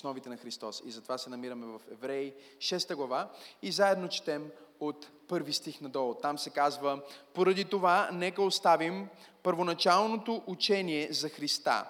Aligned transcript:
основите 0.00 0.28
на 0.28 0.36
Христос. 0.36 0.82
И 0.86 0.90
затова 0.90 1.18
се 1.18 1.30
намираме 1.30 1.66
в 1.66 1.80
Евреи 1.92 2.34
6 2.58 2.94
глава 2.94 3.30
и 3.62 3.72
заедно 3.72 4.08
четем 4.08 4.50
от 4.80 5.08
първи 5.28 5.52
стих 5.52 5.80
надолу. 5.80 6.14
Там 6.14 6.38
се 6.38 6.50
казва, 6.50 7.02
поради 7.34 7.64
това 7.64 8.10
нека 8.12 8.42
оставим 8.42 9.08
първоначалното 9.42 10.42
учение 10.46 11.12
за 11.12 11.28
Христа 11.28 11.86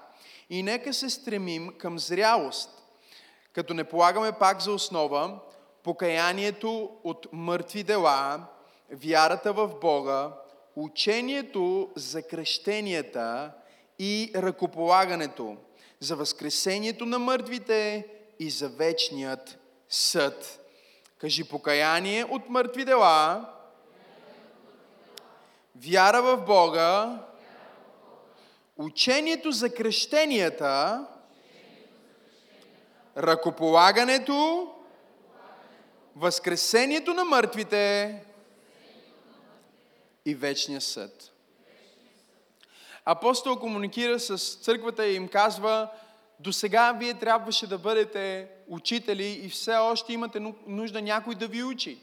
и 0.51 0.63
нека 0.63 0.95
се 0.95 1.11
стремим 1.11 1.73
към 1.79 1.99
зрялост, 1.99 2.71
като 3.53 3.75
не 3.75 3.85
полагаме 3.85 4.33
пак 4.33 4.61
за 4.61 4.73
основа 4.73 5.39
покаянието 5.83 6.91
от 7.05 7.27
мъртви 7.33 7.83
дела, 7.83 8.47
вярата 8.93 9.53
в 9.53 9.81
Бога, 9.81 10.33
учението 10.77 11.91
за 11.97 12.23
кръщенията 12.23 13.53
и 13.99 14.33
ръкополагането, 14.37 15.57
за 16.01 16.17
възкресението 16.17 17.07
на 17.07 17.19
мъртвите 17.19 18.07
и 18.39 18.51
за 18.51 18.69
вечният 18.69 19.59
съд. 19.89 20.67
Кажи 21.19 21.45
покаяние 21.45 22.25
от 22.25 22.49
мъртви 22.49 22.85
дела, 22.85 23.51
вяра 25.77 26.23
в 26.23 26.37
Бога, 26.37 27.19
учението 28.77 29.53
за 29.53 29.75
кръщенията, 29.75 31.07
ръкополагането, 33.17 34.69
възкресението 36.17 37.15
на 37.15 37.25
мъртвите. 37.25 38.17
И 40.25 40.35
вечния 40.35 40.81
съд. 40.81 41.30
Апостол 43.05 43.57
комуникира 43.57 44.21
с 44.21 44.55
църквата 44.55 45.07
и 45.07 45.15
им 45.15 45.29
казва, 45.29 45.89
до 46.41 46.53
сега 46.53 46.93
вие 46.93 47.15
трябваше 47.15 47.67
да 47.67 47.79
бъдете 47.79 48.49
учители 48.69 49.41
и 49.43 49.49
все 49.49 49.77
още 49.77 50.13
имате 50.13 50.41
нужда 50.67 51.03
някой 51.03 51.35
да 51.35 51.47
ви 51.47 51.63
учи. 51.63 51.99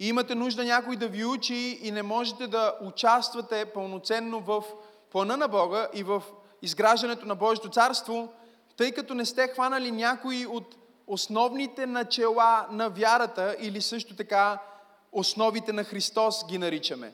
И 0.00 0.08
имате 0.08 0.34
нужда 0.34 0.64
някой 0.64 0.96
да 0.96 1.08
ви 1.08 1.24
учи 1.24 1.78
и 1.82 1.90
не 1.90 2.02
можете 2.02 2.46
да 2.46 2.74
участвате 2.80 3.64
пълноценно 3.64 4.40
в 4.40 4.64
плана 5.10 5.36
на 5.36 5.48
Бога 5.48 5.88
и 5.94 6.02
в 6.02 6.22
изграждането 6.62 7.26
на 7.26 7.34
Божието 7.34 7.68
царство, 7.68 8.32
тъй 8.76 8.92
като 8.92 9.14
не 9.14 9.24
сте 9.24 9.48
хванали 9.48 9.90
някои 9.90 10.46
от 10.46 10.76
основните 11.06 11.86
начала 11.86 12.66
на 12.70 12.88
вярата 12.88 13.56
или 13.60 13.82
също 13.82 14.16
така 14.16 14.58
основите 15.12 15.72
на 15.72 15.84
Христос 15.84 16.46
ги 16.48 16.58
наричаме. 16.58 17.12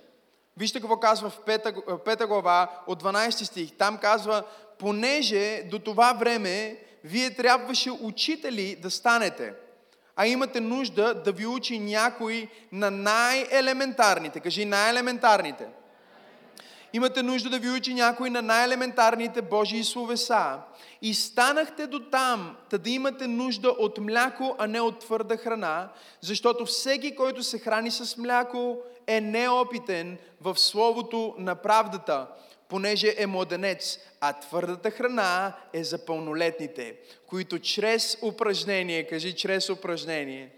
Вижте 0.57 0.81
какво 0.81 0.97
казва 0.97 1.31
в 1.31 1.41
5, 1.47 2.27
глава 2.27 2.71
от 2.87 3.03
12 3.03 3.31
стих. 3.31 3.73
Там 3.79 3.99
казва, 3.99 4.43
понеже 4.79 5.63
до 5.63 5.79
това 5.79 6.13
време 6.13 6.77
вие 7.05 7.35
трябваше 7.35 7.91
учители 7.91 8.77
да 8.83 8.91
станете, 8.91 9.53
а 10.17 10.27
имате 10.27 10.61
нужда 10.61 11.15
да 11.15 11.33
ви 11.33 11.47
учи 11.47 11.79
някой 11.79 12.49
на 12.73 12.91
най-елементарните. 12.91 14.41
Кажи 14.41 14.65
най-елементарните. 14.65 15.67
Имате 16.95 17.23
нужда 17.23 17.51
да 17.51 17.59
ви 17.59 17.71
учи 17.71 17.95
някой 17.95 18.31
на 18.31 18.43
най-елементарните 18.43 19.43
Божии 19.43 19.85
словеса. 19.85 20.59
И 21.03 21.15
станахте 21.15 21.87
до 21.87 22.01
там, 22.01 22.57
та 22.71 22.79
да 22.79 22.91
имате 22.91 23.27
нужда 23.27 23.69
от 23.69 23.99
мляко, 23.99 24.57
а 24.59 24.67
не 24.67 24.81
от 24.81 24.99
твърда 24.99 25.37
храна, 25.37 25.89
защото 26.21 26.67
всеки, 26.67 27.15
който 27.15 27.43
се 27.43 27.59
храни 27.59 27.91
с 27.91 28.17
мляко, 28.17 28.79
е 29.07 29.21
неопитен 29.21 30.19
в 30.41 30.59
словото 30.59 31.35
на 31.39 31.55
правдата, 31.55 32.27
понеже 32.69 33.15
е 33.19 33.27
младенец, 33.27 33.99
а 34.21 34.33
твърдата 34.33 34.91
храна 34.91 35.53
е 35.73 35.85
за 35.85 36.05
пълнолетните, 36.07 36.97
които 37.27 37.59
чрез 37.59 38.19
упражнение, 38.23 39.07
кажи 39.07 39.37
чрез 39.37 39.71
упражнение, 39.71 40.51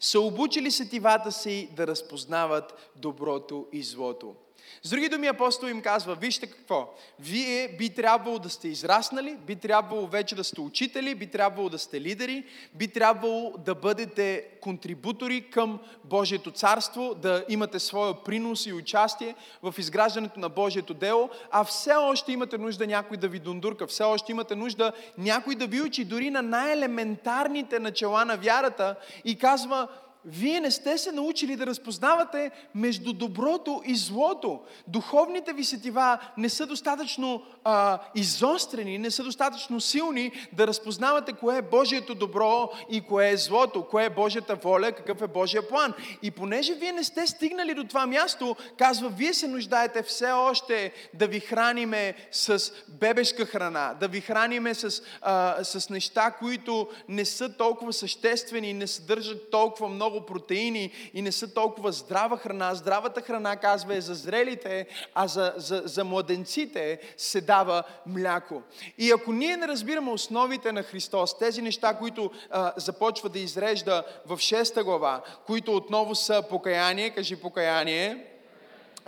са 0.00 0.20
обучили 0.20 0.70
сетивата 0.70 1.32
си 1.32 1.68
да 1.76 1.86
разпознават 1.86 2.90
доброто 2.96 3.66
и 3.72 3.82
злото. 3.82 4.34
С 4.82 4.90
други 4.90 5.08
думи, 5.08 5.26
апостол 5.26 5.66
им 5.66 5.82
казва, 5.82 6.14
вижте 6.14 6.46
какво, 6.46 6.94
вие 7.20 7.68
би 7.78 7.90
трябвало 7.90 8.38
да 8.38 8.50
сте 8.50 8.68
израснали, 8.68 9.36
би 9.46 9.56
трябвало 9.56 10.06
вече 10.06 10.34
да 10.34 10.44
сте 10.44 10.60
учители, 10.60 11.14
би 11.14 11.26
трябвало 11.26 11.68
да 11.68 11.78
сте 11.78 12.00
лидери, 12.00 12.44
би 12.74 12.88
трябвало 12.88 13.52
да 13.58 13.74
бъдете 13.74 14.44
контрибутори 14.60 15.50
към 15.50 15.80
Божието 16.04 16.50
царство, 16.50 17.14
да 17.14 17.44
имате 17.48 17.78
своя 17.78 18.24
принос 18.24 18.66
и 18.66 18.72
участие 18.72 19.34
в 19.62 19.74
изграждането 19.78 20.40
на 20.40 20.48
Божието 20.48 20.94
дело, 20.94 21.30
а 21.50 21.64
все 21.64 21.94
още 21.94 22.32
имате 22.32 22.58
нужда 22.58 22.86
някой 22.86 23.16
да 23.16 23.28
ви 23.28 23.38
дундурка, 23.38 23.86
все 23.86 24.02
още 24.02 24.32
имате 24.32 24.54
нужда 24.54 24.92
някой 25.18 25.54
да 25.54 25.66
ви 25.66 25.80
учи 25.80 26.04
дори 26.04 26.30
на 26.30 26.42
най-елементарните 26.42 27.78
начала 27.78 28.24
на 28.24 28.36
вярата 28.36 28.96
и 29.24 29.38
казва, 29.38 29.88
вие 30.26 30.60
не 30.60 30.70
сте 30.70 30.98
се 30.98 31.12
научили 31.12 31.56
да 31.56 31.66
разпознавате 31.66 32.50
между 32.74 33.12
доброто 33.12 33.82
и 33.84 33.96
злото. 33.96 34.60
Духовните 34.88 35.52
ви 35.52 35.64
сетива 35.64 36.18
не 36.36 36.48
са 36.48 36.66
достатъчно 36.66 37.42
а, 37.64 37.98
изострени, 38.14 38.98
не 38.98 39.10
са 39.10 39.24
достатъчно 39.24 39.80
силни 39.80 40.32
да 40.52 40.66
разпознавате 40.66 41.32
кое 41.32 41.56
е 41.56 41.62
Божието 41.62 42.14
добро 42.14 42.70
и 42.90 43.00
кое 43.00 43.30
е 43.30 43.36
злото, 43.36 43.84
кое 43.84 44.04
е 44.04 44.10
Божията 44.10 44.54
воля, 44.54 44.92
какъв 44.92 45.22
е 45.22 45.26
Божия 45.26 45.68
план. 45.68 45.94
И 46.22 46.30
понеже 46.30 46.74
вие 46.74 46.92
не 46.92 47.04
сте 47.04 47.26
стигнали 47.26 47.74
до 47.74 47.84
това 47.84 48.06
място, 48.06 48.56
казва, 48.78 49.08
вие 49.08 49.34
се 49.34 49.48
нуждаете 49.48 50.02
все 50.02 50.30
още 50.32 50.92
да 51.14 51.26
ви 51.26 51.40
храниме 51.40 52.14
с 52.30 52.72
бебешка 52.88 53.46
храна, 53.46 53.94
да 54.00 54.08
ви 54.08 54.20
храниме 54.20 54.74
с, 54.74 55.02
а, 55.22 55.64
с 55.64 55.90
неща, 55.90 56.30
които 56.30 56.88
не 57.08 57.24
са 57.24 57.56
толкова 57.56 57.92
съществени, 57.92 58.72
не 58.72 58.86
съдържат 58.86 59.50
толкова 59.50 59.88
много 59.88 60.13
много 60.14 60.26
протеини 60.26 60.90
и 61.14 61.22
не 61.22 61.32
са 61.32 61.54
толкова 61.54 61.92
здрава 61.92 62.36
храна. 62.36 62.74
Здравата 62.74 63.20
храна, 63.20 63.56
казва, 63.56 63.96
е 63.96 64.00
за 64.00 64.14
зрелите, 64.14 64.86
а 65.14 65.26
за, 65.26 65.52
за, 65.56 65.82
за 65.84 66.04
младенците 66.04 66.98
се 67.16 67.40
дава 67.40 67.82
мляко. 68.06 68.62
И 68.98 69.10
ако 69.10 69.32
ние 69.32 69.56
не 69.56 69.68
разбираме 69.68 70.10
основите 70.10 70.72
на 70.72 70.82
Христос, 70.82 71.38
тези 71.38 71.62
неща, 71.62 71.94
които 71.94 72.30
а, 72.50 72.72
започва 72.76 73.28
да 73.28 73.38
изрежда 73.38 74.04
в 74.26 74.36
6 74.36 74.82
глава, 74.82 75.22
които 75.46 75.76
отново 75.76 76.14
са 76.14 76.42
покаяние, 76.50 77.10
кажи 77.10 77.36
покаяние, 77.36 78.24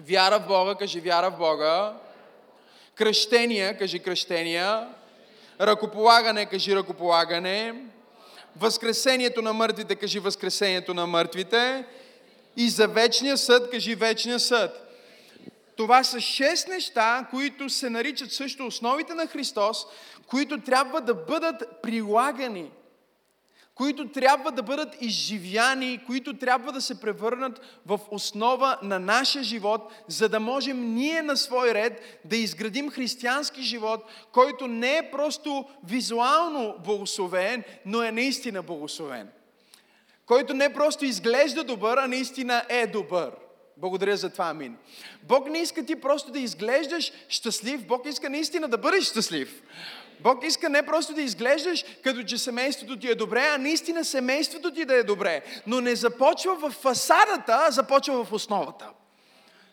вяра 0.02 0.40
в 0.40 0.46
Бога, 0.46 0.74
кажи 0.74 1.00
вяра 1.00 1.30
в 1.30 1.38
Бога, 1.38 1.94
кръщения, 2.94 3.78
кажи 3.78 3.98
кръщения, 3.98 4.88
ръкополагане, 5.60 6.46
кажи 6.46 6.76
ръкополагане, 6.76 7.74
Възкресението 8.58 9.42
на 9.42 9.52
мъртвите, 9.52 9.94
кажи 9.94 10.18
Възкресението 10.18 10.94
на 10.94 11.06
мъртвите. 11.06 11.84
И 12.56 12.68
за 12.68 12.88
вечния 12.88 13.38
съд, 13.38 13.70
кажи 13.70 13.94
Вечния 13.94 14.40
съд. 14.40 14.82
Това 15.76 16.04
са 16.04 16.20
шест 16.20 16.68
неща, 16.68 17.26
които 17.30 17.68
се 17.68 17.90
наричат 17.90 18.32
също 18.32 18.66
основите 18.66 19.14
на 19.14 19.26
Христос, 19.26 19.86
които 20.26 20.60
трябва 20.60 21.00
да 21.00 21.14
бъдат 21.14 21.82
прилагани 21.82 22.70
които 23.76 24.08
трябва 24.08 24.52
да 24.52 24.62
бъдат 24.62 24.96
изживяни, 25.00 26.00
които 26.06 26.38
трябва 26.38 26.72
да 26.72 26.80
се 26.80 27.00
превърнат 27.00 27.60
в 27.86 28.00
основа 28.10 28.78
на 28.82 28.98
нашия 28.98 29.44
живот, 29.44 29.92
за 30.08 30.28
да 30.28 30.40
можем 30.40 30.94
ние 30.94 31.22
на 31.22 31.36
свой 31.36 31.74
ред 31.74 32.20
да 32.24 32.36
изградим 32.36 32.90
християнски 32.90 33.62
живот, 33.62 34.04
който 34.32 34.66
не 34.66 34.96
е 34.96 35.10
просто 35.10 35.64
визуално 35.84 36.76
благословен, 36.84 37.64
но 37.86 38.02
е 38.02 38.12
наистина 38.12 38.62
благословен. 38.62 39.28
Който 40.26 40.54
не 40.54 40.72
просто 40.72 41.04
изглежда 41.04 41.64
добър, 41.64 41.98
а 41.98 42.06
наистина 42.06 42.64
е 42.68 42.86
добър. 42.86 43.32
Благодаря 43.76 44.16
за 44.16 44.30
това, 44.30 44.44
амин. 44.44 44.76
Бог 45.22 45.50
не 45.50 45.58
иска 45.58 45.86
ти 45.86 45.96
просто 45.96 46.32
да 46.32 46.38
изглеждаш 46.38 47.12
щастлив, 47.28 47.86
Бог 47.86 48.06
иска 48.06 48.30
наистина 48.30 48.68
да 48.68 48.78
бъдеш 48.78 49.04
щастлив. 49.04 49.62
Бог 50.20 50.44
иска 50.44 50.68
не 50.68 50.86
просто 50.86 51.14
да 51.14 51.22
изглеждаш 51.22 51.84
като 52.04 52.22
че 52.22 52.38
семейството 52.38 52.98
ти 52.98 53.08
е 53.08 53.14
добре, 53.14 53.48
а 53.54 53.58
наистина 53.58 54.04
семейството 54.04 54.72
ти 54.72 54.84
да 54.84 54.94
е 54.94 55.02
добре. 55.02 55.42
Но 55.66 55.80
не 55.80 55.96
започва 55.96 56.54
в 56.54 56.70
фасадата, 56.70 57.64
а 57.68 57.70
започва 57.70 58.24
в 58.24 58.32
основата. 58.32 58.88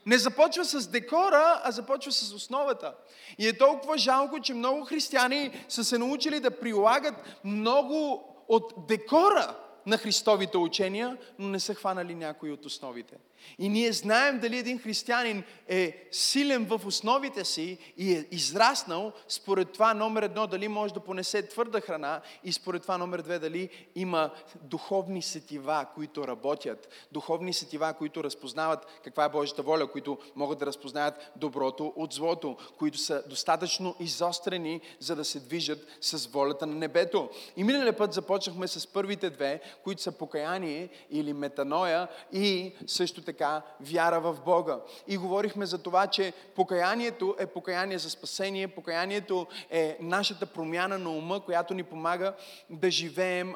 Не 0.06 0.18
започва 0.18 0.66
с 0.66 0.88
декора, 0.88 1.62
а 1.64 1.72
започва 1.72 2.12
с 2.12 2.34
основата. 2.34 2.94
И 3.38 3.48
е 3.48 3.58
толкова 3.58 3.98
жалко, 3.98 4.40
че 4.40 4.54
много 4.54 4.86
християни 4.86 5.66
са 5.70 5.84
се 5.84 5.98
научили 5.98 6.40
да 6.40 6.60
прилагат 6.60 7.16
много 7.44 8.24
от 8.48 8.74
декора 8.88 9.56
на 9.86 9.98
Христовите 9.98 10.58
учения, 10.58 11.18
но 11.40 11.48
не 11.48 11.60
са 11.60 11.74
хванали 11.74 12.16
някои 12.16 12.52
от 12.52 12.66
основите. 12.66 13.16
И 13.60 13.70
ние 13.70 13.92
знаем 13.92 14.40
дали 14.40 14.58
един 14.58 14.80
християнин 14.80 15.44
е 15.68 16.08
силен 16.12 16.66
в 16.66 16.82
основите 16.86 17.46
си 17.46 17.78
и 17.98 18.14
е 18.14 18.26
израснал, 18.32 19.12
според 19.28 19.72
това 19.72 19.94
номер 19.94 20.24
едно, 20.24 20.48
дали 20.48 20.68
може 20.68 20.94
да 20.94 21.00
понесе 21.00 21.48
твърда 21.48 21.82
храна 21.82 22.22
и 22.44 22.54
според 22.54 22.82
това 22.82 22.98
номер 22.98 23.22
две, 23.22 23.40
дали 23.40 23.70
има 23.96 24.32
духовни 24.62 25.22
сетива, 25.22 25.86
които 25.96 26.28
работят, 26.28 26.90
духовни 27.12 27.54
сетива, 27.54 27.94
които 27.94 28.24
разпознават 28.24 28.86
каква 29.04 29.26
е 29.26 29.30
Божията 29.30 29.62
воля, 29.62 29.88
които 29.88 30.18
могат 30.36 30.60
да 30.60 30.66
разпознаят 30.66 31.32
доброто 31.36 31.94
от 31.96 32.14
злото, 32.14 32.58
които 32.78 32.98
са 32.98 33.24
достатъчно 33.30 33.96
изострени, 34.00 34.82
за 35.00 35.16
да 35.16 35.26
се 35.26 35.40
движат 35.40 35.88
с 36.02 36.28
волята 36.28 36.66
на 36.66 36.76
небето. 36.76 37.30
И 37.58 37.64
миналия 37.64 37.98
път 37.98 38.14
започнахме 38.14 38.68
с 38.68 38.88
първите 38.88 39.30
две, 39.30 39.62
които 39.84 40.02
са 40.02 40.12
покаяние 40.12 40.90
или 41.12 41.34
метаноя 41.34 42.08
и 42.34 42.74
също 42.88 43.22
така 43.22 43.33
така 43.34 43.62
вяра 43.80 44.20
в 44.20 44.38
Бога. 44.46 44.80
И 45.08 45.18
говорихме 45.18 45.66
за 45.66 45.78
това, 45.78 46.08
че 46.08 46.34
покаянието 46.56 47.36
е 47.40 47.46
покаяние 47.46 47.98
за 47.98 48.10
спасение, 48.10 48.68
покаянието 48.68 49.48
е 49.70 49.98
нашата 50.00 50.46
промяна 50.46 50.98
на 50.98 51.10
ума, 51.10 51.40
която 51.40 51.74
ни 51.74 51.84
помага 51.84 52.34
да 52.70 52.92
живеем 52.92 53.56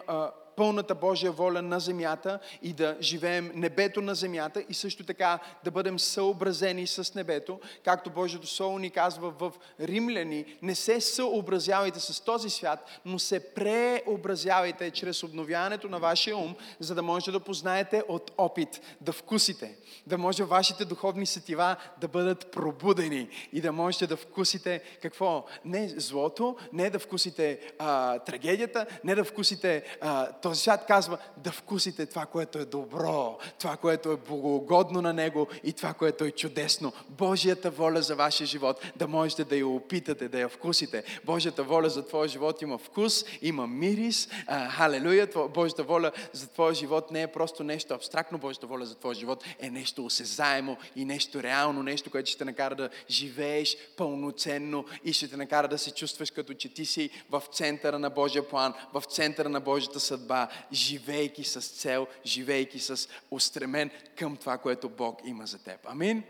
пълната 0.57 0.95
Божия 0.95 1.31
воля 1.31 1.62
на 1.62 1.80
земята 1.80 2.39
и 2.62 2.74
да 2.74 2.98
живеем 3.01 3.51
небето 3.56 4.01
на 4.01 4.15
земята 4.15 4.63
и 4.69 4.74
също 4.74 5.04
така 5.04 5.39
да 5.63 5.71
бъдем 5.71 6.00
съобразени 6.00 6.88
с 6.88 7.15
небето, 7.15 7.59
както 7.83 8.09
Божието 8.09 8.48
Слово 8.48 8.80
ни 8.80 8.89
казва 8.89 9.33
в 9.39 9.51
Римляни, 9.80 10.45
не 10.62 10.75
се 10.75 11.01
съобразявайте 11.01 12.00
с 12.00 12.21
този 12.21 12.50
свят, 12.50 13.01
но 13.06 13.19
се 13.19 13.54
преобразявайте 13.54 14.92
чрез 14.92 15.24
обновяването 15.24 15.89
на 15.89 16.00
вашия 16.00 16.38
ум, 16.38 16.56
за 16.80 16.95
да 16.95 17.03
можете 17.03 17.31
да 17.31 17.39
познаете 17.39 18.03
от 18.07 18.31
опит, 18.38 18.81
да 19.01 19.12
вкусите, 19.12 19.75
да 20.07 20.18
може 20.18 20.44
вашите 20.44 20.86
духовни 20.86 21.25
сетива 21.25 21.75
да 22.01 22.07
бъдат 22.07 22.51
пробудени 22.51 23.30
и 23.53 23.62
да 23.62 23.71
можете 23.71 24.07
да 24.07 24.18
вкусите 24.18 24.81
какво? 25.01 25.45
Не 25.65 25.89
злото, 25.89 26.57
не 26.74 26.89
да 26.89 27.00
вкусите 27.00 27.60
а, 27.80 28.19
трагедията, 28.19 28.86
не 29.03 29.15
да 29.15 29.24
вкусите 29.24 29.83
а, 30.01 30.31
този 30.47 30.61
свят 30.61 30.85
казва 30.88 31.17
да 31.38 31.51
вкусите 31.51 32.05
това, 32.05 32.25
което 32.25 32.59
е 32.59 32.65
добро, 32.65 33.38
това, 33.59 33.77
което 33.77 34.11
е 34.11 34.17
богоугодно 34.17 35.01
на 35.01 35.13
Него 35.13 35.47
и 35.63 35.73
това, 35.73 35.94
което 35.94 36.23
е 36.23 36.31
чудесно. 36.31 36.94
Божията 37.09 37.69
воля 37.71 38.01
за 38.01 38.15
вашия 38.15 38.47
живот, 38.47 38.91
да 38.95 39.07
можете 39.07 39.44
да 39.44 39.55
я 39.55 39.67
опитате, 39.67 40.27
да 40.27 40.39
я 40.39 40.49
вкусите. 40.49 41.03
Божията 41.25 41.63
воля 41.63 41.89
за 41.89 42.07
твоя 42.07 42.27
живот 42.27 42.61
има 42.61 42.77
вкус, 42.77 43.25
има 43.41 43.67
мирис. 43.67 44.29
Халелуя! 44.69 45.27
Божията 45.53 45.83
воля 45.83 46.11
за 46.33 46.47
твоя 46.47 46.73
живот 46.73 47.11
не 47.11 47.21
е 47.21 47.27
просто 47.27 47.63
нещо 47.63 47.93
абстрактно. 47.93 48.38
Божията 48.38 48.67
воля 48.67 48.85
за 48.85 48.95
твоя 48.95 49.15
живот 49.15 49.43
е 49.59 49.69
нещо 49.69 50.05
осезаемо 50.05 50.77
и 50.95 51.05
нещо 51.05 51.43
реално, 51.43 51.83
нещо, 51.83 52.11
което 52.11 52.29
ще 52.29 52.38
те 52.38 52.45
накара 52.45 52.75
да 52.75 52.89
живееш 53.09 53.77
пълноценно 53.97 54.85
и 55.03 55.13
ще 55.13 55.27
те 55.27 55.38
накара 55.38 55.67
да 55.67 55.77
се 55.77 55.91
чувстваш 55.91 56.31
като 56.31 56.53
че 56.53 56.73
ти 56.73 56.85
си 56.85 57.09
в 57.29 57.43
центъра 57.51 58.00
на 58.00 58.09
Божия 58.09 58.47
план, 58.47 58.73
в 58.93 59.03
центъра 59.09 59.50
на 59.50 59.59
Божията 59.59 60.00
съдба 60.00 60.37
това, 60.45 60.57
живейки 60.74 61.44
с 61.44 61.62
цел, 61.62 62.07
живейки 62.25 62.80
с 62.80 63.10
устремен 63.31 63.92
към 64.16 64.38
това, 64.38 64.57
което 64.57 64.89
Бог 64.89 65.22
има 65.25 65.45
за 65.45 65.63
теб. 65.63 65.80
Амин. 65.86 66.24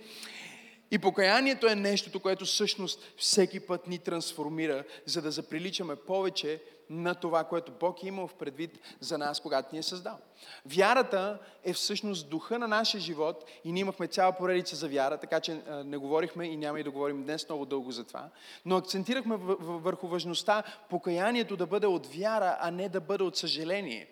И 0.92 0.98
покаянието 0.98 1.68
е 1.68 1.76
нещото, 1.76 2.20
което 2.20 2.46
всъщност 2.46 3.00
всеки 3.18 3.60
път 3.60 3.88
ни 3.88 3.98
трансформира, 3.98 4.84
за 5.06 5.22
да 5.22 5.32
заприличаме 5.32 5.96
повече 5.96 6.62
на 6.90 7.16
това, 7.16 7.44
което 7.44 7.72
Бог 7.80 8.04
е 8.04 8.08
имал 8.08 8.28
в 8.28 8.34
предвид 8.34 8.80
за 9.00 9.18
нас, 9.18 9.40
когато 9.40 9.76
ни 9.76 9.80
е 9.80 9.84
създал. 9.84 10.18
Вярата 10.66 11.40
е 11.64 11.74
всъщност 11.74 12.30
духа 12.30 12.60
на 12.60 12.68
нашия 12.68 13.02
живот 13.02 13.46
и 13.64 13.72
ние 13.72 13.82
имахме 13.82 14.08
цяла 14.08 14.32
поредица 14.32 14.76
за 14.76 14.90
вяра, 14.90 15.18
така 15.18 15.40
че 15.40 15.62
не 15.86 15.98
говорихме 15.98 16.46
и 16.46 16.58
няма 16.58 16.80
и 16.80 16.84
да 16.84 16.92
говорим 16.92 17.24
днес 17.24 17.50
много 17.50 17.66
дълго 17.66 17.92
за 17.92 18.04
това. 18.04 18.30
Но 18.66 18.78
акцентирахме 18.78 19.36
върху 19.60 20.08
важността 20.08 20.64
покаянието 20.90 21.58
да 21.58 21.66
бъде 21.66 21.88
от 21.88 22.08
вяра, 22.08 22.58
а 22.60 22.72
не 22.72 22.90
да 22.90 23.02
бъде 23.02 23.24
от 23.24 23.38
съжаление 23.38 24.08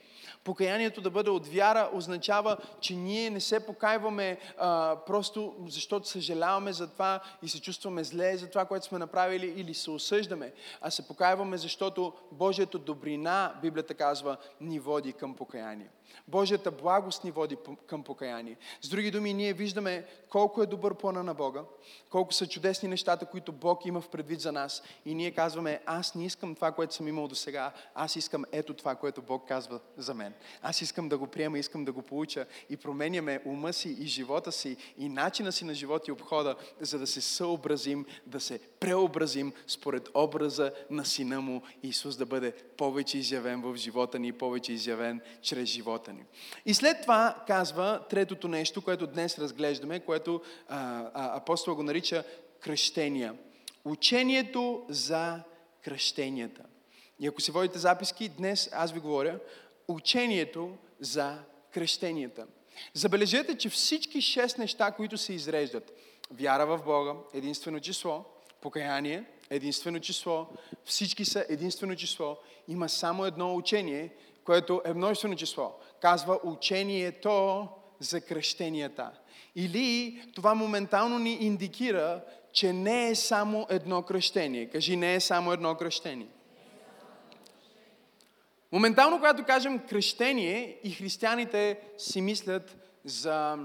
покаянието 0.45 1.01
да 1.01 1.09
бъде 1.09 1.29
от 1.29 1.47
вяра 1.47 1.89
означава, 1.93 2.57
че 2.79 2.95
ние 2.95 3.29
не 3.29 3.41
се 3.41 3.65
покайваме 3.65 4.37
а, 4.57 4.97
просто 5.05 5.55
защото 5.67 6.07
съжаляваме 6.07 6.73
за 6.73 6.87
това 6.87 7.19
и 7.43 7.49
се 7.49 7.61
чувстваме 7.61 8.03
зле 8.03 8.37
за 8.37 8.49
това, 8.49 8.65
което 8.65 8.85
сме 8.85 8.99
направили 8.99 9.53
или 9.57 9.73
се 9.73 9.91
осъждаме, 9.91 10.53
а 10.81 10.91
се 10.91 11.07
покайваме, 11.07 11.57
защото 11.57 12.13
Божието 12.31 12.79
добрина, 12.79 13.53
Библията 13.61 13.93
казва, 13.93 14.37
ни 14.61 14.79
води 14.79 15.13
към 15.13 15.33
покаяние. 15.33 15.89
Божията 16.27 16.71
благост 16.71 17.23
ни 17.23 17.31
води 17.31 17.57
към 17.87 18.03
покаяние. 18.03 18.57
С 18.81 18.89
други 18.89 19.11
думи, 19.11 19.33
ние 19.33 19.53
виждаме 19.53 20.05
колко 20.29 20.61
е 20.61 20.65
добър 20.65 20.93
плана 20.93 21.23
на 21.23 21.33
Бога, 21.33 21.63
колко 22.09 22.33
са 22.33 22.47
чудесни 22.47 22.89
нещата, 22.89 23.25
които 23.25 23.51
Бог 23.51 23.85
има 23.85 24.01
в 24.01 24.09
предвид 24.09 24.41
за 24.41 24.51
нас. 24.51 24.83
И 25.05 25.15
ние 25.15 25.31
казваме, 25.31 25.81
аз 25.85 26.15
не 26.15 26.25
искам 26.25 26.55
това, 26.55 26.71
което 26.71 26.95
съм 26.95 27.07
имал 27.07 27.27
до 27.27 27.35
сега, 27.35 27.71
аз 27.95 28.15
искам 28.15 28.45
ето 28.51 28.73
това, 28.73 28.95
което 28.95 29.21
Бог 29.21 29.47
казва 29.47 29.79
за 29.97 30.13
мен. 30.13 30.33
Аз 30.61 30.81
искам 30.81 31.09
да 31.09 31.17
го 31.17 31.27
приема, 31.27 31.59
искам 31.59 31.85
да 31.85 31.91
го 31.91 32.01
получа 32.01 32.45
и 32.69 32.77
променяме 32.77 33.41
ума 33.45 33.73
си 33.73 33.89
и 33.99 34.05
живота 34.05 34.51
си 34.51 34.77
и 34.97 35.09
начина 35.09 35.51
си 35.51 35.65
на 35.65 35.73
живот 35.73 36.07
и 36.07 36.11
обхода, 36.11 36.55
за 36.79 36.99
да 36.99 37.07
се 37.07 37.21
съобразим, 37.21 38.05
да 38.25 38.39
се 38.39 38.59
преобразим 38.79 39.53
според 39.67 40.09
образа 40.13 40.71
на 40.89 41.05
Сина 41.05 41.41
Му 41.41 41.61
Исус 41.83 42.17
да 42.17 42.25
бъде 42.25 42.51
повече 42.51 43.17
изявен 43.17 43.61
в 43.61 43.75
живота 43.75 44.19
ни 44.19 44.27
и 44.27 44.31
повече 44.31 44.73
изявен 44.73 45.21
чрез 45.41 45.69
живота 45.69 45.94
ни. 46.13 46.23
И 46.65 46.73
след 46.73 47.01
това 47.01 47.43
казва 47.47 48.01
третото 48.09 48.47
нещо, 48.47 48.81
което 48.81 49.07
днес 49.07 49.39
разглеждаме, 49.39 49.99
което 49.99 50.41
а, 50.67 51.03
а, 51.13 51.37
апостол 51.37 51.75
го 51.75 51.83
нарича 51.83 52.23
кръщения. 52.59 53.35
Учението 53.85 54.85
за 54.89 55.39
кръщенията. 55.83 56.63
И 57.19 57.27
ако 57.27 57.41
си 57.41 57.51
водите 57.51 57.79
записки, 57.79 58.29
днес 58.29 58.69
аз 58.73 58.91
ви 58.91 58.99
говоря 58.99 59.39
учението 59.87 60.77
за 60.99 61.37
кръщенията. 61.73 62.47
Забележете, 62.93 63.57
че 63.57 63.69
всички 63.69 64.21
шест 64.21 64.57
неща, 64.57 64.91
които 64.91 65.17
се 65.17 65.33
изреждат, 65.33 65.91
вяра 66.31 66.65
в 66.65 66.83
Бога, 66.85 67.13
единствено 67.33 67.79
число, 67.79 68.25
покаяние, 68.61 69.23
единствено 69.49 69.99
число, 69.99 70.47
всички 70.85 71.25
са 71.25 71.45
единствено 71.49 71.95
число, 71.95 72.37
има 72.67 72.89
само 72.89 73.25
едно 73.25 73.55
учение, 73.55 74.09
което 74.43 74.81
е 74.85 74.93
множествено 74.93 75.35
число. 75.35 75.79
Казва 76.01 76.39
учението 76.43 77.67
за 77.99 78.21
кръщенията. 78.21 79.11
Или 79.55 80.21
това 80.35 80.55
моментално 80.55 81.19
ни 81.19 81.33
индикира, 81.33 82.21
че 82.53 82.73
не 82.73 83.07
е 83.09 83.15
само 83.15 83.67
едно 83.69 84.01
кръщение. 84.01 84.69
Кажи, 84.69 84.95
не 84.95 85.15
е 85.15 85.19
само 85.19 85.53
едно 85.53 85.75
кръщение. 85.75 86.27
Моментално, 88.71 89.17
когато 89.17 89.43
кажем 89.43 89.79
кръщение, 89.79 90.79
и 90.83 90.91
християните 90.91 91.79
си 91.97 92.21
мислят 92.21 92.75
за, 93.05 93.57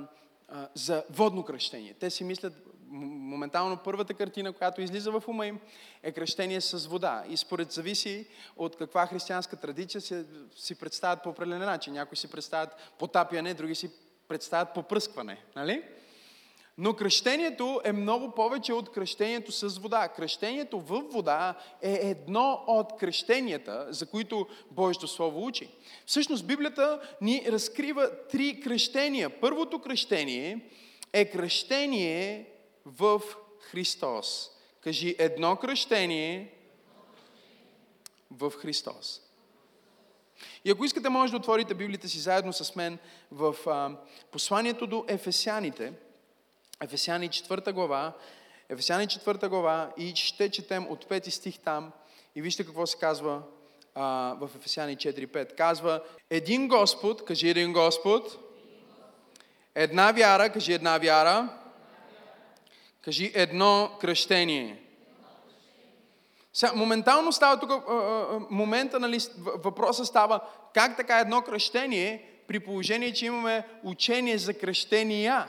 за 0.74 1.04
водно 1.10 1.44
кръщение. 1.44 1.94
Те 2.00 2.10
си 2.10 2.24
мислят, 2.24 2.52
моментално 2.90 3.76
първата 3.76 4.14
картина, 4.14 4.52
която 4.52 4.80
излиза 4.80 5.10
в 5.10 5.22
ума 5.28 5.46
им, 5.46 5.60
е 6.02 6.12
кръщение 6.12 6.60
с 6.60 6.86
вода. 6.86 7.24
И 7.28 7.36
според 7.36 7.72
зависи 7.72 8.26
от 8.56 8.76
каква 8.76 9.06
християнска 9.06 9.56
традиция 9.56 10.00
си, 10.00 10.24
си 10.56 10.74
представят 10.74 11.22
по 11.22 11.28
определен 11.28 11.58
начин. 11.58 11.92
Някои 11.92 12.16
си 12.16 12.30
представят 12.30 12.70
потапяне, 12.98 13.54
други 13.54 13.74
си 13.74 13.90
представят 14.28 14.74
попръскване. 14.74 15.44
Нали? 15.56 15.82
Но 16.78 16.96
кръщението 16.96 17.80
е 17.84 17.92
много 17.92 18.30
повече 18.30 18.72
от 18.72 18.92
кръщението 18.92 19.52
с 19.52 19.78
вода. 19.78 20.08
Кръщението 20.08 20.80
в 20.80 21.02
вода 21.10 21.54
е 21.82 21.92
едно 21.92 22.64
от 22.66 22.96
кръщенията, 22.98 23.86
за 23.90 24.06
които 24.06 24.46
Божието 24.70 25.08
Слово 25.08 25.46
учи. 25.46 25.68
Всъщност 26.06 26.46
Библията 26.46 27.00
ни 27.20 27.44
разкрива 27.48 28.10
три 28.30 28.60
кръщения. 28.60 29.40
Първото 29.40 29.78
кръщение 29.78 30.70
е 31.12 31.30
кръщение 31.30 32.49
в 32.86 33.22
Христос. 33.60 34.50
Кажи 34.80 35.16
едно 35.18 35.56
кръщение 35.56 36.54
в 38.30 38.50
Христос. 38.50 39.20
И 40.64 40.70
ако 40.70 40.84
искате, 40.84 41.08
може 41.08 41.30
да 41.30 41.36
отворите 41.36 41.74
Библията 41.74 42.08
си 42.08 42.18
заедно 42.18 42.52
с 42.52 42.76
мен 42.76 42.98
в 43.30 43.56
а, 43.66 43.96
посланието 44.30 44.86
до 44.86 45.04
Ефесяните– 45.08 45.92
Ефесяни 46.80 47.28
4 47.28 47.72
глава, 47.72 48.12
Ефесяни 48.68 49.06
4 49.06 49.48
глава 49.48 49.90
и 49.96 50.12
ще 50.16 50.50
четем 50.50 50.86
от 50.90 51.04
5 51.04 51.30
стих 51.30 51.58
там 51.58 51.92
и 52.34 52.42
вижте 52.42 52.64
какво 52.64 52.86
се 52.86 52.98
казва 52.98 53.42
а, 53.94 54.36
в 54.40 54.50
Ефесяни 54.56 54.96
4.5. 54.96 55.56
Казва, 55.56 56.02
един 56.30 56.68
Господ, 56.68 57.24
кажи 57.24 57.48
един 57.48 57.72
Господ, 57.72 58.38
една 59.74 60.12
вяра, 60.12 60.52
кажи 60.52 60.72
една 60.72 60.98
вяра, 60.98 61.59
кажи 63.02 63.32
едно 63.34 63.90
кръщение. 64.00 64.82
Сега, 66.52 66.72
моментално 66.72 67.32
става 67.32 67.60
тук, 67.60 67.70
момента, 68.50 69.00
нали, 69.00 69.18
въпроса 69.38 70.06
става 70.06 70.40
как 70.74 70.96
така 70.96 71.18
едно 71.18 71.42
кръщение, 71.42 72.26
при 72.48 72.60
положение, 72.60 73.12
че 73.12 73.26
имаме 73.26 73.66
учение 73.82 74.38
за 74.38 74.54
кръщения. 74.54 75.48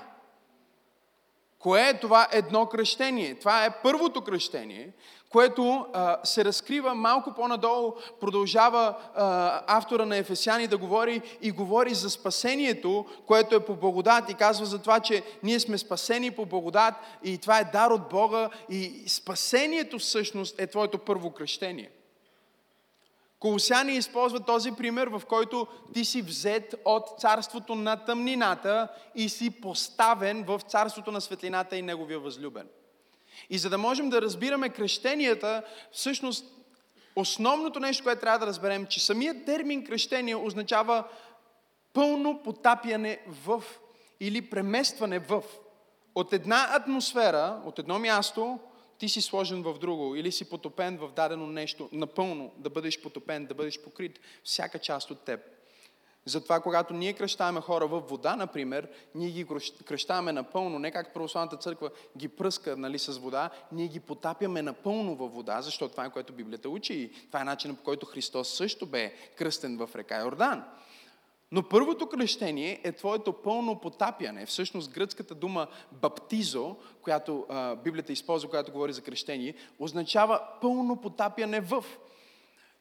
Кое 1.60 1.90
е 1.90 2.00
това 2.00 2.28
едно 2.32 2.66
кръщение? 2.66 3.40
Това 3.40 3.66
е 3.66 3.82
първото 3.82 4.22
кръщение, 4.22 4.92
което 5.32 5.86
а, 5.94 6.18
се 6.24 6.46
разкрива 6.46 6.96
малко 6.96 7.34
по-надолу, 7.34 7.94
продължава 8.20 8.96
а, 9.16 9.62
автора 9.78 10.06
на 10.06 10.18
Ефесяни 10.18 10.68
да 10.68 10.78
говори 10.78 11.22
и 11.42 11.52
говори 11.52 11.94
за 11.94 12.10
спасението, 12.10 13.06
което 13.26 13.56
е 13.56 13.66
по 13.66 13.76
благодат 13.76 14.30
и 14.30 14.34
казва 14.34 14.66
за 14.66 14.80
това, 14.80 15.00
че 15.00 15.24
ние 15.44 15.60
сме 15.60 15.78
спасени 15.78 16.32
по 16.32 16.46
благодат 16.46 16.94
и 17.24 17.38
това 17.38 17.60
е 17.60 17.70
дар 17.72 17.92
от 17.92 18.10
Бога 18.10 18.50
и 18.70 19.04
спасението 19.08 20.00
всъщност 20.00 20.60
е 20.60 20.68
твоето 20.68 20.98
първо 20.98 21.32
кръщение. 21.32 21.92
Колосяни 23.40 23.94
използва 23.94 24.40
този 24.40 24.72
пример, 24.72 25.08
в 25.08 25.22
който 25.30 25.68
ти 25.94 26.06
си 26.06 26.22
взет 26.22 26.76
от 26.86 27.04
царството 27.20 27.76
на 27.76 28.06
тъмнината 28.06 28.88
и 29.16 29.30
си 29.30 29.62
поставен 29.62 30.44
в 30.44 30.62
царството 30.68 31.12
на 31.12 31.22
светлината 31.22 31.78
и 31.78 31.82
неговия 31.82 32.20
възлюбен. 32.20 32.68
И 33.50 33.58
за 33.58 33.70
да 33.70 33.78
можем 33.78 34.10
да 34.10 34.22
разбираме 34.22 34.70
кръщенията, 34.70 35.64
всъщност 35.92 36.46
основното 37.16 37.80
нещо, 37.80 38.04
което 38.04 38.22
трябва 38.22 38.40
да 38.40 38.48
разберем, 38.48 38.86
че 38.86 39.06
самият 39.06 39.46
термин 39.46 39.86
кръщение 39.86 40.36
означава 40.36 41.04
пълно 41.94 42.42
потапяне 42.44 43.20
в 43.28 43.64
или 44.20 44.50
преместване 44.50 45.20
в. 45.20 45.44
От 46.16 46.34
една 46.34 46.68
атмосфера, 46.72 47.62
от 47.66 47.80
едно 47.80 48.00
място, 48.00 48.60
ти 48.98 49.10
си 49.10 49.22
сложен 49.22 49.64
в 49.64 49.80
друго 49.80 50.16
или 50.16 50.32
си 50.32 50.50
потопен 50.50 50.98
в 50.98 51.10
дадено 51.16 51.48
нещо, 51.48 51.90
напълно 51.92 52.52
да 52.58 52.70
бъдеш 52.70 53.02
потопен, 53.02 53.46
да 53.46 53.54
бъдеш 53.54 53.80
покрит 53.80 54.20
всяка 54.44 54.80
част 54.80 55.12
от 55.12 55.26
теб. 55.26 55.40
Затова, 56.26 56.60
когато 56.60 56.94
ние 56.94 57.14
кръщаваме 57.14 57.62
хора 57.62 57.88
в 57.88 58.00
вода, 58.00 58.36
например, 58.36 58.90
ние 59.16 59.30
ги 59.30 59.48
кръщаваме 59.86 60.32
напълно, 60.32 60.80
не 60.80 60.92
как 60.92 61.14
православната 61.14 61.58
църква 61.58 61.90
ги 62.18 62.28
пръска 62.28 62.78
нали, 62.78 63.00
с 63.00 63.18
вода, 63.18 63.50
ние 63.72 63.88
ги 63.88 64.00
потапяме 64.00 64.62
напълно 64.62 65.16
във 65.16 65.34
вода, 65.34 65.62
защото 65.62 65.92
това 65.92 66.06
е 66.06 66.10
което 66.10 66.34
Библията 66.34 66.70
учи 66.70 66.94
и 66.94 67.12
това 67.28 67.42
е 67.42 67.44
начинът 67.44 67.78
по 67.78 67.84
който 67.84 68.06
Христос 68.06 68.50
също 68.50 68.86
бе 68.86 69.14
кръстен 69.36 69.78
в 69.78 69.90
река 69.96 70.22
Йордан. 70.22 70.64
Но 71.52 71.70
първото 71.70 72.10
кръщение 72.10 72.82
е 72.84 72.92
твоето 72.92 73.34
пълно 73.34 73.80
потапяне. 73.80 74.46
Всъщност 74.46 74.92
гръцката 74.92 75.36
дума 75.36 75.68
баптизо, 75.92 76.76
която 77.02 77.46
а, 77.50 77.76
Библията 77.76 78.14
използва, 78.14 78.50
която 78.50 78.72
говори 78.72 78.94
за 78.94 79.02
кръщение, 79.02 79.56
означава 79.80 80.42
пълно 80.62 81.02
потапяне 81.02 81.62
в. 81.62 81.86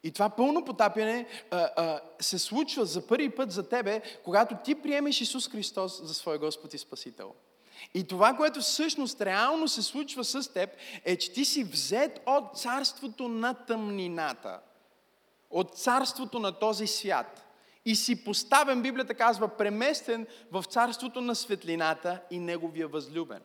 И 0.02 0.12
това 0.12 0.28
пълно 0.28 0.64
потапяне 0.64 1.26
а, 1.50 1.56
а, 1.76 2.00
се 2.20 2.38
случва 2.38 2.84
за 2.84 3.06
първи 3.06 3.30
път 3.30 3.52
за 3.52 3.68
тебе, 3.68 4.02
когато 4.24 4.56
ти 4.64 4.74
приемеш 4.74 5.20
Исус 5.20 5.48
Христос 5.48 6.02
за 6.02 6.14
своя 6.14 6.38
Господ 6.38 6.74
и 6.74 6.78
Спасител. 6.78 7.34
И 7.94 8.04
това, 8.04 8.34
което 8.34 8.60
всъщност 8.60 9.20
реално 9.20 9.68
се 9.68 9.82
случва 9.82 10.24
с 10.24 10.52
теб, 10.52 10.70
е, 11.04 11.16
че 11.16 11.32
ти 11.32 11.44
си 11.44 11.64
взет 11.64 12.20
от 12.26 12.58
царството 12.58 13.28
на 13.28 13.54
тъмнината. 13.54 14.60
От 15.50 15.78
царството 15.78 16.38
на 16.38 16.52
този 16.52 16.86
свят. 16.86 17.46
И 17.84 17.96
си 17.96 18.24
поставен, 18.24 18.82
Библията 18.82 19.14
казва, 19.14 19.48
преместен 19.48 20.26
в 20.52 20.64
царството 20.68 21.20
на 21.20 21.34
светлината 21.34 22.20
и 22.30 22.38
неговия 22.38 22.88
възлюбен. 22.88 23.40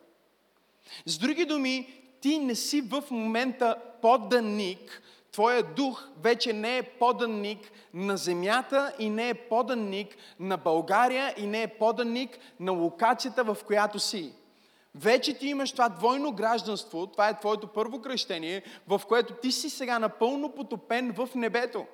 С 1.06 1.18
други 1.18 1.44
думи, 1.44 2.02
ти 2.20 2.38
не 2.38 2.54
си 2.54 2.80
в 2.80 3.04
момента 3.10 3.76
подданник 4.02 5.02
Твоя 5.36 5.62
дух 5.62 6.08
вече 6.22 6.52
не 6.52 6.78
е 6.78 6.82
поданник 6.82 7.72
на 7.94 8.16
земята 8.16 8.92
и 8.98 9.10
не 9.10 9.28
е 9.28 9.34
поданник 9.34 10.16
на 10.40 10.56
България 10.56 11.34
и 11.36 11.46
не 11.46 11.62
е 11.62 11.68
поданник 11.68 12.38
на 12.60 12.72
локацията, 12.72 13.44
в 13.44 13.56
която 13.66 13.98
си. 13.98 14.32
Вече 14.94 15.38
ти 15.38 15.48
имаш 15.48 15.72
това 15.72 15.88
двойно 15.88 16.32
гражданство, 16.32 17.06
това 17.06 17.28
е 17.28 17.38
твоето 17.38 17.66
първо 17.66 18.00
кръщение, 18.00 18.62
в 18.88 19.02
което 19.08 19.34
ти 19.34 19.52
си 19.52 19.70
сега 19.70 19.98
напълно 19.98 20.52
потопен 20.52 21.12
в 21.12 21.28
небето. 21.34 21.86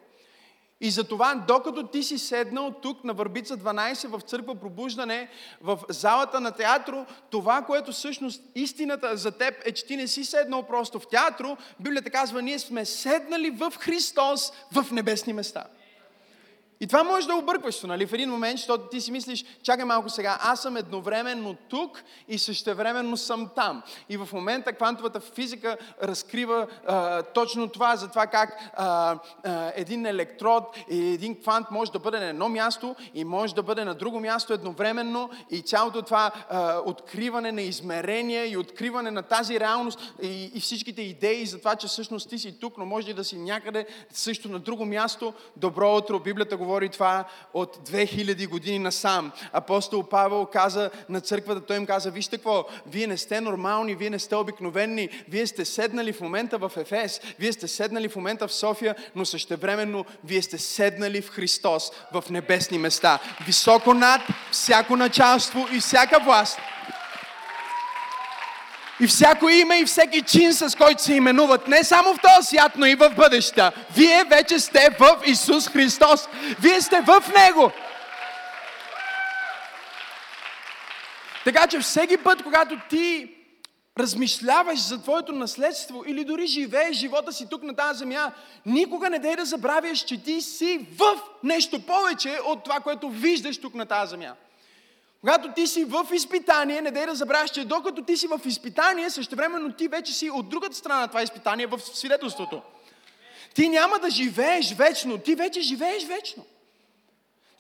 И 0.84 0.90
затова, 0.90 1.34
докато 1.34 1.86
ти 1.86 2.02
си 2.02 2.18
седнал 2.18 2.74
тук 2.82 3.04
на 3.04 3.12
Върбица 3.12 3.56
12 3.56 4.08
в 4.08 4.20
църква 4.20 4.54
пробуждане, 4.54 5.28
в 5.60 5.78
залата 5.88 6.40
на 6.40 6.50
театро, 6.50 7.06
това, 7.30 7.62
което 7.62 7.92
всъщност 7.92 8.42
истината 8.54 9.16
за 9.16 9.30
теб 9.30 9.54
е, 9.64 9.72
че 9.72 9.86
ти 9.86 9.96
не 9.96 10.06
си 10.06 10.24
седнал 10.24 10.62
просто 10.62 10.98
в 10.98 11.08
театро, 11.08 11.56
Библията 11.80 12.10
казва, 12.10 12.42
ние 12.42 12.58
сме 12.58 12.84
седнали 12.84 13.50
в 13.50 13.72
Христос 13.78 14.52
в 14.72 14.92
небесни 14.92 15.32
места. 15.32 15.64
И 16.82 16.86
това 16.86 17.02
може 17.02 17.26
да 17.26 17.32
е 17.32 17.36
объркващо, 17.36 17.86
нали? 17.86 18.06
В 18.06 18.12
един 18.12 18.30
момент, 18.30 18.58
защото 18.58 18.88
ти 18.88 19.00
си 19.00 19.12
мислиш, 19.12 19.44
чакай 19.62 19.84
малко 19.84 20.08
сега, 20.08 20.38
аз 20.42 20.62
съм 20.62 20.76
едновременно 20.76 21.56
тук 21.68 22.02
и 22.28 22.38
същевременно 22.38 23.16
съм 23.16 23.48
там. 23.56 23.82
И 24.08 24.16
в 24.16 24.28
момента 24.32 24.72
квантовата 24.72 25.20
физика 25.20 25.76
разкрива 26.02 26.66
а, 26.86 27.22
точно 27.22 27.68
това, 27.68 27.96
за 27.96 28.08
това 28.08 28.26
как 28.26 28.70
а, 28.76 29.18
а, 29.44 29.72
един 29.76 30.06
електрод 30.06 30.76
и 30.90 31.12
един 31.12 31.40
квант 31.40 31.66
може 31.70 31.92
да 31.92 31.98
бъде 31.98 32.20
на 32.20 32.26
едно 32.26 32.48
място 32.48 32.96
и 33.14 33.24
може 33.24 33.54
да 33.54 33.62
бъде 33.62 33.84
на 33.84 33.94
друго 33.94 34.20
място 34.20 34.52
едновременно 34.52 35.30
и 35.50 35.60
цялото 35.60 36.02
това 36.02 36.30
а, 36.50 36.78
откриване 36.84 37.52
на 37.52 37.62
измерения 37.62 38.52
и 38.52 38.56
откриване 38.56 39.10
на 39.10 39.22
тази 39.22 39.60
реалност 39.60 40.14
и, 40.22 40.50
и 40.54 40.60
всичките 40.60 41.02
идеи 41.02 41.46
за 41.46 41.58
това, 41.58 41.76
че 41.76 41.86
всъщност 41.86 42.28
ти 42.28 42.38
си 42.38 42.58
тук, 42.60 42.78
но 42.78 42.86
може 42.86 43.10
и 43.10 43.14
да 43.14 43.24
си 43.24 43.36
някъде 43.36 43.86
също 44.12 44.48
на 44.48 44.58
друго 44.58 44.84
място. 44.84 45.34
Добро 45.56 45.96
утро, 45.96 46.20
Библията 46.20 46.56
говори 46.56 46.71
говори 46.72 46.88
това 46.88 47.24
от 47.54 47.88
2000 47.88 48.48
години 48.48 48.78
насам. 48.78 49.32
Апостол 49.52 50.02
Павел 50.02 50.46
каза 50.46 50.90
на 51.08 51.20
църквата, 51.20 51.60
той 51.60 51.76
им 51.76 51.86
каза, 51.86 52.10
вижте 52.10 52.36
какво, 52.36 52.64
вие 52.86 53.06
не 53.06 53.16
сте 53.16 53.40
нормални, 53.40 53.94
вие 53.94 54.10
не 54.10 54.18
сте 54.18 54.36
обикновени, 54.36 55.08
вие 55.28 55.46
сте 55.46 55.64
седнали 55.64 56.12
в 56.12 56.20
момента 56.20 56.58
в 56.58 56.72
Ефес, 56.76 57.20
вие 57.38 57.52
сте 57.52 57.68
седнали 57.68 58.08
в 58.08 58.16
момента 58.16 58.48
в 58.48 58.52
София, 58.52 58.94
но 59.14 59.24
същевременно 59.24 60.04
вие 60.24 60.42
сте 60.42 60.58
седнали 60.58 61.22
в 61.22 61.30
Христос 61.30 61.92
в 62.12 62.24
небесни 62.30 62.78
места. 62.78 63.18
Високо 63.46 63.94
над 63.94 64.20
всяко 64.50 64.96
началство 64.96 65.66
и 65.72 65.80
всяка 65.80 66.20
власт 66.24 66.58
и 69.00 69.06
всяко 69.06 69.48
име 69.48 69.78
и 69.78 69.84
всеки 69.84 70.22
чин, 70.22 70.54
с 70.54 70.76
който 70.76 71.02
се 71.02 71.14
именуват, 71.14 71.68
не 71.68 71.84
само 71.84 72.14
в 72.14 72.20
този 72.22 72.48
свят, 72.48 72.72
но 72.76 72.86
и 72.86 72.94
в 72.94 73.10
бъдеща. 73.16 73.72
Вие 73.96 74.24
вече 74.24 74.58
сте 74.58 74.88
в 74.98 75.22
Исус 75.26 75.68
Христос. 75.68 76.28
Вие 76.60 76.80
сте 76.80 77.00
в 77.00 77.22
Него. 77.36 77.72
Така 81.44 81.66
че 81.66 81.78
всеки 81.78 82.16
път, 82.16 82.42
когато 82.42 82.76
ти 82.90 83.34
размишляваш 83.98 84.80
за 84.80 85.02
твоето 85.02 85.32
наследство 85.32 86.04
или 86.06 86.24
дори 86.24 86.46
живееш 86.46 86.96
живота 86.96 87.32
си 87.32 87.46
тук 87.50 87.62
на 87.62 87.76
тази 87.76 87.98
земя, 87.98 88.32
никога 88.66 89.10
не 89.10 89.18
дей 89.18 89.36
да 89.36 89.44
забравяш, 89.44 89.98
че 89.98 90.22
ти 90.22 90.40
си 90.40 90.86
в 90.98 91.20
нещо 91.42 91.86
повече 91.86 92.38
от 92.46 92.64
това, 92.64 92.80
което 92.80 93.10
виждаш 93.10 93.60
тук 93.60 93.74
на 93.74 93.86
тази 93.86 94.10
земя. 94.10 94.34
Когато 95.22 95.52
ти 95.52 95.66
си 95.66 95.84
в 95.84 96.06
изпитание, 96.12 96.80
не 96.80 96.90
дай 96.90 97.06
да 97.06 97.14
забравяш, 97.14 97.50
че 97.50 97.64
докато 97.64 98.02
ти 98.02 98.16
си 98.16 98.26
в 98.26 98.40
изпитание, 98.44 99.10
същевременно 99.10 99.72
ти 99.72 99.88
вече 99.88 100.12
си 100.12 100.30
от 100.30 100.48
другата 100.48 100.76
страна 100.76 101.00
на 101.00 101.08
това 101.08 101.22
изпитание 101.22 101.66
в 101.66 101.80
свидетелството. 101.80 102.62
Ти 103.54 103.68
няма 103.68 103.98
да 103.98 104.10
живееш 104.10 104.74
вечно, 104.74 105.18
ти 105.18 105.34
вече 105.34 105.60
живееш 105.60 106.04
вечно. 106.04 106.44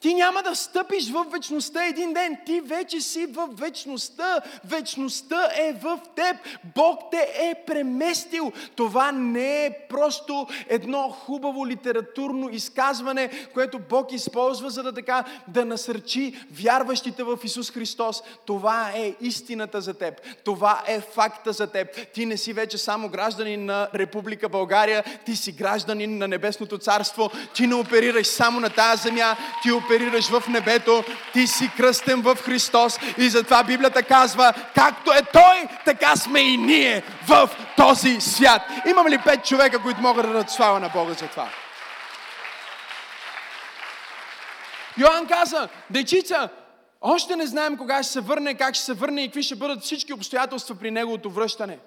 Ти 0.02 0.14
няма 0.14 0.42
да 0.42 0.56
стъпиш 0.56 1.10
в 1.10 1.26
вечността 1.32 1.86
един 1.86 2.12
ден. 2.12 2.36
Ти 2.46 2.60
вече 2.60 3.00
си 3.00 3.26
в 3.26 3.48
вечността. 3.52 4.40
Вечността 4.64 5.48
е 5.56 5.72
в 5.72 6.00
теб. 6.16 6.36
Бог 6.74 7.00
те 7.10 7.28
е 7.38 7.54
преместил. 7.66 8.52
Това 8.76 9.12
не 9.12 9.66
е 9.66 9.78
просто 9.88 10.46
едно 10.68 11.10
хубаво 11.10 11.66
литературно 11.66 12.48
изказване, 12.50 13.30
което 13.54 13.78
Бог 13.78 14.12
използва, 14.12 14.70
за 14.70 14.82
да 14.82 14.92
така 14.92 15.24
да 15.48 15.64
насърчи 15.64 16.44
вярващите 16.50 17.22
в 17.22 17.38
Исус 17.44 17.70
Христос. 17.70 18.22
Това 18.46 18.90
е 18.96 19.14
истината 19.20 19.80
за 19.80 19.94
теб. 19.94 20.20
Това 20.44 20.82
е 20.86 21.00
факта 21.00 21.52
за 21.52 21.66
теб. 21.66 22.12
Ти 22.14 22.26
не 22.26 22.36
си 22.36 22.52
вече 22.52 22.78
само 22.78 23.08
гражданин 23.08 23.64
на 23.64 23.88
Република 23.94 24.48
България. 24.48 25.04
Ти 25.26 25.36
си 25.36 25.52
гражданин 25.52 26.18
на 26.18 26.28
Небесното 26.28 26.78
царство. 26.78 27.30
Ти 27.54 27.66
не 27.66 27.74
оперираш 27.74 28.26
само 28.26 28.60
на 28.60 28.70
тази 28.70 29.02
земя. 29.02 29.36
Ти 29.62 29.72
оперираш 29.72 29.91
оперираш 29.92 30.28
в 30.28 30.48
небето, 30.48 31.04
ти 31.32 31.46
си 31.46 31.70
кръстен 31.76 32.22
в 32.22 32.36
Христос 32.36 32.98
и 33.18 33.28
затова 33.28 33.64
Библията 33.64 34.02
казва, 34.02 34.52
както 34.74 35.12
е 35.12 35.22
Той, 35.32 35.68
така 35.84 36.16
сме 36.16 36.40
и 36.40 36.56
ние 36.56 37.02
в 37.26 37.50
този 37.76 38.20
свят. 38.20 38.62
Имам 38.86 39.08
ли 39.08 39.18
пет 39.18 39.44
човека, 39.44 39.82
които 39.82 40.00
могат 40.00 40.26
да 40.26 40.32
дадат 40.32 40.50
слава 40.50 40.80
на 40.80 40.88
Бога 40.88 41.12
за 41.12 41.26
това? 41.26 41.48
Йоанн 44.98 45.26
каза, 45.26 45.68
дечица, 45.90 46.48
още 47.00 47.36
не 47.36 47.46
знаем 47.46 47.76
кога 47.76 48.02
ще 48.02 48.12
се 48.12 48.20
върне, 48.20 48.54
как 48.54 48.74
ще 48.74 48.84
се 48.84 48.92
върне 48.92 49.22
и 49.22 49.26
какви 49.26 49.42
ще 49.42 49.56
бъдат 49.56 49.82
всички 49.82 50.12
обстоятелства 50.12 50.74
при 50.74 50.90
неговото 50.90 51.30
връщане. 51.30 51.78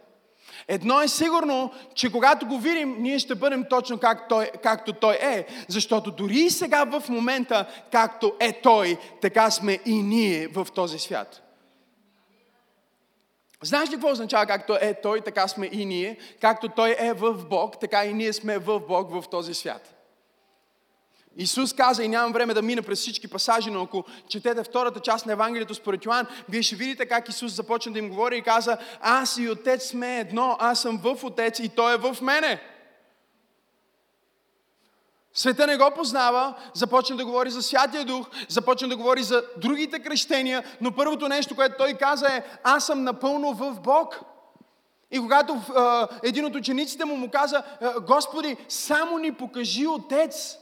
Едно 0.68 1.02
е 1.02 1.08
сигурно, 1.08 1.72
че 1.96 2.12
когато 2.12 2.46
го 2.46 2.58
видим, 2.58 2.96
ние 3.00 3.20
ще 3.20 3.36
бъдем 3.36 3.66
точно 3.70 3.98
как 3.98 4.30
той, 4.30 4.52
както 4.64 4.94
Той 4.94 5.18
е. 5.22 5.46
Защото 5.68 6.12
дори 6.12 6.40
и 6.40 6.50
сега 6.50 6.84
в 6.84 7.10
момента, 7.10 7.66
както 7.92 8.34
е 8.40 8.62
Той, 8.62 8.98
така 9.22 9.52
сме 9.52 9.80
и 9.86 9.94
ние 10.02 10.48
в 10.48 10.68
този 10.76 11.00
свят. 11.00 11.42
Знаеш 13.64 13.90
ли 13.90 13.94
какво 13.94 14.12
означава 14.12 14.46
както 14.46 14.78
е 14.82 14.94
Той, 15.04 15.22
така 15.22 15.48
сме 15.48 15.70
и 15.72 15.86
ние? 15.86 16.18
Както 16.42 16.70
Той 16.70 16.96
е 17.00 17.14
в 17.14 17.46
Бог, 17.50 17.80
така 17.80 18.06
и 18.06 18.14
ние 18.14 18.34
сме 18.34 18.58
в 18.58 18.80
Бог 18.80 19.12
в 19.12 19.30
този 19.30 19.54
свят. 19.54 19.95
Исус 21.38 21.74
каза, 21.74 22.04
и 22.04 22.08
нямам 22.08 22.34
време 22.34 22.54
да 22.54 22.62
мина 22.62 22.82
през 22.82 23.00
всички 23.00 23.28
пасажи, 23.28 23.72
но 23.72 23.82
ако 23.82 24.04
четете 24.28 24.64
втората 24.64 25.00
част 25.00 25.26
на 25.26 25.32
Евангелието 25.32 25.76
според 25.76 26.06
Йоан, 26.06 26.28
вие 26.50 26.64
ще 26.64 26.76
видите 26.76 27.06
как 27.06 27.30
Исус 27.30 27.52
започна 27.52 27.92
да 27.92 28.00
им 28.00 28.10
говори 28.10 28.38
и 28.38 28.42
каза, 28.42 28.78
аз 29.02 29.38
и 29.38 29.50
Отец 29.50 29.88
сме 29.88 30.20
едно, 30.20 30.58
аз 30.60 30.82
съм 30.82 30.98
в 30.98 31.24
Отец 31.24 31.60
и 31.60 31.70
Той 31.70 31.94
е 31.94 31.98
в 31.98 32.18
мене. 32.22 32.62
Света 35.34 35.68
не 35.68 35.78
го 35.78 35.92
познава, 35.96 36.54
започна 36.74 37.16
да 37.16 37.26
говори 37.26 37.50
за 37.50 37.62
Святия 37.62 38.06
Дух, 38.06 38.28
започна 38.50 38.88
да 38.88 38.98
говори 38.98 39.24
за 39.24 39.44
другите 39.58 40.00
крещения, 40.00 40.64
но 40.82 40.92
първото 40.92 41.28
нещо, 41.28 41.56
което 41.56 41.76
той 41.78 41.94
каза 41.94 42.28
е, 42.28 42.44
аз 42.64 42.86
съм 42.86 43.04
напълно 43.04 43.54
в 43.54 43.80
Бог. 43.82 44.22
И 45.12 45.20
когато 45.20 45.62
а, 45.76 46.08
един 46.24 46.46
от 46.46 46.56
учениците 46.56 47.06
му 47.06 47.16
му 47.16 47.30
каза, 47.30 47.64
Господи, 48.08 48.58
само 48.70 49.18
ни 49.18 49.34
покажи 49.34 49.88
Отец 49.88 50.58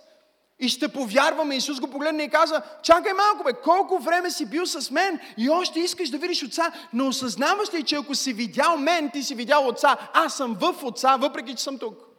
и 0.60 0.69
ще 0.69 0.88
повярваме. 0.88 1.55
Исус 1.55 1.79
го 1.79 1.88
погледна 1.88 2.24
и 2.24 2.29
каза, 2.29 2.62
чакай 2.83 3.13
малко 3.13 3.43
бе, 3.43 3.53
колко 3.53 4.00
време 4.00 4.31
си 4.31 4.45
бил 4.45 4.65
с 4.65 4.91
мен 4.91 5.19
и 5.38 5.50
още 5.50 5.79
искаш 5.79 6.10
да 6.10 6.17
видиш 6.17 6.43
Отца, 6.43 6.72
но 6.93 7.07
осъзнаваш 7.07 7.74
ли, 7.74 7.83
че 7.83 7.95
ако 7.95 8.15
си 8.15 8.33
видял 8.33 8.77
мен, 8.77 9.10
ти 9.10 9.24
си 9.24 9.36
видял 9.36 9.67
Отца, 9.67 9.98
аз 10.13 10.38
съм 10.38 10.57
в 10.60 10.83
Отца, 10.83 11.17
въпреки 11.17 11.55
че 11.55 11.63
съм 11.63 11.77
тук. 11.77 12.12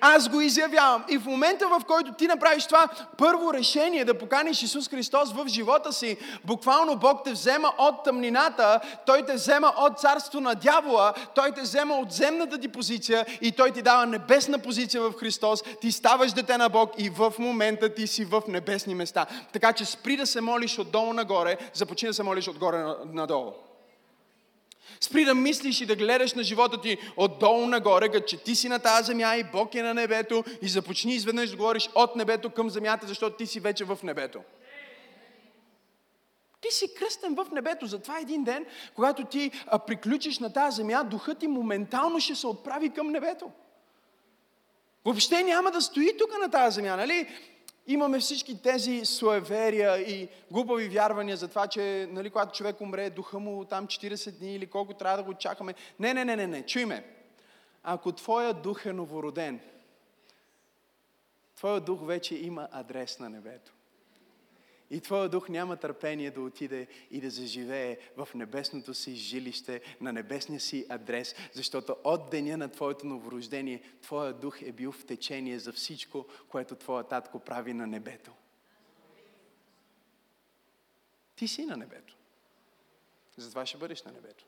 Аз 0.00 0.28
го 0.28 0.40
изявявам. 0.40 1.04
И 1.08 1.18
в 1.18 1.24
момента, 1.24 1.68
в 1.68 1.80
който 1.86 2.12
ти 2.12 2.26
направиш 2.26 2.66
това 2.66 2.88
първо 3.18 3.54
решение 3.54 4.04
да 4.04 4.18
поканиш 4.18 4.62
Исус 4.62 4.88
Христос 4.88 5.32
в 5.32 5.48
живота 5.48 5.92
си, 5.92 6.16
буквално 6.44 6.96
Бог 6.96 7.24
те 7.24 7.32
взема 7.32 7.72
от 7.78 8.04
тъмнината, 8.04 8.80
Той 9.06 9.22
те 9.26 9.34
взема 9.34 9.72
от 9.78 9.98
царство 9.98 10.40
на 10.40 10.54
дявола, 10.54 11.14
Той 11.34 11.52
те 11.52 11.60
взема 11.60 11.94
от 11.94 12.12
земната 12.12 12.58
ти 12.58 12.68
позиция 12.68 13.26
и 13.40 13.52
Той 13.52 13.70
ти 13.70 13.82
дава 13.82 14.06
небесна 14.06 14.58
позиция 14.58 15.02
в 15.02 15.12
Христос. 15.12 15.62
Ти 15.80 15.92
ставаш 15.92 16.32
дете 16.32 16.58
на 16.58 16.68
Бог 16.68 16.90
и 16.98 17.10
в 17.10 17.34
момента 17.38 17.94
ти 17.94 18.06
си 18.06 18.24
в 18.24 18.42
небесни 18.48 18.94
места. 18.94 19.26
Така 19.52 19.72
че 19.72 19.84
спри 19.84 20.16
да 20.16 20.26
се 20.26 20.40
молиш 20.40 20.78
отдолу 20.78 21.12
нагоре, 21.12 21.56
започни 21.74 22.08
да 22.08 22.14
се 22.14 22.22
молиш 22.22 22.48
отгоре 22.48 22.84
надолу. 23.12 23.67
Спри 25.00 25.24
да 25.24 25.34
мислиш 25.34 25.80
и 25.80 25.86
да 25.86 25.96
гледаш 25.96 26.34
на 26.34 26.42
живота 26.42 26.80
ти 26.80 26.98
отдолу 27.16 27.66
нагоре, 27.66 28.08
като 28.08 28.26
че 28.26 28.36
ти 28.36 28.54
си 28.54 28.68
на 28.68 28.78
тази 28.78 29.06
земя 29.06 29.36
и 29.36 29.44
Бог 29.52 29.74
е 29.74 29.82
на 29.82 29.94
небето 29.94 30.44
и 30.62 30.68
започни 30.68 31.14
изведнъж 31.14 31.50
да 31.50 31.56
говориш 31.56 31.90
от 31.94 32.16
небето 32.16 32.50
към 32.50 32.70
земята, 32.70 33.06
защото 33.06 33.36
ти 33.36 33.46
си 33.46 33.60
вече 33.60 33.84
в 33.84 33.98
небето. 34.02 34.40
Ти 36.60 36.74
си 36.74 36.94
кръстен 36.94 37.34
в 37.34 37.46
небето. 37.52 37.86
Затова 37.86 38.18
един 38.18 38.44
ден, 38.44 38.66
когато 38.94 39.24
ти 39.24 39.50
приключиш 39.86 40.38
на 40.38 40.52
тази 40.52 40.76
земя, 40.76 41.04
духът 41.04 41.38
ти 41.38 41.46
моментално 41.46 42.20
ще 42.20 42.34
се 42.34 42.46
отправи 42.46 42.90
към 42.90 43.10
небето. 43.10 43.50
Въобще 45.04 45.42
няма 45.42 45.70
да 45.70 45.82
стои 45.82 46.16
тук 46.18 46.30
на 46.40 46.50
тази 46.50 46.74
земя, 46.74 46.96
нали? 46.96 47.28
Имаме 47.88 48.18
всички 48.18 48.62
тези 48.62 49.04
суеверия 49.04 49.98
и 50.00 50.28
глупави 50.50 50.88
вярвания 50.88 51.36
за 51.36 51.48
това, 51.48 51.66
че 51.66 52.08
нали, 52.10 52.30
когато 52.30 52.56
човек 52.56 52.80
умре, 52.80 53.10
духа 53.10 53.38
му 53.38 53.64
там 53.64 53.86
40 53.86 54.38
дни 54.38 54.54
или 54.54 54.66
колко 54.66 54.94
трябва 54.94 55.16
да 55.16 55.22
го 55.22 55.34
чакаме. 55.34 55.74
Не, 55.98 56.14
не, 56.14 56.24
не, 56.24 56.36
не, 56.36 56.46
не. 56.46 56.66
Чуй 56.66 56.84
ме. 56.84 57.04
Ако 57.82 58.12
твоя 58.12 58.54
дух 58.54 58.86
е 58.86 58.92
новороден, 58.92 59.60
твоя 61.56 61.80
дух 61.80 62.06
вече 62.06 62.34
има 62.34 62.68
адрес 62.72 63.18
на 63.18 63.28
небето. 63.28 63.72
И 64.90 65.00
твоя 65.00 65.28
дух 65.28 65.48
няма 65.48 65.76
търпение 65.76 66.30
да 66.30 66.40
отиде 66.40 66.86
и 67.10 67.20
да 67.20 67.30
заживее 67.30 67.98
в 68.16 68.28
небесното 68.34 68.94
си 68.94 69.14
жилище, 69.14 69.80
на 70.00 70.12
небесния 70.12 70.60
си 70.60 70.86
адрес, 70.88 71.34
защото 71.52 71.96
от 72.04 72.30
деня 72.30 72.56
на 72.56 72.68
твоето 72.68 73.06
новорождение, 73.06 73.82
твоя 74.02 74.32
дух 74.32 74.62
е 74.62 74.72
бил 74.72 74.92
в 74.92 75.06
течение 75.06 75.58
за 75.58 75.72
всичко, 75.72 76.26
което 76.48 76.74
твоя 76.74 77.04
татко 77.04 77.38
прави 77.38 77.72
на 77.72 77.86
небето. 77.86 78.32
Ти 81.36 81.48
си 81.48 81.64
на 81.64 81.76
небето. 81.76 82.16
Затова 83.36 83.66
ще 83.66 83.78
бъдеш 83.78 84.02
на 84.02 84.12
небето. 84.12 84.44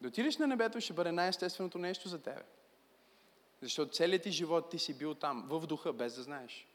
Да 0.00 0.08
отидеш 0.08 0.36
на 0.36 0.46
небето 0.46 0.80
ще 0.80 0.92
бъде 0.92 1.12
най-естественото 1.12 1.78
нещо 1.78 2.08
за 2.08 2.22
тебе. 2.22 2.42
Защото 3.62 3.92
целият 3.92 4.22
ти 4.22 4.30
живот 4.30 4.70
ти 4.70 4.78
си 4.78 4.98
бил 4.98 5.14
там, 5.14 5.46
в 5.48 5.66
духа, 5.66 5.92
без 5.92 6.14
да 6.14 6.22
знаеш. 6.22 6.66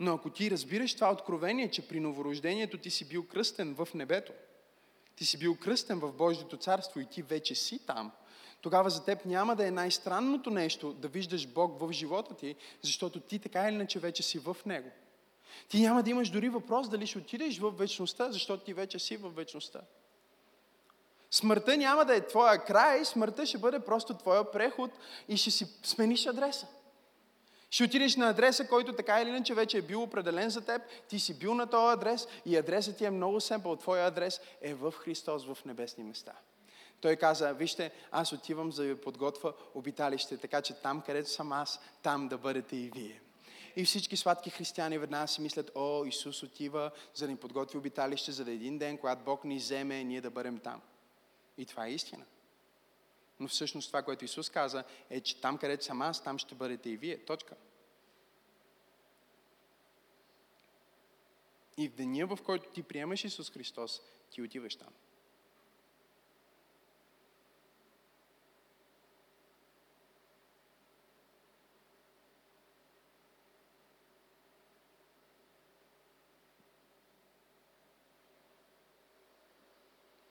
Но 0.00 0.14
ако 0.14 0.30
ти 0.30 0.50
разбираш 0.50 0.94
това 0.94 1.12
откровение, 1.12 1.70
че 1.70 1.88
при 1.88 2.00
новорождението 2.00 2.78
ти 2.78 2.90
си 2.90 3.08
бил 3.08 3.26
кръстен 3.26 3.74
в 3.74 3.88
небето, 3.94 4.32
ти 5.16 5.24
си 5.24 5.38
бил 5.38 5.56
кръстен 5.56 5.98
в 5.98 6.12
Божието 6.12 6.56
царство 6.56 7.00
и 7.00 7.06
ти 7.06 7.22
вече 7.22 7.54
си 7.54 7.86
там, 7.86 8.12
тогава 8.60 8.90
за 8.90 9.04
теб 9.04 9.24
няма 9.24 9.56
да 9.56 9.66
е 9.66 9.70
най-странното 9.70 10.50
нещо 10.50 10.92
да 10.92 11.08
виждаш 11.08 11.46
Бог 11.46 11.80
в 11.80 11.92
живота 11.92 12.36
ти, 12.36 12.56
защото 12.82 13.20
ти 13.20 13.38
така 13.38 13.68
или 13.68 13.74
иначе 13.74 13.98
вече 13.98 14.22
си 14.22 14.38
в 14.38 14.56
Него. 14.66 14.90
Ти 15.68 15.80
няма 15.80 16.02
да 16.02 16.10
имаш 16.10 16.30
дори 16.30 16.48
въпрос 16.48 16.88
дали 16.88 17.06
ще 17.06 17.18
отидеш 17.18 17.58
в 17.58 17.70
вечността, 17.70 18.32
защото 18.32 18.64
ти 18.64 18.72
вече 18.72 18.98
си 18.98 19.16
в 19.16 19.30
вечността. 19.30 19.80
Смъртта 21.30 21.76
няма 21.76 22.04
да 22.04 22.16
е 22.16 22.26
твоя 22.26 22.64
край, 22.64 23.04
смъртта 23.04 23.46
ще 23.46 23.58
бъде 23.58 23.80
просто 23.80 24.14
твоя 24.14 24.50
преход 24.50 24.90
и 25.28 25.36
ще 25.36 25.50
си 25.50 25.66
смениш 25.82 26.26
адреса. 26.26 26.66
Ще 27.70 27.84
отидеш 27.84 28.16
на 28.16 28.28
адреса, 28.28 28.68
който 28.68 28.92
така 28.92 29.20
или 29.22 29.28
иначе 29.28 29.54
вече 29.54 29.78
е 29.78 29.82
бил 29.82 30.02
определен 30.02 30.50
за 30.50 30.60
теб. 30.60 30.82
Ти 31.08 31.20
си 31.20 31.38
бил 31.38 31.54
на 31.54 31.66
този 31.66 31.92
адрес 31.92 32.28
и 32.46 32.56
адресът 32.56 32.96
ти 32.96 33.04
е 33.04 33.10
много 33.10 33.40
семпъл. 33.40 33.76
Твоя 33.76 34.06
адрес 34.06 34.40
е 34.62 34.74
в 34.74 34.92
Христос 34.92 35.46
в 35.46 35.64
небесни 35.64 36.04
места. 36.04 36.32
Той 37.00 37.16
каза, 37.16 37.54
вижте, 37.54 37.90
аз 38.10 38.32
отивам 38.32 38.72
за 38.72 38.82
да 38.82 38.88
ви 38.88 39.00
подготвя 39.00 39.52
обиталище, 39.74 40.36
така 40.36 40.62
че 40.62 40.74
там, 40.74 41.00
където 41.06 41.30
съм 41.30 41.52
аз, 41.52 41.80
там 42.02 42.28
да 42.28 42.38
бъдете 42.38 42.76
и 42.76 42.90
вие. 42.94 43.20
И 43.76 43.84
всички 43.84 44.16
сладки 44.16 44.50
християни 44.50 44.98
веднага 44.98 45.28
си 45.28 45.40
мислят, 45.40 45.70
о, 45.74 46.04
Исус 46.04 46.42
отива 46.42 46.90
за 47.14 47.24
да 47.24 47.30
ни 47.30 47.36
подготви 47.36 47.78
обиталище, 47.78 48.32
за 48.32 48.44
да 48.44 48.50
един 48.52 48.78
ден, 48.78 48.98
когато 48.98 49.24
Бог 49.24 49.44
ни 49.44 49.56
вземе, 49.56 50.04
ние 50.04 50.20
да 50.20 50.30
бъдем 50.30 50.58
там. 50.58 50.80
И 51.58 51.66
това 51.66 51.86
е 51.86 51.90
истина. 51.90 52.24
Но 53.40 53.48
всъщност 53.48 53.88
това, 53.88 54.02
което 54.02 54.24
Исус 54.24 54.50
каза, 54.50 54.84
е, 55.10 55.20
че 55.20 55.40
там, 55.40 55.58
където 55.58 55.84
съм 55.84 56.02
аз, 56.02 56.24
там 56.24 56.38
ще 56.38 56.54
бъдете 56.54 56.90
и 56.90 56.96
вие. 56.96 57.24
Точка. 57.24 57.56
И 61.76 61.88
в 61.88 61.94
деня, 61.94 62.26
в 62.26 62.38
който 62.44 62.68
ти 62.68 62.82
приемаш 62.82 63.24
Исус 63.24 63.50
Христос, 63.50 64.02
ти 64.30 64.42
отиваш 64.42 64.76
там. 64.76 64.92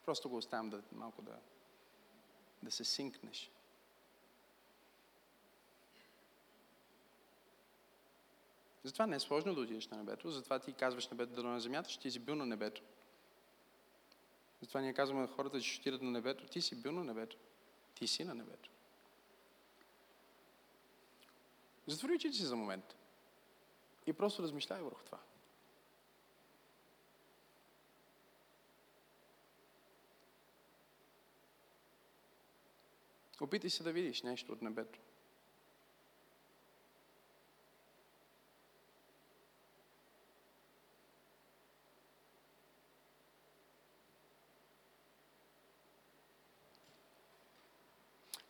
Просто 0.05 0.29
го 0.29 0.37
оставям 0.37 0.69
да 0.69 0.83
малко 0.91 1.21
да 1.21 1.39
да 2.65 2.71
се 2.71 2.83
синкнеш. 2.83 3.51
Затова 8.83 9.07
не 9.07 9.15
е 9.15 9.19
сложно 9.19 9.55
да 9.55 9.61
отидеш 9.61 9.87
на 9.87 9.97
небето, 9.97 10.31
затова 10.31 10.59
ти 10.59 10.73
казваш 10.73 11.07
небето 11.07 11.33
да 11.33 11.43
на 11.43 11.59
земята, 11.59 11.89
ще 11.89 12.01
ти 12.01 12.11
си 12.11 12.19
бил 12.19 12.35
на 12.35 12.45
небето. 12.45 12.81
Затова 14.61 14.81
ние 14.81 14.93
казваме 14.93 15.21
на 15.21 15.27
хората, 15.27 15.61
че 15.61 15.69
ще 15.69 15.81
отидат 15.81 16.01
на 16.01 16.11
небето. 16.11 16.47
Ти 16.47 16.61
си 16.61 16.81
бил 16.81 16.91
на 16.91 17.03
небето. 17.03 17.37
Ти 17.95 18.07
си 18.07 18.23
на 18.23 18.35
небето. 18.35 18.69
Затвори 21.87 22.15
очите 22.15 22.35
си 22.35 22.43
за 22.43 22.55
момент. 22.55 22.95
И 24.05 24.13
просто 24.13 24.43
размишляй 24.43 24.81
върху 24.81 25.03
това. 25.05 25.19
Опитай 33.41 33.69
се 33.69 33.83
да 33.83 33.91
видиш 33.91 34.21
нещо 34.23 34.51
от 34.51 34.61
небето. 34.61 34.99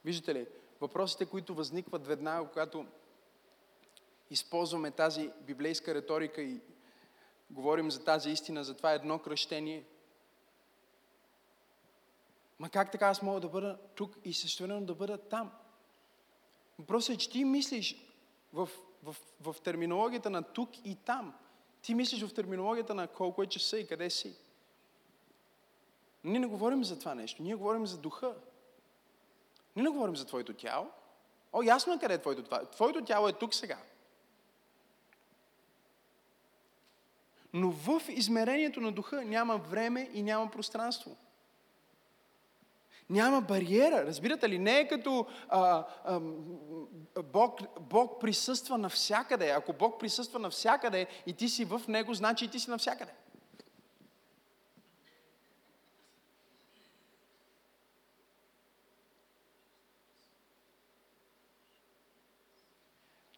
Виждате 0.06 0.36
ли, 0.36 0.48
въпросите, 0.82 1.26
които 1.26 1.56
възникват 1.56 2.08
веднага, 2.08 2.50
когато 2.50 2.86
използваме 4.30 4.92
тази 4.92 5.32
библейска 5.42 5.96
риторика 5.96 6.42
и 6.42 6.62
говорим 7.50 7.92
за 7.92 8.04
тази 8.04 8.30
истина, 8.30 8.64
за 8.64 8.78
това 8.78 8.94
едно 8.94 9.20
кръщение– 9.20 9.86
Ма 12.60 12.70
как 12.70 12.92
така 12.92 13.08
аз 13.08 13.22
мога 13.22 13.40
да 13.40 13.50
бъда 13.50 13.78
тук 13.96 14.18
и 14.24 14.34
същевременно 14.34 14.86
да 14.86 14.96
бъда 14.96 15.18
там? 15.18 15.52
Въпросът 16.80 17.16
е, 17.16 17.18
че 17.18 17.30
ти 17.30 17.46
мислиш 17.46 17.96
в, 18.54 18.70
в, 19.04 19.16
в 19.42 19.56
терминологията 19.64 20.30
на 20.30 20.44
тук 20.44 20.86
и 20.86 20.96
там. 20.96 21.34
Ти 21.82 21.96
мислиш 21.96 22.24
в 22.24 22.34
терминологията 22.34 22.94
на 22.94 23.08
колко 23.08 23.44
е 23.44 23.48
часа 23.48 23.80
и 23.80 23.88
къде 23.88 24.10
си. 24.10 24.36
Ние 26.24 26.40
не 26.40 26.48
говорим 26.48 26.84
за 26.84 27.00
това 27.00 27.16
нещо. 27.16 27.44
Ние 27.44 27.56
говорим 27.56 27.88
за 27.88 27.98
духа. 27.98 28.36
Ние 29.76 29.84
не 29.84 29.90
говорим 29.90 30.16
за 30.16 30.26
твоето 30.26 30.54
тяло. 30.54 30.90
О, 31.54 31.64
ясно 31.64 31.94
е 31.94 32.00
къде 32.00 32.14
е 32.14 32.22
твоето 32.22 32.44
тяло. 32.44 32.66
Твоето 32.66 33.06
тяло 33.06 33.28
е 33.28 33.34
тук 33.34 33.54
сега. 33.54 33.78
Но 37.54 37.72
в 37.72 38.02
измерението 38.10 38.82
на 38.82 38.92
духа 38.92 39.26
няма 39.26 39.58
време 39.58 40.10
и 40.14 40.24
няма 40.24 40.52
пространство. 40.52 41.18
Няма 43.10 43.42
бариера. 43.42 44.06
Разбирате 44.06 44.50
ли? 44.50 44.60
Не 44.60 44.80
е 44.80 44.88
като 44.88 45.26
а, 45.50 45.86
а, 46.06 46.20
Бог, 47.24 47.60
Бог 47.80 48.22
присъства 48.22 48.78
навсякъде. 48.78 49.50
Ако 49.50 49.74
Бог 49.74 50.00
присъства 50.00 50.40
навсякъде 50.40 51.08
и 51.28 51.34
ти 51.34 51.50
си 51.50 51.66
в 51.66 51.82
Него, 51.88 52.14
значи 52.14 52.46
и 52.46 52.48
ти 52.48 52.60
си 52.60 52.70
навсякъде. 52.70 53.12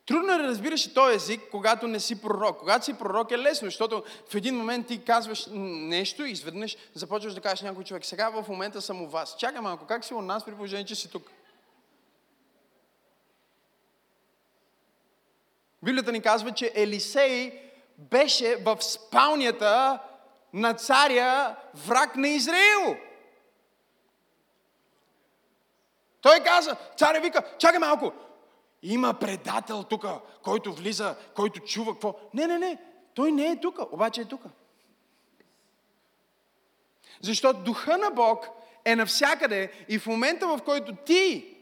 Трудно 0.07 0.33
е 0.33 0.37
да 0.37 0.43
разбираш 0.43 0.93
този 0.93 1.15
език, 1.15 1.41
когато 1.51 1.87
не 1.87 1.99
си 1.99 2.21
пророк. 2.21 2.59
Когато 2.59 2.85
си 2.85 2.93
пророк 2.93 3.31
е 3.31 3.37
лесно, 3.37 3.65
защото 3.65 4.03
в 4.29 4.35
един 4.35 4.55
момент 4.55 4.87
ти 4.87 5.03
казваш 5.03 5.47
нещо 5.51 6.25
и 6.25 6.31
изведнъж 6.31 6.77
започваш 6.93 7.33
да 7.33 7.41
кажеш 7.41 7.61
някой 7.61 7.83
човек. 7.83 8.05
Сега 8.05 8.29
в 8.29 8.45
момента 8.47 8.81
съм 8.81 9.01
у 9.01 9.07
вас. 9.07 9.35
Чакай 9.39 9.61
малко, 9.61 9.85
как 9.85 10.05
си 10.05 10.13
у 10.13 10.21
нас 10.21 10.45
при 10.45 10.55
положение, 10.55 10.85
че 10.85 10.95
си 10.95 11.11
тук? 11.11 11.31
Библията 15.83 16.11
ни 16.11 16.21
казва, 16.21 16.51
че 16.51 16.71
Елисей 16.75 17.61
беше 17.97 18.55
в 18.55 18.77
спалнята 18.81 19.99
на 20.53 20.73
царя, 20.73 21.55
враг 21.73 22.15
на 22.15 22.27
Израил. 22.27 22.97
Той 26.21 26.39
каза, 26.39 26.75
царя 26.97 27.21
вика, 27.21 27.41
чакай 27.57 27.79
малко, 27.79 28.13
има 28.93 29.13
предател 29.13 29.83
тук, 29.83 30.05
който 30.43 30.73
влиза, 30.73 31.15
който 31.35 31.59
чува 31.59 31.93
какво. 31.93 32.15
Не, 32.33 32.47
не, 32.47 32.59
не. 32.59 32.77
Той 33.13 33.31
не 33.31 33.47
е 33.47 33.59
тук, 33.59 33.79
обаче 33.91 34.21
е 34.21 34.25
тук. 34.25 34.41
Защото 37.21 37.59
духа 37.59 37.97
на 37.97 38.09
Бог 38.09 38.47
е 38.85 38.95
навсякъде 38.95 39.71
и 39.89 39.99
в 39.99 40.07
момента, 40.07 40.47
в 40.47 40.59
който 40.65 40.95
ти 40.95 41.55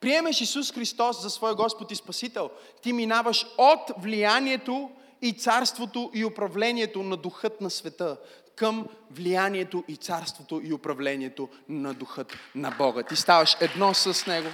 приемеш 0.00 0.40
Исус 0.40 0.72
Христос 0.72 1.22
за 1.22 1.30
свой 1.30 1.54
Господ 1.54 1.90
и 1.90 1.96
Спасител, 1.96 2.50
ти 2.82 2.92
минаваш 2.92 3.46
от 3.58 3.80
влиянието 3.98 4.90
и 5.22 5.32
царството 5.32 6.10
и 6.14 6.24
управлението 6.24 7.02
на 7.02 7.16
духът 7.16 7.60
на 7.60 7.70
света 7.70 8.16
към 8.56 8.86
влиянието 9.10 9.84
и 9.88 9.96
царството 9.96 10.60
и 10.64 10.72
управлението 10.72 11.48
на 11.68 11.94
духът 11.94 12.32
на 12.54 12.70
Бога. 12.70 13.02
Ти 13.02 13.16
ставаш 13.16 13.56
едно 13.60 13.94
с 13.94 14.26
Него. 14.26 14.48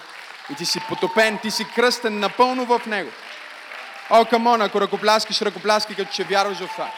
И 0.53 0.55
ти 0.55 0.67
си 0.67 0.81
потопен, 0.89 1.39
ти 1.39 1.51
си 1.51 1.65
кръстен 1.75 2.21
напълно 2.21 2.65
в 2.65 2.87
Него. 2.87 3.11
О, 4.11 4.25
камон, 4.25 4.63
ако 4.63 4.81
ръкопляскаш, 4.81 5.43
ръкопляски, 5.43 5.95
като 5.95 6.13
че 6.13 6.25
вярваш 6.25 6.59
в 6.59 6.69
това. 6.73 6.91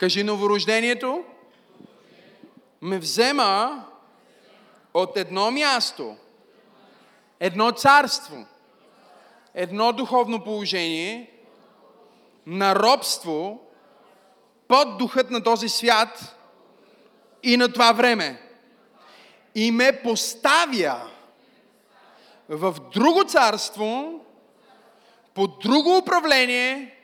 Кажи 0.00 0.22
новорождението 0.22 1.24
ме 2.82 2.98
взема 2.98 3.84
от 4.94 5.16
едно 5.16 5.50
място, 5.50 6.16
едно 7.40 7.72
царство, 7.72 8.46
едно 9.54 9.92
духовно 9.92 10.44
положение, 10.44 11.30
на 12.46 12.74
робство, 12.74 13.60
под 14.68 14.98
духът 14.98 15.30
на 15.30 15.42
този 15.42 15.68
свят 15.68 16.36
и 17.42 17.56
на 17.56 17.72
това 17.72 17.92
време 17.92 18.45
и 19.56 19.70
ме 19.70 20.02
поставя 20.02 21.10
в 22.48 22.76
друго 22.94 23.24
царство, 23.24 24.20
под 25.34 25.58
друго 25.58 25.96
управление, 25.96 26.98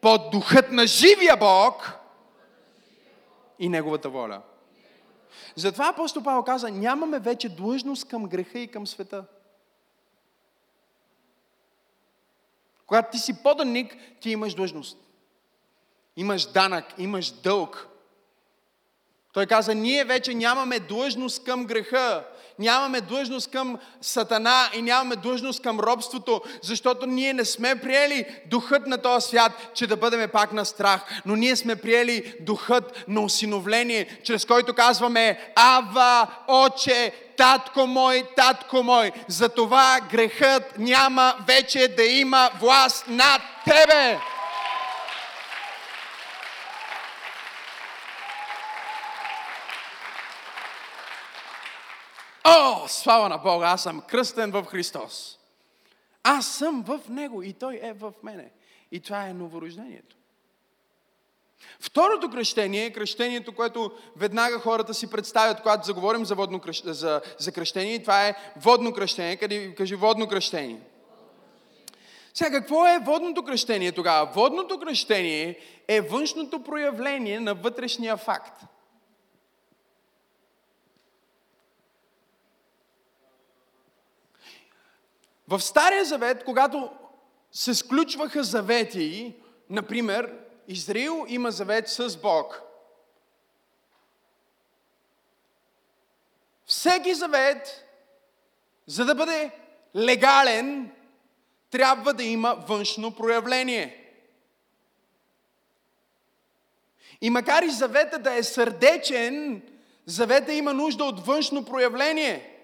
под 0.00 0.30
духът 0.30 0.72
на 0.72 0.86
живия 0.86 1.36
Бог 1.36 1.92
и 3.58 3.68
Неговата 3.68 4.08
воля. 4.08 4.42
Затова 5.56 5.88
апостол 5.88 6.22
Павел 6.22 6.42
каза, 6.42 6.70
нямаме 6.70 7.18
вече 7.18 7.48
длъжност 7.48 8.08
към 8.08 8.26
греха 8.26 8.58
и 8.58 8.70
към 8.70 8.86
света. 8.86 9.24
Когато 12.86 13.10
ти 13.10 13.18
си 13.18 13.42
поданик, 13.42 13.96
ти 14.20 14.30
имаш 14.30 14.54
длъжност. 14.54 14.98
Имаш 16.16 16.46
данък, 16.46 16.84
имаш 16.98 17.30
дълг. 17.30 17.88
Той 19.34 19.46
каза, 19.46 19.74
ние 19.74 20.04
вече 20.04 20.34
нямаме 20.34 20.78
длъжност 20.78 21.44
към 21.44 21.64
греха, 21.64 22.24
нямаме 22.58 23.00
длъжност 23.00 23.50
към 23.50 23.78
сатана 24.00 24.70
и 24.74 24.82
нямаме 24.82 25.16
длъжност 25.16 25.62
към 25.62 25.80
робството, 25.80 26.42
защото 26.62 27.06
ние 27.06 27.32
не 27.32 27.44
сме 27.44 27.80
приели 27.80 28.26
духът 28.46 28.86
на 28.86 28.98
този 28.98 29.28
свят, 29.28 29.52
че 29.74 29.86
да 29.86 29.96
бъдем 29.96 30.30
пак 30.32 30.52
на 30.52 30.64
страх, 30.64 31.20
но 31.26 31.36
ние 31.36 31.56
сме 31.56 31.76
приели 31.76 32.34
духът 32.40 33.04
на 33.08 33.20
осиновление, 33.20 34.20
чрез 34.24 34.44
който 34.44 34.74
казваме 34.74 35.52
Ава, 35.56 36.26
Оче, 36.48 37.12
татко 37.36 37.86
мой, 37.86 38.22
татко 38.36 38.82
мой. 38.82 39.12
Затова 39.28 40.00
грехът 40.10 40.78
няма 40.78 41.34
вече 41.46 41.88
да 41.88 42.04
има 42.04 42.50
власт 42.60 43.04
над 43.08 43.40
тебе. 43.64 44.18
О, 52.44 52.88
слава 52.88 53.28
на 53.28 53.38
Бога, 53.38 53.66
аз 53.66 53.82
съм 53.82 54.00
кръстен 54.00 54.50
в 54.50 54.64
Христос. 54.64 55.38
Аз 56.22 56.46
съм 56.46 56.82
в 56.82 57.00
Него 57.08 57.42
и 57.42 57.52
Той 57.52 57.80
е 57.82 57.92
в 57.92 58.12
мене. 58.22 58.50
И 58.92 59.00
това 59.00 59.26
е 59.26 59.34
новорождението. 59.34 60.16
Второто 61.80 62.30
кръщение 62.30 62.84
е 62.84 62.92
кръщението, 62.92 63.54
което 63.54 63.92
веднага 64.16 64.58
хората 64.58 64.94
си 64.94 65.10
представят, 65.10 65.62
когато 65.62 65.86
заговорим 65.86 66.24
за, 66.24 66.34
водно 66.34 66.60
кръщ... 66.60 66.84
за, 66.86 67.20
за 67.38 67.52
кръщение. 67.52 67.94
И 67.94 68.02
това 68.02 68.28
е 68.28 68.34
водно 68.56 68.92
кръщение. 68.92 69.36
Къде, 69.36 69.74
кажи 69.74 69.94
водно 69.94 70.28
кръщение. 70.28 70.80
Сега, 72.34 72.50
какво 72.50 72.86
е 72.86 72.98
водното 72.98 73.42
кръщение 73.42 73.92
тогава? 73.92 74.30
Водното 74.34 74.78
кръщение 74.78 75.58
е 75.88 76.00
външното 76.00 76.62
проявление 76.62 77.40
на 77.40 77.54
вътрешния 77.54 78.16
факт. 78.16 78.62
В 85.48 85.60
Стария 85.60 86.04
завет, 86.04 86.44
когато 86.44 86.90
се 87.52 87.74
сключваха 87.74 88.44
завети, 88.44 89.34
например, 89.70 90.34
Израил 90.68 91.24
има 91.28 91.50
завет 91.50 91.88
с 91.88 92.16
Бог. 92.16 92.62
Всеки 96.66 97.14
завет, 97.14 97.86
за 98.86 99.04
да 99.04 99.14
бъде 99.14 99.50
легален, 99.96 100.92
трябва 101.70 102.14
да 102.14 102.22
има 102.22 102.54
външно 102.54 103.14
проявление. 103.14 104.00
И 107.20 107.30
макар 107.30 107.62
и 107.62 107.70
завета 107.70 108.18
да 108.18 108.34
е 108.34 108.42
сърдечен, 108.42 109.62
завета 110.06 110.52
има 110.52 110.72
нужда 110.72 111.04
от 111.04 111.26
външно 111.26 111.64
проявление, 111.64 112.60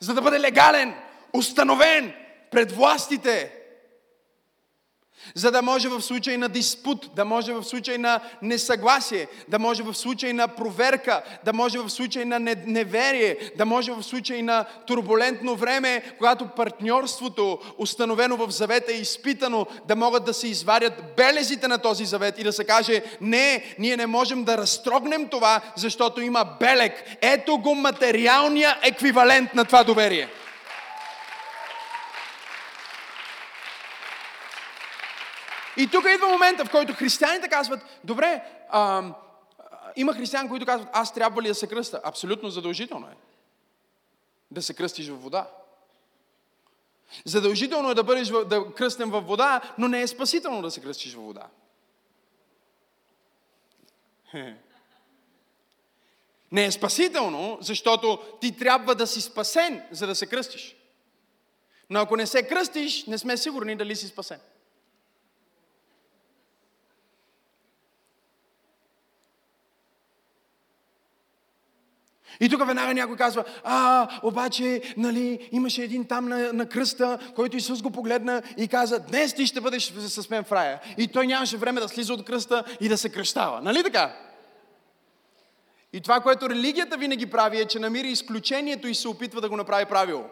за 0.00 0.14
да 0.14 0.22
бъде 0.22 0.40
легален 0.40 0.94
установен 1.32 2.12
пред 2.50 2.72
властите, 2.72 3.60
за 5.34 5.50
да 5.50 5.62
може 5.62 5.88
в 5.88 6.02
случай 6.02 6.36
на 6.36 6.48
диспут, 6.48 7.10
да 7.16 7.24
може 7.24 7.52
в 7.52 7.64
случай 7.64 7.98
на 7.98 8.20
несъгласие, 8.42 9.26
да 9.48 9.58
може 9.58 9.82
в 9.82 9.94
случай 9.94 10.32
на 10.32 10.48
проверка, 10.48 11.22
да 11.44 11.52
може 11.52 11.78
в 11.78 11.90
случай 11.90 12.24
на 12.24 12.38
неверие, 12.66 13.36
да 13.56 13.66
може 13.66 13.92
в 13.92 14.02
случай 14.02 14.42
на 14.42 14.64
турбулентно 14.86 15.56
време, 15.56 16.02
когато 16.18 16.48
партньорството, 16.48 17.58
установено 17.78 18.36
в 18.36 18.50
завета, 18.50 18.92
е 18.92 18.96
изпитано, 18.96 19.66
да 19.88 19.96
могат 19.96 20.24
да 20.24 20.34
се 20.34 20.48
извадят 20.48 20.92
белезите 21.16 21.68
на 21.68 21.78
този 21.78 22.04
завет 22.04 22.38
и 22.38 22.44
да 22.44 22.52
се 22.52 22.64
каже, 22.64 23.02
не, 23.20 23.74
ние 23.78 23.96
не 23.96 24.06
можем 24.06 24.44
да 24.44 24.58
разтрогнем 24.58 25.28
това, 25.28 25.60
защото 25.76 26.20
има 26.20 26.44
белег. 26.60 27.04
Ето 27.20 27.58
го 27.58 27.74
материалния 27.74 28.78
еквивалент 28.82 29.54
на 29.54 29.64
това 29.64 29.84
доверие. 29.84 30.28
И 35.80 35.88
тук 35.92 36.04
идва 36.14 36.28
момента, 36.28 36.64
в 36.64 36.70
който 36.70 36.94
християните 36.94 37.48
казват, 37.48 37.80
добре, 38.04 38.44
а, 38.68 39.02
има 39.96 40.14
християни, 40.14 40.48
които 40.48 40.66
казват, 40.66 40.88
аз 40.92 41.14
трябва 41.14 41.42
ли 41.42 41.48
да 41.48 41.54
се 41.54 41.66
кръста? 41.66 42.00
Абсолютно 42.04 42.50
задължително 42.50 43.06
е. 43.06 43.16
Да 44.50 44.62
се 44.62 44.74
кръстиш 44.74 45.08
в 45.08 45.16
вода. 45.16 45.50
Задължително 47.24 47.90
е 47.90 47.94
да 47.94 48.04
бъдеш 48.04 48.28
да 48.28 48.74
кръстен 48.74 49.10
във 49.10 49.26
вода, 49.26 49.60
но 49.78 49.88
не 49.88 50.02
е 50.02 50.06
спасително 50.06 50.62
да 50.62 50.70
се 50.70 50.80
кръстиш 50.80 51.14
във 51.14 51.24
вода. 51.24 51.46
Не 56.52 56.64
е 56.64 56.72
спасително, 56.72 57.58
защото 57.60 58.18
ти 58.40 58.56
трябва 58.56 58.94
да 58.94 59.06
си 59.06 59.20
спасен, 59.20 59.82
за 59.90 60.06
да 60.06 60.14
се 60.14 60.26
кръстиш. 60.26 60.76
Но 61.90 62.00
ако 62.00 62.16
не 62.16 62.26
се 62.26 62.48
кръстиш, 62.48 63.06
не 63.06 63.18
сме 63.18 63.36
сигурни 63.36 63.76
дали 63.76 63.96
си 63.96 64.06
спасен. 64.06 64.40
И 72.40 72.48
тук 72.48 72.66
веднага 72.66 72.94
някой 72.94 73.16
казва, 73.16 73.44
а, 73.64 74.08
обаче, 74.22 74.82
нали, 74.96 75.48
имаше 75.52 75.82
един 75.82 76.04
там 76.04 76.28
на, 76.28 76.52
на 76.52 76.68
кръста, 76.68 77.18
който 77.34 77.56
Исус 77.56 77.82
го 77.82 77.90
погледна 77.90 78.42
и 78.56 78.68
каза, 78.68 79.00
днес 79.00 79.34
ти 79.34 79.46
ще 79.46 79.60
бъдеш 79.60 79.92
с 79.96 80.30
мен 80.30 80.44
в 80.44 80.52
рая. 80.52 80.80
И 80.98 81.08
той 81.08 81.26
нямаше 81.26 81.56
време 81.56 81.80
да 81.80 81.88
слиза 81.88 82.14
от 82.14 82.24
кръста 82.24 82.64
и 82.80 82.88
да 82.88 82.98
се 82.98 83.08
кръщава. 83.08 83.60
Нали 83.60 83.82
така? 83.82 84.16
И 85.92 86.00
това, 86.00 86.20
което 86.20 86.50
религията 86.50 86.96
винаги 86.96 87.26
прави, 87.26 87.60
е, 87.60 87.64
че 87.64 87.78
намира 87.78 88.06
изключението 88.06 88.88
и 88.88 88.94
се 88.94 89.08
опитва 89.08 89.40
да 89.40 89.48
го 89.48 89.56
направи 89.56 89.84
правило. 89.84 90.24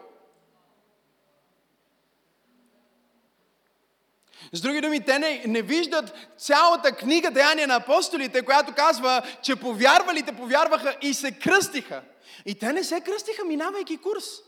С 4.53 4.61
други 4.61 4.81
думи, 4.81 4.99
те 4.99 5.19
не, 5.19 5.43
не 5.47 5.61
виждат 5.61 6.13
цялата 6.37 6.91
книга 6.91 7.31
Деяния 7.31 7.67
на 7.67 7.75
апостолите, 7.75 8.41
която 8.41 8.73
казва, 8.73 9.21
че 9.43 9.55
повярвалите 9.55 10.31
повярваха 10.31 10.95
и 11.01 11.13
се 11.13 11.31
кръстиха. 11.31 12.01
И 12.45 12.55
те 12.55 12.73
не 12.73 12.83
се 12.83 13.01
кръстиха, 13.01 13.45
минавайки 13.45 13.97
курс. 13.97 14.25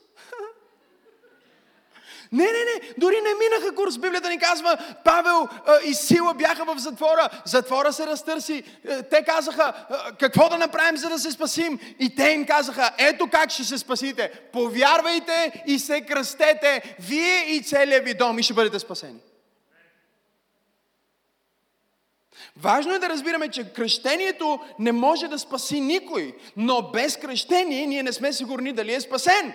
Не, 2.33 2.43
не, 2.43 2.51
не, 2.51 2.93
дори 2.97 3.15
не 3.15 3.29
минаха 3.33 3.75
курс. 3.75 3.97
Библията 3.97 4.29
ни 4.29 4.39
казва, 4.39 4.77
Павел 5.03 5.47
а, 5.65 5.77
и 5.85 5.93
Сила 5.93 6.33
бяха 6.33 6.65
в 6.65 6.77
затвора. 6.77 7.29
Затвора 7.45 7.93
се 7.93 8.07
разтърси. 8.07 8.63
Е, 8.87 9.03
те 9.03 9.23
казаха, 9.23 9.73
какво 10.19 10.49
да 10.49 10.57
направим, 10.57 10.97
за 10.97 11.09
да 11.09 11.19
се 11.19 11.31
спасим? 11.31 11.79
И 11.99 12.15
те 12.15 12.29
им 12.29 12.45
казаха, 12.45 12.91
ето 12.97 13.27
как 13.27 13.49
ще 13.49 13.63
се 13.63 13.77
спасите. 13.77 14.31
Повярвайте 14.53 15.63
и 15.67 15.79
се 15.79 16.01
кръстете, 16.01 16.95
вие 16.99 17.45
и 17.47 17.63
целият 17.63 18.05
ви 18.05 18.13
дом 18.13 18.39
и 18.39 18.43
ще 18.43 18.53
бъдете 18.53 18.79
спасени. 18.79 19.19
Важно 22.61 22.93
е 22.93 22.99
да 22.99 23.09
разбираме, 23.09 23.47
че 23.47 23.73
кръщението 23.73 24.59
не 24.79 24.91
може 24.91 25.27
да 25.27 25.39
спаси 25.39 25.81
никой, 25.81 26.35
но 26.57 26.91
без 26.93 27.17
кръщение 27.17 27.85
ние 27.85 28.03
не 28.03 28.13
сме 28.13 28.33
сигурни 28.33 28.73
дали 28.73 28.93
е 28.93 29.01
спасен. 29.01 29.53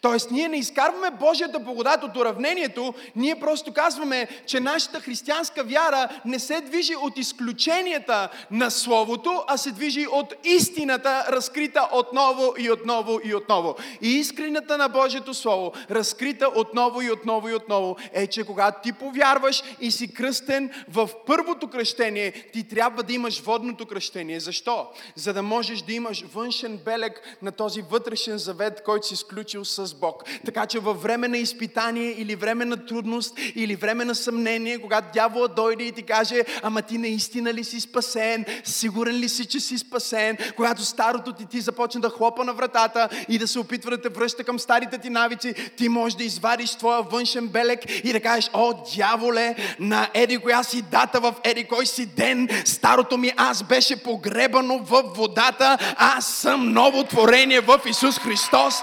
Тоест, 0.00 0.30
ние 0.30 0.48
не 0.48 0.56
изкарваме 0.56 1.10
Божията 1.10 1.58
благодат 1.58 2.02
от 2.04 2.16
уравнението, 2.16 2.94
ние 3.16 3.40
просто 3.40 3.72
казваме, 3.72 4.28
че 4.46 4.60
нашата 4.60 5.00
християнска 5.00 5.64
вяра 5.64 6.08
не 6.24 6.38
се 6.38 6.60
движи 6.60 6.96
от 6.96 7.18
изключенията 7.18 8.28
на 8.50 8.70
Словото, 8.70 9.44
а 9.46 9.56
се 9.56 9.70
движи 9.70 10.06
от 10.12 10.34
истината, 10.44 11.26
разкрита 11.28 11.88
отново 11.92 12.54
и 12.58 12.70
отново 12.70 13.20
и 13.24 13.34
отново. 13.34 13.74
И 14.02 14.08
искрената 14.08 14.78
на 14.78 14.88
Божието 14.88 15.34
Слово, 15.34 15.72
разкрита 15.90 16.48
отново 16.54 17.02
и 17.02 17.10
отново 17.10 17.48
и 17.48 17.54
отново, 17.54 17.96
е, 18.12 18.26
че 18.26 18.44
когато 18.44 18.82
ти 18.82 18.92
повярваш 18.92 19.62
и 19.80 19.90
си 19.90 20.14
кръстен 20.14 20.70
в 20.88 21.10
първото 21.26 21.68
кръщение, 21.68 22.32
ти 22.32 22.68
трябва 22.68 23.02
да 23.02 23.12
имаш 23.12 23.40
водното 23.40 23.86
кръщение. 23.86 24.40
Защо? 24.40 24.86
За 25.14 25.32
да 25.32 25.42
можеш 25.42 25.82
да 25.82 25.92
имаш 25.92 26.24
външен 26.34 26.76
белег 26.76 27.38
на 27.42 27.52
този 27.52 27.82
вътрешен 27.82 28.38
завет, 28.38 28.82
който 28.84 29.06
си 29.06 29.14
изключил 29.14 29.64
с 29.74 29.94
Бог. 29.94 30.24
Така 30.44 30.66
че 30.66 30.78
във 30.78 31.02
време 31.02 31.28
на 31.28 31.38
изпитание 31.38 32.14
или 32.18 32.36
време 32.36 32.64
на 32.64 32.86
трудност 32.86 33.38
или 33.54 33.76
време 33.76 34.04
на 34.04 34.14
съмнение, 34.14 34.78
когато 34.78 35.12
дявола 35.14 35.48
дойде 35.48 35.84
и 35.84 35.92
ти 35.92 36.02
каже, 36.02 36.42
ама 36.62 36.82
ти 36.82 36.98
наистина 36.98 37.54
ли 37.54 37.64
си 37.64 37.80
спасен, 37.80 38.44
сигурен 38.64 39.16
ли 39.16 39.28
си, 39.28 39.44
че 39.44 39.60
си 39.60 39.78
спасен, 39.78 40.36
когато 40.56 40.84
старото 40.84 41.32
ти 41.32 41.46
ти 41.46 41.60
започне 41.60 42.00
да 42.00 42.10
хлопа 42.10 42.44
на 42.44 42.52
вратата 42.52 43.08
и 43.28 43.38
да 43.38 43.48
се 43.48 43.58
опитва 43.58 43.90
да 43.90 44.02
те 44.02 44.08
връща 44.08 44.44
към 44.44 44.58
старите 44.58 44.98
ти 44.98 45.10
навици, 45.10 45.54
ти 45.76 45.88
можеш 45.88 46.16
да 46.16 46.24
извадиш 46.24 46.74
твоя 46.74 47.02
външен 47.02 47.48
белек 47.48 47.80
и 48.04 48.12
да 48.12 48.20
кажеш, 48.20 48.50
о, 48.52 48.74
дяволе, 48.96 49.56
на 49.78 50.08
еди 50.14 50.38
коя 50.38 50.62
си 50.62 50.82
дата 50.82 51.20
в 51.20 51.34
еди 51.44 51.64
кой 51.64 51.86
си 51.86 52.06
ден, 52.06 52.48
старото 52.64 53.18
ми 53.18 53.32
аз 53.36 53.62
беше 53.62 54.02
погребано 54.02 54.78
в 54.78 55.02
водата, 55.16 55.78
аз 55.96 56.26
съм 56.26 56.72
ново 56.72 57.04
творение 57.04 57.60
в 57.60 57.80
Исус 57.86 58.18
Христос. 58.18 58.74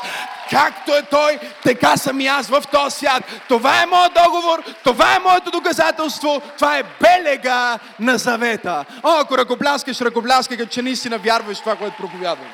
Както 0.81 0.97
е 0.97 1.03
Той, 1.03 1.39
така 1.63 1.97
съм 1.97 2.19
и 2.19 2.27
аз 2.27 2.47
в 2.47 2.63
този 2.71 2.97
свят. 2.97 3.23
Това 3.47 3.83
е 3.83 3.85
моят 3.85 4.13
договор, 4.13 4.63
това 4.83 5.15
е 5.15 5.19
моето 5.19 5.51
доказателство, 5.51 6.41
това 6.57 6.77
е 6.77 6.83
белега 6.83 7.79
на 7.99 8.17
завета. 8.17 8.85
О, 9.03 9.19
ако 9.19 9.37
ръкопляскаш, 9.37 10.01
ръкопляскай, 10.01 10.57
като 10.57 10.69
че 10.69 10.81
наистина 10.81 11.17
вярваш 11.17 11.57
в 11.57 11.61
това, 11.61 11.75
което 11.75 11.97
проповядвам. 11.97 12.47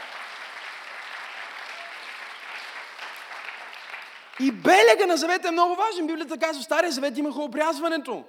И 4.40 4.52
белега 4.52 5.06
на 5.08 5.18
завета 5.18 5.48
е 5.48 5.52
много 5.52 5.76
важен. 5.76 6.08
Библията 6.08 6.38
казва, 6.38 6.62
в 6.62 6.66
Стария 6.66 6.92
завет 6.92 7.18
имаха 7.18 7.42
обрязването. 7.42 8.24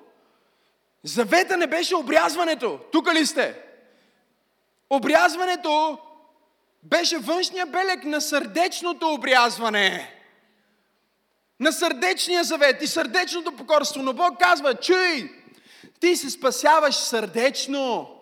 Завета 1.05 1.57
не 1.57 1.67
беше 1.67 1.97
обрязването. 1.97 2.79
Тук 2.93 3.15
ли 3.15 3.27
сте? 3.27 3.55
Обрязването 4.91 5.99
беше 6.83 7.19
външния 7.19 7.67
белег 7.67 8.05
на 8.05 8.21
сърдечното 8.21 9.13
обрязване. 9.13 10.15
На 11.61 11.73
сърдечния 11.73 12.45
завет 12.45 12.83
и 12.83 12.87
сърдечното 12.87 13.57
покорство. 13.57 14.03
Но 14.03 14.13
Бог 14.13 14.41
казва, 14.41 14.75
чуй, 14.75 15.31
ти 16.01 16.17
се 16.17 16.31
спасяваш 16.31 16.95
сърдечно. 16.95 18.15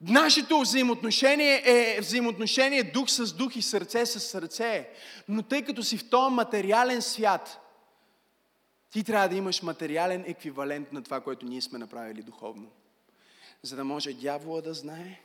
Нашето 0.00 0.60
взаимоотношение 0.60 1.62
е 1.64 2.00
взаимоотношение 2.00 2.82
дух 2.82 3.10
с 3.10 3.32
дух 3.32 3.56
и 3.56 3.62
сърце 3.62 4.06
с 4.06 4.20
сърце. 4.20 4.88
Но 5.28 5.42
тъй 5.42 5.62
като 5.62 5.82
си 5.82 5.98
в 5.98 6.10
този 6.10 6.34
материален 6.34 7.02
свят, 7.02 7.58
ти 8.90 9.04
трябва 9.04 9.28
да 9.28 9.36
имаш 9.36 9.62
материален 9.62 10.24
еквивалент 10.26 10.92
на 10.92 11.02
това, 11.02 11.20
което 11.20 11.46
ние 11.46 11.60
сме 11.60 11.78
направили 11.78 12.22
духовно. 12.22 12.70
За 13.62 13.76
да 13.76 13.84
може 13.84 14.12
дявола 14.12 14.60
да 14.60 14.74
знае, 14.74 15.20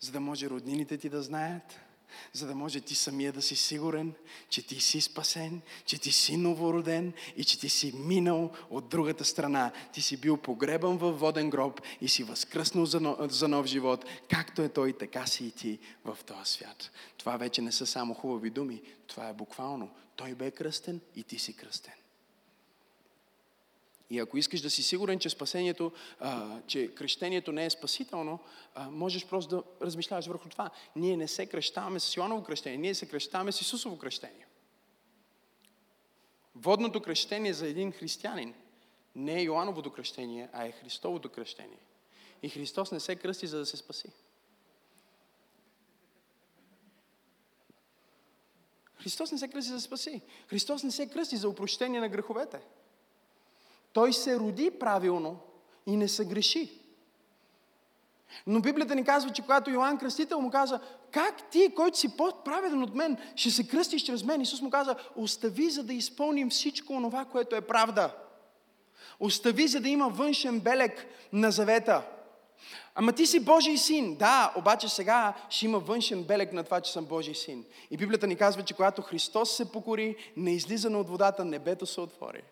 за 0.00 0.12
да 0.12 0.20
може 0.20 0.50
роднините 0.50 0.98
ти 0.98 1.08
да 1.08 1.22
знаят, 1.22 1.80
за 2.32 2.46
да 2.46 2.54
може 2.54 2.80
ти 2.80 2.94
самия 2.94 3.32
да 3.32 3.42
си 3.42 3.56
сигурен, 3.56 4.14
че 4.48 4.66
ти 4.66 4.80
си 4.80 5.00
спасен, 5.00 5.62
че 5.84 5.98
ти 5.98 6.12
си 6.12 6.36
новороден 6.36 7.12
и 7.36 7.44
че 7.44 7.60
ти 7.60 7.68
си 7.68 7.92
минал 7.96 8.52
от 8.70 8.88
другата 8.88 9.24
страна. 9.24 9.72
Ти 9.92 10.02
си 10.02 10.16
бил 10.16 10.36
погребан 10.36 10.96
във 10.96 11.20
воден 11.20 11.50
гроб 11.50 11.80
и 12.00 12.08
си 12.08 12.24
възкръснал 12.24 12.86
за 12.86 13.00
нов, 13.00 13.32
за 13.32 13.48
нов 13.48 13.66
живот. 13.66 14.04
Както 14.28 14.62
е 14.62 14.68
той, 14.68 14.92
така 14.92 15.26
си 15.26 15.46
и 15.46 15.50
ти 15.50 15.78
в 16.04 16.18
този 16.26 16.52
свят. 16.52 16.90
Това 17.16 17.36
вече 17.36 17.62
не 17.62 17.72
са 17.72 17.86
само 17.86 18.14
хубави 18.14 18.50
думи, 18.50 18.82
това 19.06 19.28
е 19.28 19.34
буквално. 19.34 19.90
Той 20.16 20.34
бе 20.34 20.50
кръстен 20.50 21.00
и 21.16 21.22
ти 21.22 21.38
си 21.38 21.56
кръстен. 21.56 21.94
И 24.10 24.18
ако 24.18 24.38
искаш 24.38 24.60
да 24.60 24.70
си 24.70 24.82
сигурен, 24.82 25.18
че 25.18 25.30
спасението, 25.30 25.92
а, 26.20 26.60
че 26.66 26.94
кръщението 26.94 27.52
не 27.52 27.64
е 27.64 27.70
спасително, 27.70 28.38
а, 28.74 28.90
можеш 28.90 29.26
просто 29.26 29.56
да 29.56 29.86
размишляваш 29.86 30.26
върху 30.26 30.48
това. 30.48 30.70
Ние 30.96 31.16
не 31.16 31.28
се 31.28 31.46
кръщаваме 31.46 32.00
с 32.00 32.16
Йоаново 32.16 32.44
кръщение, 32.44 32.78
ние 32.78 32.94
се 32.94 33.08
кръщаваме 33.08 33.52
с 33.52 33.60
Исусово 33.60 33.98
кръщение. 33.98 34.46
Водното 36.54 37.02
кръщение 37.02 37.54
за 37.54 37.68
един 37.68 37.92
християнин 37.92 38.54
не 39.14 39.38
е 39.38 39.42
Йоановото 39.42 39.92
кръщение, 39.92 40.48
а 40.52 40.64
е 40.64 40.72
Христовото 40.72 41.28
кръщение. 41.28 41.78
И 42.42 42.48
Христос 42.48 42.92
не 42.92 43.00
се 43.00 43.16
кръсти, 43.16 43.46
за 43.46 43.58
да 43.58 43.66
се 43.66 43.76
спаси. 43.76 44.08
Христос 48.94 49.32
не 49.32 49.38
се 49.38 49.48
кръсти 49.48 49.68
за 49.68 49.74
да 49.74 49.80
спаси. 49.80 50.22
Христос 50.46 50.82
не 50.82 50.90
се 50.90 51.08
кръсти 51.08 51.36
за 51.36 51.48
упрощение 51.48 52.00
на 52.00 52.08
греховете. 52.08 52.60
Той 53.92 54.12
се 54.12 54.38
роди 54.38 54.70
правилно 54.70 55.38
и 55.86 55.96
не 55.96 56.08
се 56.08 56.24
греши. 56.24 56.80
Но 58.46 58.60
Библията 58.60 58.94
ни 58.94 59.04
казва, 59.04 59.30
че 59.30 59.42
когато 59.42 59.70
Йоанн 59.70 59.98
Кръстител 59.98 60.40
му 60.40 60.50
каза, 60.50 60.80
как 61.10 61.50
ти, 61.50 61.72
който 61.76 61.98
си 61.98 62.16
по-праведен 62.16 62.82
от 62.82 62.94
мен, 62.94 63.18
ще 63.36 63.50
се 63.50 63.68
кръстиш 63.68 64.02
чрез 64.02 64.24
мен? 64.24 64.40
Исус 64.40 64.60
му 64.60 64.70
каза, 64.70 64.96
остави, 65.16 65.70
за 65.70 65.82
да 65.82 65.92
изпълним 65.92 66.50
всичко 66.50 66.92
това, 66.92 67.24
което 67.24 67.56
е 67.56 67.60
правда. 67.60 68.14
Остави, 69.20 69.68
за 69.68 69.80
да 69.80 69.88
има 69.88 70.08
външен 70.08 70.60
белег 70.60 71.06
на 71.32 71.50
завета. 71.50 72.02
Ама 72.94 73.12
ти 73.12 73.26
си 73.26 73.40
Божий 73.40 73.76
син. 73.76 74.16
Да, 74.16 74.52
обаче 74.56 74.88
сега 74.88 75.34
ще 75.48 75.66
има 75.66 75.78
външен 75.78 76.22
белег 76.24 76.52
на 76.52 76.64
това, 76.64 76.80
че 76.80 76.92
съм 76.92 77.04
Божий 77.04 77.34
син. 77.34 77.64
И 77.90 77.96
Библията 77.96 78.26
ни 78.26 78.36
казва, 78.36 78.62
че 78.62 78.74
когато 78.74 79.02
Христос 79.02 79.56
се 79.56 79.72
покори, 79.72 80.16
не 80.36 80.54
излиза 80.54 80.88
от 80.88 81.08
водата, 81.08 81.44
небето 81.44 81.86
се 81.86 82.00
отвори. 82.00 82.42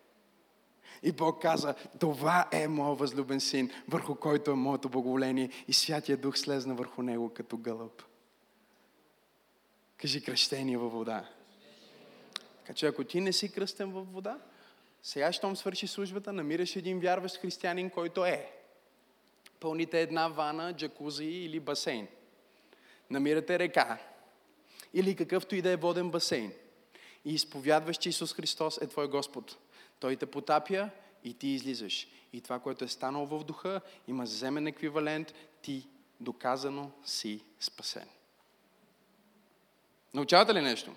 И 1.03 1.13
Бог 1.13 1.43
каза, 1.43 1.75
това 2.01 2.49
е 2.53 2.69
моят 2.69 2.99
възлюбен 2.99 3.41
син, 3.41 3.71
върху 3.89 4.15
който 4.15 4.51
е 4.51 4.55
моето 4.55 4.89
благоволение. 4.89 5.51
И 5.69 5.73
Святия 5.73 6.17
Дух 6.17 6.39
слезна 6.39 6.75
върху 6.75 7.03
него 7.03 7.35
като 7.35 7.57
гълъб. 7.57 8.03
Кажи 9.97 10.25
кръщение 10.25 10.79
във 10.79 10.93
вода. 10.93 11.29
Така 12.59 12.75
че 12.75 12.87
ако 12.87 13.05
ти 13.05 13.21
не 13.21 13.33
си 13.33 13.53
кръстен 13.53 13.93
във 13.93 14.13
вода, 14.13 14.39
сега, 15.03 15.33
щом 15.33 15.57
свърши 15.57 15.87
службата, 15.87 16.33
намираш 16.33 16.77
един 16.77 17.01
вярващ 17.01 17.37
християнин, 17.37 17.91
който 17.91 18.25
е. 18.25 18.53
Пълните 19.61 20.01
една 20.01 20.29
вана, 20.29 20.77
джакузи 20.77 21.25
или 21.25 21.61
басейн. 21.61 22.09
Намирате 23.11 23.59
река 23.59 23.99
или 24.95 25.17
какъвто 25.17 25.57
и 25.57 25.63
да 25.63 25.71
е 25.71 25.77
воден 25.77 26.11
басейн. 26.11 26.53
И 27.25 27.35
изповядваш, 27.35 27.97
че 27.97 28.09
Исус 28.09 28.35
Христос 28.35 28.79
е 28.79 28.87
твой 28.87 29.09
Господ. 29.09 29.57
Той 30.01 30.17
те 30.17 30.27
потапя 30.27 30.91
и 31.25 31.35
ти 31.35 31.49
излизаш. 31.49 32.09
И 32.33 32.41
това, 32.41 32.59
което 32.59 32.85
е 32.85 32.89
станало 32.89 33.27
в 33.27 33.45
духа, 33.45 33.81
има 34.09 34.27
земен 34.27 34.67
еквивалент, 34.67 35.35
ти 35.63 35.87
доказано 36.21 36.91
си 37.05 37.41
спасен. 37.61 38.09
Научавате 40.15 40.55
ли 40.55 40.61
нещо? 40.61 40.93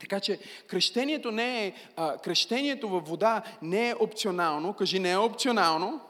Така 0.00 0.20
че 0.20 0.40
кръщението, 0.66 1.30
не 1.30 1.66
е, 1.66 1.74
а, 1.96 2.18
кръщението 2.18 2.88
във 2.88 3.08
вода 3.08 3.42
не 3.62 3.88
е 3.88 3.94
опционално. 3.94 4.74
Кажи, 4.74 4.98
не 4.98 5.10
е 5.10 5.16
опционално. 5.16 6.00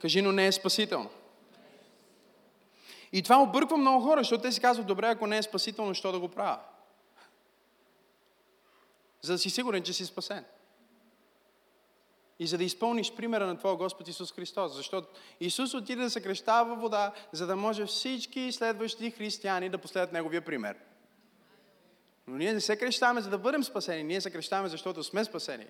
Кажи, 0.00 0.22
но 0.22 0.32
не 0.32 0.46
е 0.46 0.52
спасително. 0.52 1.10
И 3.12 3.22
това 3.22 3.42
обърква 3.42 3.76
много 3.76 4.04
хора, 4.04 4.20
защото 4.20 4.42
те 4.42 4.52
си 4.52 4.60
казват, 4.60 4.86
добре, 4.86 5.08
ако 5.08 5.26
не 5.26 5.38
е 5.38 5.42
спасително, 5.42 5.94
що 5.94 6.12
да 6.12 6.18
го 6.18 6.28
правя? 6.28 6.58
За 9.24 9.32
да 9.32 9.38
си 9.38 9.50
сигурен, 9.50 9.82
че 9.82 9.92
си 9.92 10.06
спасен. 10.06 10.44
И 12.38 12.46
за 12.46 12.58
да 12.58 12.64
изпълниш 12.64 13.12
примера 13.12 13.46
на 13.46 13.58
Твоя 13.58 13.76
Господ 13.76 14.08
Исус 14.08 14.32
Христос. 14.32 14.74
Защото 14.74 15.08
Исус 15.40 15.74
отиде 15.74 16.02
да 16.02 16.10
се 16.10 16.20
кръщава 16.20 16.70
във 16.70 16.80
вода, 16.80 17.12
за 17.32 17.46
да 17.46 17.56
може 17.56 17.86
всички 17.86 18.52
следващи 18.52 19.10
християни 19.10 19.68
да 19.68 19.78
последват 19.78 20.12
Неговия 20.12 20.44
пример. 20.44 20.76
Но 22.26 22.36
ние 22.36 22.52
не 22.52 22.60
се 22.60 22.76
крещаваме, 22.76 23.20
за 23.20 23.30
да 23.30 23.38
бъдем 23.38 23.64
спасени. 23.64 24.02
Ние 24.02 24.20
се 24.20 24.30
крещаваме, 24.30 24.68
защото 24.68 25.02
сме 25.02 25.24
спасени. 25.24 25.66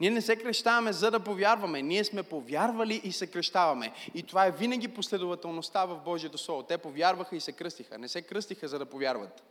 Ние 0.00 0.10
не 0.10 0.22
се 0.22 0.36
крещаваме, 0.36 0.92
за 0.92 1.10
да 1.10 1.20
повярваме. 1.20 1.82
Ние 1.82 2.04
сме 2.04 2.22
повярвали 2.22 3.00
и 3.04 3.12
се 3.12 3.26
крещаваме. 3.26 3.92
И 4.14 4.22
това 4.22 4.46
е 4.46 4.50
винаги 4.50 4.88
последователността 4.88 5.84
в 5.84 6.00
Божието 6.04 6.38
Слово. 6.38 6.62
Те 6.62 6.78
повярваха 6.78 7.36
и 7.36 7.40
се 7.40 7.52
кръстиха. 7.52 7.98
Не 7.98 8.08
се 8.08 8.22
кръстиха, 8.22 8.68
за 8.68 8.78
да 8.78 8.86
повярват. 8.86 9.42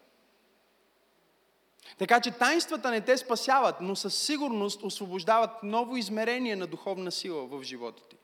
Така 1.98 2.22
че 2.22 2.32
тайнствата 2.32 2.92
не 2.92 3.02
те 3.02 3.18
спасяват, 3.18 3.76
но 3.82 3.96
със 3.96 4.16
сигурност 4.16 4.84
освобождават 4.84 5.64
ново 5.64 5.98
измерение 5.98 6.56
на 6.56 6.68
духовна 6.68 7.12
сила 7.12 7.46
в 7.46 7.64
живота 7.64 8.04
ти. 8.10 8.16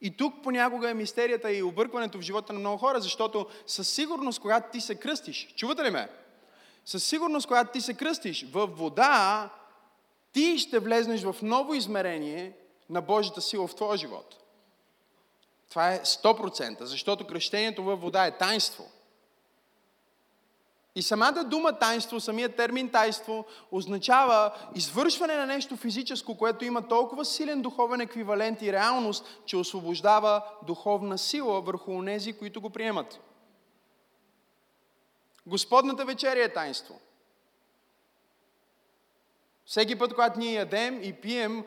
И 0.00 0.16
тук 0.16 0.34
понякога 0.42 0.90
е 0.90 0.94
мистерията 0.94 1.52
и 1.52 1.62
объркването 1.62 2.18
в 2.18 2.22
живота 2.22 2.52
на 2.52 2.58
много 2.58 2.78
хора, 2.78 3.00
защото 3.00 3.46
със 3.66 3.88
сигурност, 3.88 4.40
когато 4.40 4.72
ти 4.72 4.80
се 4.80 4.94
кръстиш, 4.94 5.54
чувате 5.56 5.84
ли 5.84 5.90
ме? 5.90 6.08
Със 6.84 7.04
сигурност, 7.04 7.46
когато 7.46 7.72
ти 7.72 7.80
се 7.80 7.94
кръстиш 7.94 8.46
в 8.52 8.66
вода, 8.66 9.50
ти 10.32 10.58
ще 10.58 10.78
влезнеш 10.78 11.22
в 11.22 11.36
ново 11.42 11.74
измерение 11.74 12.52
на 12.90 13.02
Божията 13.02 13.40
сила 13.40 13.66
в 13.66 13.74
твоя 13.74 13.96
живот. 13.98 14.36
Това 15.70 15.94
е 15.94 16.00
100%, 16.00 16.84
защото 16.84 17.26
кръщението 17.26 17.84
във 17.84 18.00
вода 18.00 18.26
е 18.26 18.38
тайнство– 18.38 18.90
и 21.00 21.02
самата 21.02 21.44
дума 21.44 21.78
тайнство, 21.78 22.20
самият 22.20 22.56
термин 22.56 22.88
тайнство, 22.88 23.44
означава 23.72 24.52
извършване 24.74 25.36
на 25.36 25.46
нещо 25.46 25.76
физическо, 25.76 26.36
което 26.36 26.64
има 26.64 26.88
толкова 26.88 27.24
силен 27.24 27.62
духовен 27.62 28.00
еквивалент 28.00 28.62
и 28.62 28.72
реалност, 28.72 29.42
че 29.46 29.56
освобождава 29.56 30.42
духовна 30.66 31.18
сила 31.18 31.60
върху 31.60 31.92
онези, 31.92 32.32
които 32.32 32.60
го 32.60 32.70
приемат. 32.70 33.20
Господната 35.46 36.04
вечеря 36.04 36.44
е 36.44 36.52
тайнство. 36.52 37.00
Всеки 39.66 39.98
път, 39.98 40.14
когато 40.14 40.38
ние 40.38 40.52
ядем 40.52 41.00
и 41.02 41.12
пием, 41.12 41.64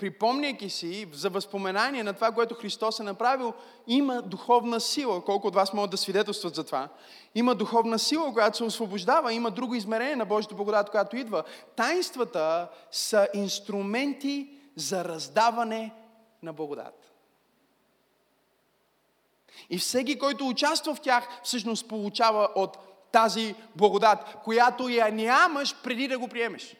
припомняйки 0.00 0.70
си 0.70 1.08
за 1.12 1.30
възпоменание 1.30 2.02
на 2.02 2.12
това, 2.12 2.32
което 2.32 2.54
Христос 2.54 3.00
е 3.00 3.02
направил, 3.02 3.52
има 3.86 4.22
духовна 4.22 4.80
сила. 4.80 5.24
Колко 5.24 5.46
от 5.46 5.54
вас 5.54 5.72
могат 5.72 5.90
да 5.90 5.96
свидетелстват 5.96 6.54
за 6.54 6.64
това? 6.64 6.88
Има 7.34 7.54
духовна 7.54 7.98
сила, 7.98 8.32
която 8.32 8.56
се 8.56 8.64
освобождава, 8.64 9.32
има 9.32 9.50
друго 9.50 9.74
измерение 9.74 10.16
на 10.16 10.24
Божията 10.26 10.54
благодат, 10.54 10.90
която 10.90 11.16
идва. 11.16 11.44
Тайнствата 11.76 12.68
са 12.90 13.28
инструменти 13.34 14.48
за 14.76 15.04
раздаване 15.04 15.94
на 16.42 16.52
благодат. 16.52 17.12
И 19.70 19.78
всеки, 19.78 20.18
който 20.18 20.48
участва 20.48 20.94
в 20.94 21.00
тях, 21.00 21.40
всъщност 21.42 21.88
получава 21.88 22.48
от 22.54 22.78
тази 23.12 23.54
благодат, 23.76 24.36
която 24.44 24.88
я 24.88 25.12
нямаш 25.12 25.76
преди 25.82 26.08
да 26.08 26.18
го 26.18 26.28
приемеш. 26.28 26.76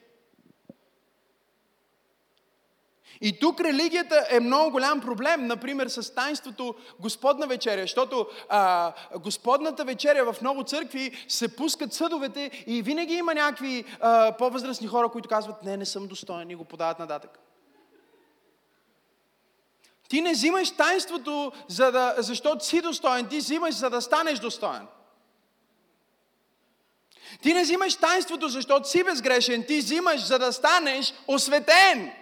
И 3.21 3.39
тук 3.39 3.61
религията 3.61 4.27
е 4.31 4.41
много 4.41 4.71
голям 4.71 5.01
проблем, 5.01 5.47
например, 5.47 5.89
с 5.89 6.15
тайнството 6.15 6.75
Господна 7.01 7.47
вечеря, 7.47 7.81
защото 7.81 8.27
а, 8.49 8.93
Господната 9.19 9.85
вечеря 9.85 10.33
в 10.33 10.43
много 10.43 10.65
църкви 10.65 11.25
се 11.29 11.57
пускат 11.57 11.93
съдовете 11.93 12.65
и 12.67 12.83
винаги 12.83 13.15
има 13.15 13.35
някакви 13.35 13.85
а, 14.01 14.33
по-възрастни 14.33 14.87
хора, 14.87 15.09
които 15.09 15.29
казват, 15.29 15.63
не, 15.63 15.77
не 15.77 15.87
съм 15.87 16.07
достоен 16.07 16.51
и 16.51 16.55
го 16.55 16.65
подават 16.65 16.99
надатък. 16.99 17.39
Ти 20.09 20.21
не 20.21 20.33
взимаш 20.33 20.71
тайнството, 20.71 21.53
за 21.69 21.93
да, 21.93 22.15
защото 22.19 22.65
си 22.65 22.81
достоен, 22.81 23.29
ти 23.29 23.39
взимаш, 23.39 23.75
за 23.75 23.91
да 23.91 24.01
станеш 24.01 24.39
достоен. 24.39 24.87
Ти 27.43 27.55
не 27.55 27.63
взимаш 27.63 27.97
тайнството, 27.97 28.49
защото 28.49 28.89
си 28.89 29.05
безгрешен, 29.05 29.65
ти 29.67 29.79
взимаш, 29.79 30.27
за 30.27 30.39
да 30.39 30.53
станеш 30.53 31.15
осветен. 31.29 32.13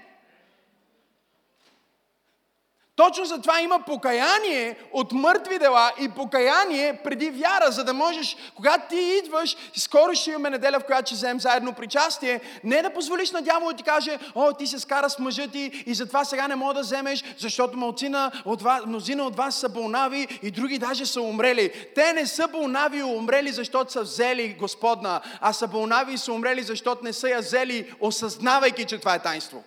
Точно 2.99 3.25
за 3.25 3.41
това 3.41 3.61
има 3.61 3.81
покаяние 3.81 4.77
от 4.93 5.13
мъртви 5.13 5.59
дела 5.59 5.93
и 6.01 6.09
покаяние 6.09 7.01
преди 7.05 7.31
вяра, 7.31 7.71
за 7.71 7.85
да 7.85 7.95
можеш, 7.95 8.37
когато 8.57 8.89
ти 8.89 9.21
идваш, 9.25 9.57
скоро 9.77 10.15
ще 10.15 10.31
имаме 10.31 10.51
неделя, 10.51 10.81
в 10.81 10.85
която 10.85 11.07
ще 11.07 11.15
вземем 11.15 11.41
заедно 11.41 11.73
причастие, 11.73 12.41
не 12.65 12.83
да 12.83 12.91
позволиш 12.91 13.31
на 13.31 13.43
дявола 13.43 13.73
да 13.73 13.77
ти 13.77 13.83
каже, 13.83 14.19
о, 14.35 14.53
ти 14.53 14.67
се 14.67 14.79
скара 14.79 15.11
с 15.11 15.19
мъжа 15.19 15.49
ти 15.49 15.85
и 15.87 15.95
затова 15.95 16.25
сега 16.25 16.49
не 16.49 16.57
мога 16.57 16.75
да 16.75 16.81
вземеш, 16.81 17.25
защото 17.39 17.77
малцина 17.77 18.33
от 18.45 18.63
вас, 18.63 18.87
мнозина 18.87 19.25
от 19.25 19.37
вас 19.37 19.55
са 19.55 19.69
болнави 19.69 20.39
и 20.43 20.51
други 20.51 20.79
даже 20.79 21.07
са 21.07 21.21
умрели. 21.21 21.73
Те 21.95 22.13
не 22.13 22.27
са 22.27 22.49
болнави 22.49 22.99
и 22.99 23.03
умрели, 23.03 23.53
защото 23.53 23.93
са 23.93 24.03
взели 24.03 24.57
Господна, 24.59 25.21
а 25.41 25.53
са 25.53 25.67
болнави 25.67 26.13
и 26.13 26.19
са 26.19 26.33
умрели, 26.33 26.63
защото 26.63 27.05
не 27.05 27.13
са 27.13 27.29
я 27.29 27.39
взели, 27.39 27.95
осъзнавайки, 28.01 28.85
че 28.85 28.99
това 28.99 29.15
е 29.15 29.23
тайнство. 29.23 29.65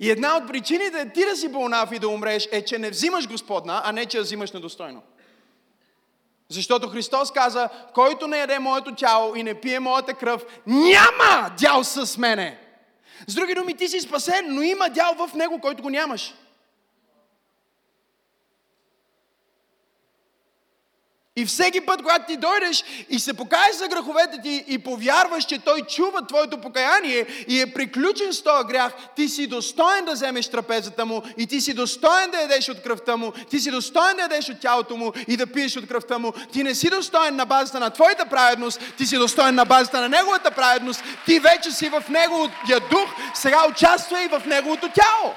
И 0.00 0.10
една 0.10 0.36
от 0.36 0.48
причините 0.48 1.10
ти 1.14 1.24
да 1.24 1.36
си 1.36 1.48
болнав 1.48 1.92
и 1.92 1.98
да 1.98 2.08
умреш 2.08 2.48
е, 2.52 2.64
че 2.64 2.78
не 2.78 2.90
взимаш 2.90 3.28
Господна, 3.28 3.82
а 3.84 3.92
не 3.92 4.06
че 4.06 4.16
я 4.16 4.22
взимаш 4.22 4.52
недостойно. 4.52 5.02
Защото 6.48 6.88
Христос 6.88 7.30
каза, 7.30 7.68
който 7.94 8.26
не 8.26 8.38
яде 8.38 8.58
моето 8.58 8.94
тяло 8.94 9.34
и 9.34 9.42
не 9.42 9.60
пие 9.60 9.80
моята 9.80 10.14
кръв, 10.14 10.44
няма 10.66 11.50
дял 11.58 11.84
с 11.84 12.18
мене. 12.18 12.58
С 13.26 13.34
други 13.34 13.54
думи, 13.54 13.74
ти 13.74 13.88
си 13.88 14.00
спасен, 14.00 14.54
но 14.54 14.62
има 14.62 14.88
дял 14.88 15.14
в 15.14 15.34
него, 15.34 15.60
който 15.60 15.82
го 15.82 15.90
нямаш. 15.90 16.34
И 21.38 21.46
всеки 21.46 21.80
път, 21.80 22.02
когато 22.02 22.26
ти 22.26 22.36
дойдеш 22.36 22.84
и 23.10 23.18
се 23.18 23.34
покаеш 23.34 23.76
за 23.76 23.88
греховете 23.88 24.40
ти 24.42 24.64
и 24.68 24.78
повярваш, 24.78 25.44
че 25.44 25.58
Той 25.58 25.80
чува 25.82 26.26
твоето 26.26 26.60
покаяние 26.60 27.26
и 27.48 27.60
е 27.60 27.72
приключен 27.72 28.32
с 28.32 28.42
този 28.42 28.66
грях, 28.68 28.92
ти 29.16 29.28
си 29.28 29.46
достоен 29.46 30.04
да 30.04 30.12
вземеш 30.12 30.48
трапезата 30.48 31.06
му 31.06 31.22
и 31.38 31.46
ти 31.46 31.60
си 31.60 31.74
достоен 31.74 32.30
да 32.30 32.40
ядеш 32.40 32.68
от 32.68 32.82
кръвта 32.82 33.16
му, 33.16 33.32
ти 33.50 33.60
си 33.60 33.70
достоен 33.70 34.16
да 34.16 34.22
ядеш 34.22 34.48
от 34.48 34.60
тялото 34.60 34.96
му 34.96 35.12
и 35.28 35.36
да 35.36 35.46
пиеш 35.46 35.76
от 35.76 35.88
кръвта 35.88 36.18
му. 36.18 36.32
Ти 36.52 36.62
не 36.62 36.74
си 36.74 36.90
достоен 36.90 37.36
на 37.36 37.46
базата 37.46 37.80
на 37.80 37.90
твоята 37.90 38.26
праведност, 38.26 38.80
ти 38.98 39.06
си 39.06 39.16
достоен 39.16 39.54
на 39.54 39.64
базата 39.64 40.00
на 40.00 40.08
неговата 40.08 40.50
праведност. 40.50 41.02
Ти 41.26 41.38
вече 41.38 41.70
си 41.70 41.88
в 41.88 42.04
неговия 42.08 42.80
дух, 42.90 43.14
сега 43.34 43.66
участвай 43.68 44.28
в 44.28 44.42
неговото 44.46 44.88
тяло. 44.88 45.34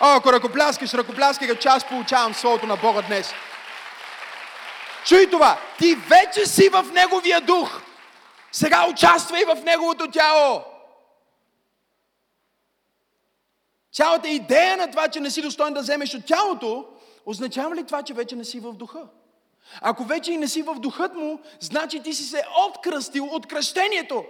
О, 0.00 0.16
ако 0.16 0.32
ръкопляскаш, 0.32 0.94
ръкопляскай, 0.94 1.48
като 1.48 1.62
част 1.62 1.88
получавам 1.88 2.34
Словото 2.34 2.66
на 2.66 2.76
Бога 2.76 3.02
днес. 3.02 3.34
Чуй 5.06 5.30
това. 5.30 5.60
Ти 5.78 5.94
вече 5.94 6.46
си 6.46 6.68
в 6.68 6.86
Неговия 6.92 7.40
дух. 7.40 7.82
Сега 8.52 8.86
участвай 8.90 9.44
в 9.44 9.64
Неговото 9.64 10.10
тяло. 10.10 10.64
Цялата 13.92 14.28
идея 14.28 14.76
на 14.76 14.90
това, 14.90 15.08
че 15.08 15.20
не 15.20 15.30
си 15.30 15.42
достоен 15.42 15.74
да 15.74 15.80
вземеш 15.80 16.14
от 16.14 16.26
тялото, 16.26 16.86
означава 17.26 17.76
ли 17.76 17.84
това, 17.84 18.02
че 18.02 18.14
вече 18.14 18.36
не 18.36 18.44
си 18.44 18.60
в 18.60 18.72
духа? 18.72 19.06
Ако 19.80 20.04
вече 20.04 20.32
и 20.32 20.36
не 20.36 20.48
си 20.48 20.62
в 20.62 20.74
духът 20.74 21.14
му, 21.14 21.40
значи 21.60 22.02
ти 22.02 22.14
си 22.14 22.24
се 22.24 22.44
откръстил 22.68 23.24
от 23.24 23.46
кръщението. 23.46 24.24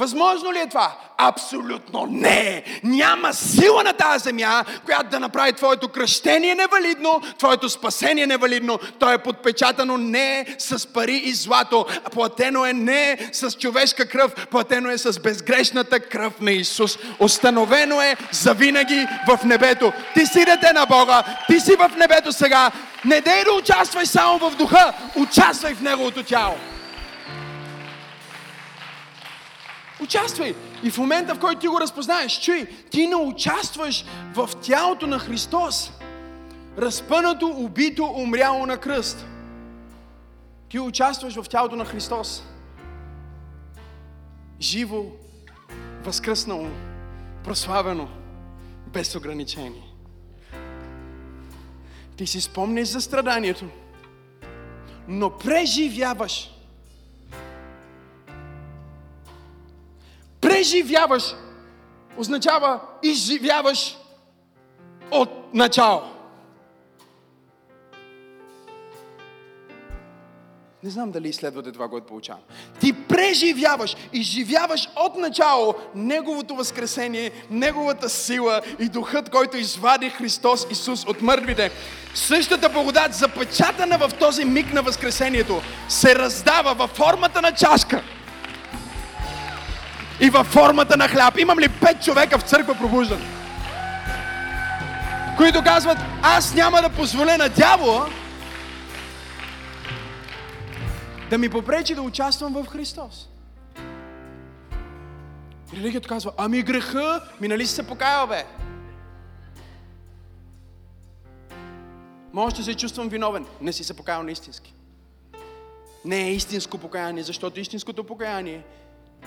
Възможно 0.00 0.52
ли 0.52 0.58
е 0.58 0.68
това? 0.68 0.92
Абсолютно 1.18 2.06
не! 2.10 2.62
Няма 2.84 3.34
сила 3.34 3.84
на 3.84 3.92
тази 3.92 4.24
земя, 4.24 4.64
която 4.84 5.10
да 5.10 5.20
направи 5.20 5.52
твоето 5.52 5.88
кръщение 5.88 6.54
невалидно, 6.54 7.20
твоето 7.38 7.68
спасение 7.68 8.26
невалидно. 8.26 8.78
То 8.98 9.12
е 9.12 9.22
подпечатано 9.22 9.96
не 9.96 10.46
с 10.58 10.86
пари 10.86 11.16
и 11.16 11.32
злато, 11.32 11.86
а 12.04 12.10
платено 12.10 12.66
е 12.66 12.72
не 12.72 13.18
с 13.32 13.50
човешка 13.50 14.08
кръв, 14.08 14.46
платено 14.46 14.90
е 14.90 14.98
с 14.98 15.20
безгрешната 15.20 16.00
кръв 16.00 16.40
на 16.40 16.52
Исус. 16.52 16.98
Остановено 17.18 18.02
е 18.02 18.16
завинаги 18.32 19.06
в 19.28 19.44
небето. 19.44 19.92
Ти 20.14 20.26
си 20.26 20.44
дете 20.44 20.72
на 20.72 20.86
Бога, 20.86 21.22
ти 21.46 21.60
си 21.60 21.76
в 21.76 21.90
небето 21.96 22.32
сега. 22.32 22.70
Не 23.04 23.20
дей 23.20 23.44
да 23.44 23.52
участвай 23.52 24.06
само 24.06 24.38
в 24.38 24.56
духа, 24.56 24.92
участвай 25.16 25.74
в 25.74 25.80
Неговото 25.80 26.22
тяло. 26.22 26.54
Участвай. 30.02 30.54
И 30.82 30.90
в 30.90 30.98
момента, 30.98 31.34
в 31.34 31.40
който 31.40 31.60
ти 31.60 31.68
го 31.68 31.80
разпознаеш, 31.80 32.40
чуй, 32.40 32.66
ти 32.90 33.06
не 33.06 33.16
участваш 33.16 34.04
в 34.34 34.50
тялото 34.62 35.06
на 35.06 35.18
Христос. 35.18 35.92
Разпънато, 36.78 37.46
убито, 37.46 38.04
умряло 38.04 38.66
на 38.66 38.76
кръст. 38.76 39.26
Ти 40.68 40.78
участваш 40.78 41.34
в 41.34 41.48
тялото 41.48 41.76
на 41.76 41.84
Христос. 41.84 42.44
Живо, 44.60 45.04
възкръснало, 46.04 46.68
прославено, 47.44 48.08
без 48.86 49.14
ограничение. 49.16 49.82
Ти 52.16 52.26
си 52.26 52.40
спомнеш 52.40 52.88
за 52.88 53.00
страданието, 53.00 53.64
но 55.08 55.30
преживяваш 55.30 56.50
Преживяваш 60.60 61.22
означава 62.16 62.80
изживяваш 63.02 63.96
от 65.10 65.54
начало. 65.54 66.02
Не 70.82 70.90
знам 70.90 71.10
дали 71.10 71.28
изследвате 71.28 71.72
това, 71.72 71.88
което 71.88 72.06
получавам. 72.06 72.42
Ти 72.80 72.92
преживяваш, 72.92 73.96
изживяваш 74.12 74.88
от 74.96 75.16
начало 75.16 75.74
Неговото 75.94 76.54
възкресение, 76.54 77.30
Неговата 77.50 78.08
сила 78.08 78.60
и 78.78 78.88
Духът, 78.88 79.30
който 79.30 79.56
извади 79.56 80.10
Христос 80.10 80.66
Исус 80.70 81.04
от 81.04 81.22
мъртвите. 81.22 81.70
Същата 82.14 82.68
благодат, 82.68 83.14
запечатана 83.14 83.98
в 83.98 84.10
този 84.18 84.44
миг 84.44 84.72
на 84.72 84.82
възкресението, 84.82 85.60
се 85.88 86.14
раздава 86.14 86.74
във 86.74 86.90
формата 86.90 87.42
на 87.42 87.52
чашка– 87.52 88.02
и 90.20 90.30
във 90.30 90.46
формата 90.46 90.96
на 90.96 91.08
хляб. 91.08 91.38
Имам 91.38 91.58
ли 91.58 91.68
пет 91.68 92.02
човека 92.02 92.38
в 92.38 92.42
църква 92.42 92.74
пробуждане? 92.74 93.24
Които 95.36 95.64
казват, 95.64 95.98
аз 96.22 96.54
няма 96.54 96.82
да 96.82 96.88
позволя 96.88 97.36
на 97.36 97.48
дявола 97.48 98.06
да 101.30 101.38
ми 101.38 101.48
попречи 101.48 101.94
да 101.94 102.02
участвам 102.02 102.52
в 102.52 102.66
Христос. 102.66 103.28
Религията 105.74 106.08
казва, 106.08 106.32
ами 106.36 106.62
греха, 106.62 107.20
ми 107.40 107.48
нали 107.48 107.66
си 107.66 107.74
се 107.74 107.86
покаял, 107.86 108.26
бе? 108.26 108.44
Може 112.32 112.56
да 112.56 112.62
се 112.62 112.74
чувствам 112.74 113.08
виновен. 113.08 113.46
Не 113.60 113.72
си 113.72 113.84
се 113.84 113.96
покаял 113.96 114.22
на 114.22 114.30
истински. 114.30 114.74
Не 116.04 116.22
е 116.22 116.32
истинско 116.32 116.78
покаяние, 116.78 117.22
защото 117.22 117.60
истинското 117.60 118.04
покаяние 118.04 118.62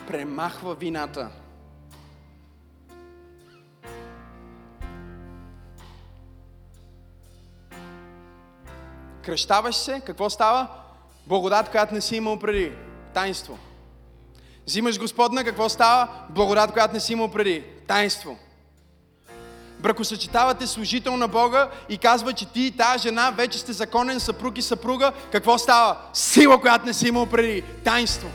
премахва 0.08 0.76
вината. 0.76 1.30
Кръщаваш 9.26 9.76
се, 9.76 10.02
какво 10.06 10.30
става? 10.30 10.68
Благодат, 11.28 11.70
която 11.70 11.94
не 11.94 12.02
си 12.02 12.16
имал 12.16 12.40
преди. 12.40 12.72
Тайнство. 13.14 13.60
Взимаш 14.68 15.00
Господна, 15.00 15.44
какво 15.44 15.70
става? 15.70 16.08
Благодат, 16.30 16.72
която 16.72 16.94
не 16.94 17.00
си 17.00 17.14
имал 17.14 17.32
преди. 17.32 17.64
Тайнство. 17.88 18.38
Бракосъчетавате 19.80 20.68
служител 20.68 21.18
на 21.18 21.28
Бога 21.28 21.70
и 21.90 21.98
казва, 21.98 22.34
че 22.34 22.46
ти 22.46 22.62
и 22.62 22.78
тази 22.78 23.08
жена 23.08 23.32
вече 23.32 23.60
сте 23.60 23.74
законен 23.74 24.20
съпруг 24.20 24.58
и 24.58 24.62
съпруга. 24.62 25.12
Какво 25.32 25.58
става? 25.58 25.98
Сила, 26.14 26.62
която 26.62 26.86
не 26.86 26.94
си 26.94 27.08
имал 27.08 27.26
преди. 27.26 27.62
Тайнство. 27.84 28.30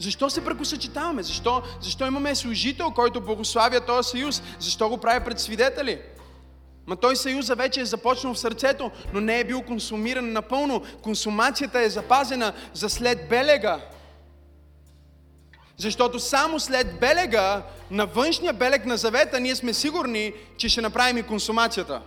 Защо 0.00 0.30
се 0.30 0.40
бракосъчетаваме? 0.40 1.22
Защо, 1.22 1.62
защо 1.82 2.06
имаме 2.06 2.34
служител, 2.34 2.90
който 2.90 3.20
благославя 3.20 3.80
този 3.80 4.10
съюз? 4.10 4.42
Защо 4.58 4.88
го 4.88 4.98
прави 4.98 5.24
пред 5.24 5.40
свидетели? 5.40 6.00
Ма 6.86 6.96
той 6.96 7.16
съюза 7.16 7.54
вече 7.54 7.80
е 7.80 7.84
започнал 7.84 8.34
в 8.34 8.38
сърцето, 8.38 8.90
но 9.12 9.20
не 9.20 9.40
е 9.40 9.44
бил 9.44 9.62
консумиран 9.62 10.32
напълно. 10.32 10.82
Консумацията 11.02 11.80
е 11.80 11.90
запазена 11.90 12.52
за 12.74 12.88
след 12.88 13.28
белега. 13.28 13.80
Защото 15.76 16.20
само 16.20 16.60
след 16.60 17.00
белега, 17.00 17.62
на 17.90 18.06
външния 18.06 18.52
белег 18.52 18.86
на 18.86 18.96
завета, 18.96 19.40
ние 19.40 19.56
сме 19.56 19.74
сигурни, 19.74 20.32
че 20.56 20.68
ще 20.68 20.80
направим 20.80 21.18
и 21.18 21.22
консумацията. 21.22 22.02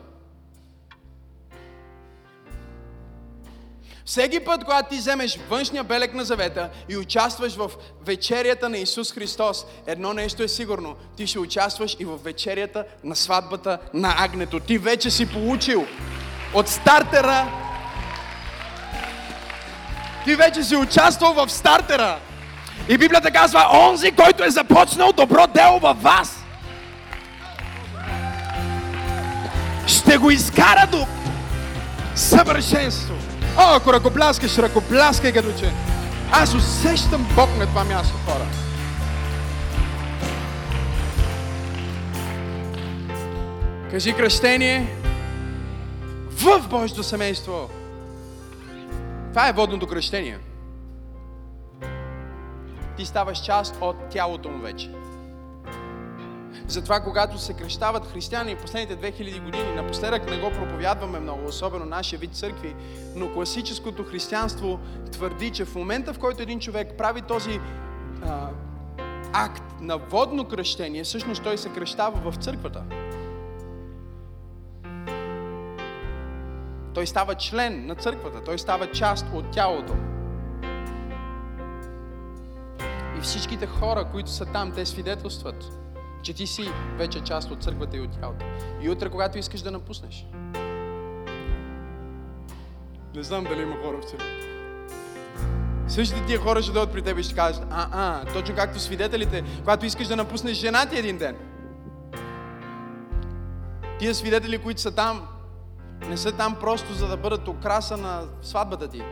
Всеки 4.05 4.39
път, 4.39 4.63
когато 4.63 4.89
ти 4.89 4.97
вземеш 4.97 5.39
външния 5.49 5.83
белег 5.83 6.13
на 6.13 6.25
завета 6.25 6.69
и 6.89 6.97
участваш 6.97 7.55
в 7.55 7.71
вечерята 8.05 8.69
на 8.69 8.77
Исус 8.77 9.13
Христос, 9.13 9.65
едно 9.87 10.13
нещо 10.13 10.43
е 10.43 10.47
сигурно. 10.47 10.95
Ти 11.17 11.27
ще 11.27 11.39
участваш 11.39 11.95
и 11.99 12.05
в 12.05 12.17
вечерята 12.23 12.85
на 13.03 13.15
сватбата 13.15 13.77
на 13.93 14.15
агнето. 14.17 14.59
Ти 14.59 14.77
вече 14.77 15.11
си 15.11 15.25
получил 15.25 15.85
от 16.53 16.67
стартера. 16.67 17.51
Ти 20.25 20.35
вече 20.35 20.63
си 20.63 20.75
участвал 20.75 21.33
в 21.33 21.49
стартера. 21.49 22.19
И 22.89 22.97
Библията 22.97 23.31
казва, 23.31 23.67
онзи, 23.73 24.11
който 24.11 24.43
е 24.43 24.49
започнал 24.49 25.11
добро 25.11 25.47
дело 25.47 25.79
във 25.79 26.01
вас, 26.01 26.43
ще 29.87 30.17
го 30.17 30.31
изкара 30.31 30.87
до 30.91 31.07
съвършенство. 32.15 33.32
О, 33.57 33.75
ако 33.75 33.93
ръкопляскаш, 33.93 34.57
ръкопляскай 34.57 35.33
като 35.33 35.59
че. 35.59 35.71
Аз 36.31 36.55
усещам 36.55 37.27
Бог 37.35 37.49
на 37.57 37.65
това 37.65 37.83
място, 37.83 38.17
хора. 38.25 38.45
Кажи 43.91 44.13
кръщение 44.13 44.95
в 46.31 46.67
Божието 46.69 47.03
семейство. 47.03 47.69
Това 49.29 49.49
е 49.49 49.53
водното 49.53 49.87
кръщение. 49.87 50.39
Ти 52.97 53.05
ставаш 53.05 53.45
част 53.45 53.75
от 53.81 53.95
тялото 54.09 54.49
му 54.49 54.61
вече. 54.61 55.02
Затова, 56.73 56.99
когато 56.99 57.37
се 57.37 57.53
кръщават 57.53 58.11
християни 58.11 58.55
последните 58.55 59.13
2000 59.13 59.43
години, 59.43 59.75
напоследък 59.75 60.29
не 60.29 60.37
го 60.37 60.51
проповядваме 60.51 61.19
много, 61.19 61.47
особено 61.47 61.85
нашия 61.85 62.19
вид 62.19 62.35
църкви, 62.35 62.75
но 63.15 63.33
класическото 63.33 64.03
християнство 64.03 64.79
твърди, 65.11 65.49
че 65.49 65.65
в 65.65 65.75
момента, 65.75 66.13
в 66.13 66.19
който 66.19 66.41
един 66.41 66.59
човек 66.59 66.97
прави 66.97 67.21
този 67.21 67.59
а, 68.25 68.49
акт 69.33 69.63
на 69.81 69.97
водно 69.97 70.45
кръщение, 70.45 71.03
всъщност 71.03 71.43
той 71.43 71.57
се 71.57 71.69
кръщава 71.69 72.31
в 72.31 72.35
църквата. 72.35 72.83
Той 76.93 77.07
става 77.07 77.35
член 77.35 77.85
на 77.85 77.95
църквата, 77.95 78.43
той 78.43 78.59
става 78.59 78.91
част 78.91 79.25
от 79.33 79.51
тялото. 79.51 79.93
И 83.17 83.21
всичките 83.21 83.67
хора, 83.67 84.05
които 84.11 84.29
са 84.29 84.45
там, 84.45 84.71
те 84.71 84.85
свидетелстват 84.85 85.82
че 86.23 86.33
ти 86.33 86.47
си 86.47 86.69
вече 86.97 87.23
част 87.23 87.51
от 87.51 87.63
църквата 87.63 87.97
и 87.97 88.01
от 88.01 88.19
тялото. 88.19 88.45
И 88.81 88.89
утре, 88.89 89.09
когато 89.09 89.37
искаш 89.37 89.61
да 89.61 89.71
напуснеш. 89.71 90.25
Не 93.15 93.23
знам 93.23 93.43
дали 93.43 93.61
има 93.61 93.75
хора 93.83 93.97
в 94.01 94.03
църквата. 94.03 94.33
Същите 95.87 96.25
тия 96.25 96.39
хора 96.39 96.61
ще 96.61 96.71
дойдат 96.71 96.93
при 96.93 97.01
теб 97.01 97.19
и 97.19 97.23
ще 97.23 97.35
кажат, 97.35 97.65
а, 97.71 97.87
а, 97.91 98.33
точно 98.33 98.55
както 98.55 98.79
свидетелите, 98.79 99.43
когато 99.59 99.85
искаш 99.85 100.07
да 100.07 100.15
напуснеш 100.15 100.57
жена 100.57 100.85
ти 100.85 100.97
един 100.97 101.17
ден. 101.17 101.35
Тия 103.99 104.15
свидетели, 104.15 104.57
които 104.57 104.81
са 104.81 104.95
там, 104.95 105.27
не 106.09 106.17
са 106.17 106.31
там 106.31 106.55
просто 106.59 106.93
за 106.93 107.07
да 107.07 107.17
бъдат 107.17 107.47
окраса 107.47 107.97
на 107.97 108.23
сватбата 108.41 108.87
ти. 108.87 109.03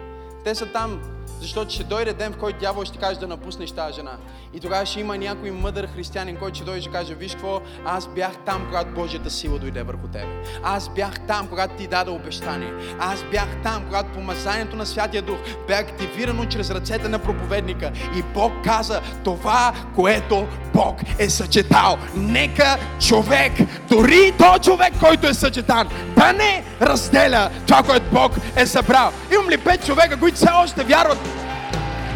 Те 0.43 0.55
са 0.55 0.71
там, 0.71 1.01
Защото 1.41 1.73
ще 1.73 1.83
дойде 1.83 2.13
ден, 2.13 2.33
в 2.33 2.37
който 2.37 2.59
дявол 2.59 2.85
ще 2.85 2.97
каже 2.97 3.19
да 3.19 3.27
напуснеш 3.27 3.71
тази 3.71 3.93
жена. 3.93 4.11
И 4.53 4.59
тогава 4.59 4.85
ще 4.85 4.99
има 4.99 5.17
някой 5.17 5.51
мъдър 5.51 5.87
християнин, 5.87 6.37
който 6.37 6.55
ще 6.55 6.65
дойде 6.65 6.79
и 6.79 6.81
ще 6.81 6.91
каже, 6.91 7.15
виж 7.15 7.31
какво, 7.31 7.61
аз 7.85 8.07
бях 8.07 8.31
там, 8.45 8.65
когато 8.65 8.91
Божията 8.91 9.29
сила 9.29 9.59
дойде 9.59 9.83
върху 9.83 10.07
тебе. 10.07 10.43
Аз 10.63 10.89
бях 10.89 11.19
там, 11.27 11.47
когато 11.47 11.75
ти 11.75 11.87
даде 11.87 12.11
обещание. 12.11 12.73
Аз 12.99 13.23
бях 13.31 13.47
там, 13.63 13.85
когато 13.85 14.11
помазанието 14.11 14.75
на 14.75 14.85
Святия 14.85 15.21
Дух 15.21 15.37
бе 15.67 15.73
активирано 15.73 16.45
чрез 16.45 16.71
ръцете 16.71 17.09
на 17.09 17.19
проповедника. 17.19 17.91
И 18.17 18.23
Бог 18.33 18.53
каза, 18.63 19.01
това, 19.23 19.73
което 19.95 20.47
Бог 20.73 20.95
е 21.19 21.29
съчетал. 21.29 21.97
Нека 22.15 22.77
човек, 22.99 23.51
дори 23.89 24.33
то 24.37 24.59
човек, 24.59 24.93
който 24.99 25.27
е 25.27 25.33
съчетан, 25.33 25.87
да 26.15 26.33
не 26.33 26.63
разделя 26.81 27.49
това, 27.67 27.83
което 27.83 28.05
Бог 28.11 28.31
е 28.55 28.65
събрал. 28.65 29.11
Имам 29.33 29.49
ли 29.49 29.57
пет 29.57 29.85
човека, 29.85 30.19
които 30.19 30.37
все 30.37 30.49
още 30.63 30.83
вярват 30.83 31.17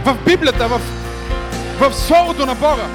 в 0.05 0.17
Библията, 0.25 0.67
в, 0.67 0.81
в 1.79 1.93
Словото 1.93 2.45
на 2.45 2.55
Бога? 2.55 2.87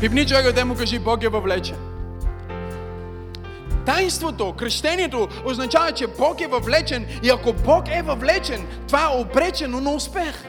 Пипни 0.00 0.26
човека, 0.26 0.52
да 0.52 0.64
му 0.64 0.74
кажи, 0.74 0.98
Бог 0.98 1.22
е 1.22 1.28
въвлечен. 1.28 1.76
Таинството, 3.86 4.52
кръщението 4.52 5.28
означава, 5.44 5.92
че 5.92 6.06
Бог 6.06 6.40
е 6.40 6.46
въвлечен 6.46 7.06
и 7.22 7.30
ако 7.30 7.52
Бог 7.52 7.84
е 7.88 8.02
въвлечен, 8.02 8.66
това 8.86 9.02
е 9.02 9.20
обречено 9.20 9.80
на 9.80 9.90
успех. 9.90 10.44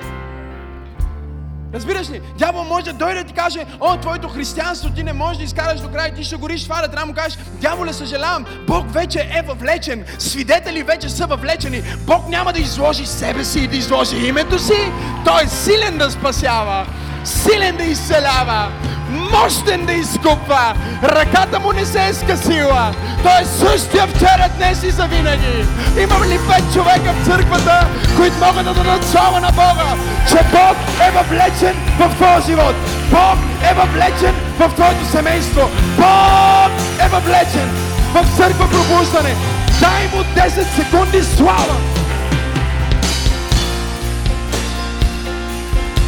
Разбираш 1.73 2.09
ли? 2.09 2.21
Дявол 2.37 2.63
може 2.63 2.85
да 2.85 2.93
дойде 2.93 3.19
и 3.19 3.23
ти 3.23 3.33
каже, 3.33 3.65
о, 3.79 3.97
твоето 3.97 4.29
християнство 4.29 4.89
ти 4.89 5.03
не 5.03 5.13
можеш 5.13 5.37
да 5.37 5.43
изкараш 5.43 5.79
до 5.79 5.87
край, 5.87 6.13
ти 6.13 6.23
ще 6.23 6.35
гориш 6.35 6.63
това, 6.63 6.81
да 6.81 6.87
трябва 6.87 7.05
му 7.05 7.13
кажеш, 7.13 7.37
дяволе, 7.61 7.93
съжалявам, 7.93 8.45
Бог 8.67 8.93
вече 8.93 9.19
е 9.19 9.41
въвлечен, 9.41 10.05
свидетели 10.19 10.83
вече 10.83 11.09
са 11.09 11.27
въвлечени, 11.27 11.83
Бог 12.05 12.29
няма 12.29 12.53
да 12.53 12.59
изложи 12.59 13.05
себе 13.05 13.43
си 13.43 13.59
и 13.59 13.67
да 13.67 13.77
изложи 13.77 14.27
името 14.27 14.59
си, 14.59 14.91
Той 15.25 15.43
е 15.43 15.47
силен 15.47 15.97
да 15.97 16.11
спасява, 16.11 16.87
силен 17.23 17.77
да 17.77 17.83
изцелява, 17.83 18.71
мощен 19.11 19.85
да 19.85 19.93
изкупва. 19.93 20.73
Ръката 21.03 21.59
му 21.59 21.71
не 21.71 21.85
се 21.85 22.05
е 22.05 22.13
скъсила. 22.13 22.93
Той 23.23 23.41
е 23.41 23.45
същия 23.45 24.07
вчера, 24.07 24.49
днес 24.57 24.83
и 24.83 24.91
завинаги. 24.91 25.65
Имам 26.01 26.23
ли 26.23 26.39
пет 26.47 26.73
човека 26.73 27.13
в 27.13 27.25
църквата, 27.25 27.87
които 28.17 28.37
могат 28.45 28.65
да 28.65 28.73
дадат 28.73 29.03
слава 29.03 29.39
на 29.41 29.51
Бога, 29.51 29.95
че 30.29 30.39
Бог 30.51 30.77
е 31.07 31.11
въвлечен 31.11 31.75
в 31.99 32.15
твоя 32.15 32.41
живот. 32.41 32.75
Бог 33.11 33.37
е 33.71 33.73
въвлечен 33.73 34.35
в 34.59 34.71
твоето 34.75 35.05
семейство. 35.05 35.69
Бог 35.97 36.71
е 37.05 37.07
въвлечен 37.09 37.69
в 38.13 38.37
църква 38.37 38.69
пробуждане. 38.69 39.35
Дай 39.79 40.07
му 40.07 40.23
10 40.23 40.49
секунди 40.49 41.23
слава. 41.23 41.75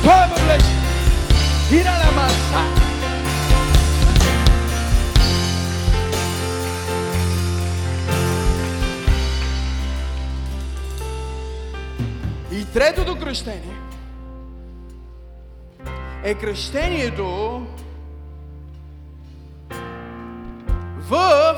Той 0.03 0.13
е 0.13 0.27
въвлечен. 0.35 0.83
Ира 1.71 1.91
на 1.91 2.11
маса. 2.11 2.82
И 12.63 12.73
третото 12.73 13.19
кръщение 13.19 13.81
е 16.23 16.35
кръщението 16.35 17.61
в 20.97 21.55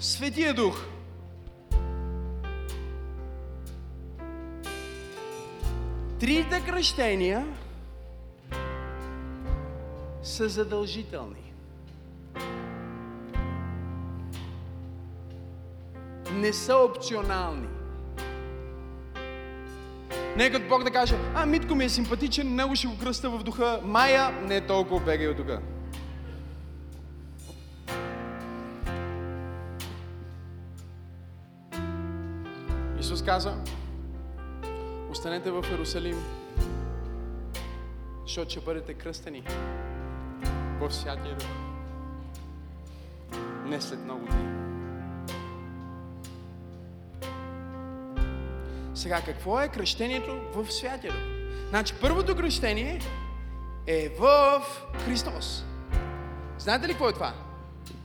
Светия 0.00 0.54
Дух. 0.54 0.84
Трите 6.20 6.62
кръщения 6.66 7.46
са 10.22 10.48
задължителни. 10.48 11.52
Не 16.32 16.52
са 16.52 16.76
опционални. 16.76 17.79
Нека 20.40 20.60
Бог 20.60 20.84
да 20.84 20.90
каже, 20.90 21.14
а 21.34 21.46
Митко 21.46 21.74
ми 21.74 21.84
е 21.84 21.88
симпатичен, 21.88 22.54
него 22.54 22.76
ще 22.76 22.86
го 22.86 22.98
кръста 22.98 23.30
в 23.30 23.42
духа. 23.42 23.80
Майя, 23.84 24.30
не 24.42 24.56
е 24.56 24.66
толкова 24.66 25.04
бегай 25.04 25.28
от 25.28 25.36
тук. 25.36 25.48
Исус 33.00 33.24
каза, 33.24 33.54
останете 35.10 35.50
в 35.50 35.64
Иерусалим, 35.70 36.16
защото 38.26 38.50
ще 38.50 38.60
бъдете 38.60 38.94
кръстени 38.94 39.42
в 40.80 40.90
Святия 40.90 41.36
Дух. 41.36 41.48
Не 43.66 43.80
след 43.80 44.04
много 44.04 44.26
дни. 44.26 44.79
Сега, 49.00 49.20
какво 49.20 49.60
е 49.60 49.68
кръщението 49.68 50.40
в 50.54 50.72
Святия 50.72 51.12
Дух? 51.12 51.22
Значи, 51.68 51.94
първото 52.00 52.36
кръщение 52.36 53.00
е 53.86 54.08
в 54.08 54.62
Христос. 55.04 55.64
Знаете 56.58 56.88
ли 56.88 56.92
какво 56.92 57.08
е 57.08 57.12
това? 57.12 57.32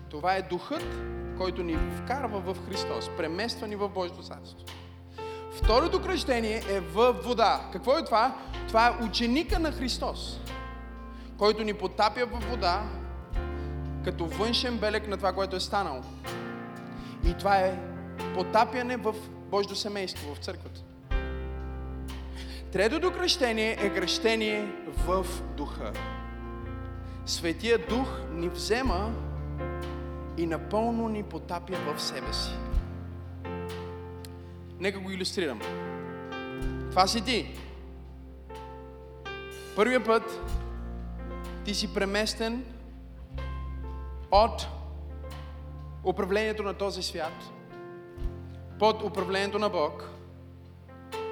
Това 0.09 0.35
е 0.35 0.41
духът, 0.41 0.83
който 1.37 1.63
ни 1.63 1.77
вкарва 2.03 2.39
в 2.39 2.67
Христос, 2.67 3.09
премества 3.17 3.67
ни 3.67 3.75
в 3.75 3.89
Божието 3.89 4.23
царство. 4.23 4.57
Второто 5.55 6.01
кръщение 6.01 6.63
е 6.69 6.79
в 6.79 7.13
вода. 7.13 7.69
Какво 7.73 7.97
е 7.97 8.05
това? 8.05 8.35
Това 8.67 8.87
е 8.87 9.03
ученика 9.03 9.59
на 9.59 9.71
Христос, 9.71 10.39
който 11.37 11.63
ни 11.63 11.73
потапя 11.73 12.25
в 12.25 12.49
вода, 12.49 12.83
като 14.03 14.25
външен 14.25 14.77
белег 14.77 15.07
на 15.07 15.17
това, 15.17 15.33
което 15.33 15.55
е 15.55 15.59
станало. 15.59 16.01
И 17.25 17.33
това 17.33 17.57
е 17.57 17.79
потапяне 18.35 18.97
в 18.97 19.15
Божието 19.49 19.75
семейство, 19.75 20.35
в 20.35 20.37
църквата. 20.37 20.81
Третото 22.71 23.11
кръщение 23.11 23.77
е 23.79 23.93
кръщение 23.93 24.67
в 24.87 25.25
духа. 25.57 25.93
Светия 27.25 27.87
дух 27.87 28.07
ни 28.31 28.49
взема 28.49 29.13
и 30.37 30.45
напълно 30.45 31.09
ни 31.09 31.23
потапя 31.23 31.77
в 31.77 32.01
себе 32.01 32.33
си. 32.33 32.51
Нека 34.79 34.99
го 34.99 35.11
иллюстрирам. 35.11 35.59
Това 36.89 37.07
си 37.07 37.21
ти. 37.21 37.59
Първия 39.75 40.03
път 40.03 40.41
ти 41.65 41.75
си 41.75 41.93
преместен 41.93 42.65
от 44.31 44.67
управлението 46.03 46.63
на 46.63 46.73
този 46.73 47.03
свят 47.03 47.54
под 48.79 49.03
управлението 49.03 49.59
на 49.59 49.69
Бог– 49.69 50.09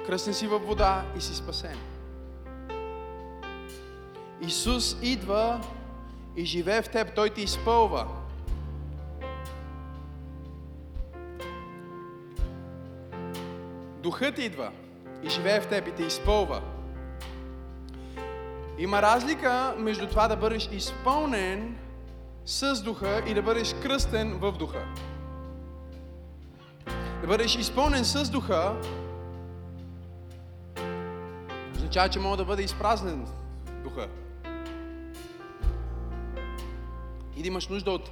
кръстен 0.06 0.34
си 0.34 0.46
във 0.46 0.66
вода 0.66 1.04
и 1.16 1.20
си 1.20 1.34
спасен. 1.34 1.78
Исус 4.40 4.96
идва 5.02 5.60
и 6.36 6.44
живее 6.44 6.82
в 6.82 6.88
теб, 6.88 7.14
Той 7.14 7.30
те 7.30 7.40
изпълва. 7.40 8.06
Духът 14.02 14.38
идва 14.38 14.70
и 15.22 15.28
живее 15.28 15.60
в 15.60 15.68
теб 15.68 15.88
и 15.88 15.92
те 15.92 16.02
изпълва. 16.02 16.62
Има 18.78 19.02
разлика 19.02 19.74
между 19.78 20.06
това 20.06 20.28
да 20.28 20.36
бъдеш 20.36 20.68
изпълнен 20.72 21.76
с 22.44 22.82
духа 22.82 23.22
и 23.26 23.34
да 23.34 23.42
бъдеш 23.42 23.74
кръстен 23.82 24.38
в 24.38 24.52
духа. 24.52 24.86
Да 27.24 27.28
бъдеш 27.28 27.56
изпълнен 27.56 28.04
с 28.04 28.30
духа 28.30 28.76
означава, 31.74 32.08
че 32.08 32.18
мога 32.18 32.36
да 32.36 32.44
бъде 32.44 32.62
изпразнен 32.62 33.26
духа. 33.84 34.08
И 37.36 37.42
да 37.42 37.48
имаш 37.48 37.68
нужда 37.68 37.90
от 37.90 38.10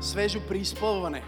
свежо 0.00 0.40
преизпълване. 0.48 1.22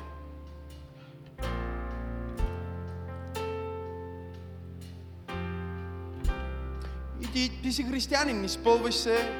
И 7.21 7.27
ти, 7.33 7.63
ти 7.63 7.73
си 7.73 7.85
християнин, 7.85 8.45
изпълваш 8.45 8.95
се 8.95 9.33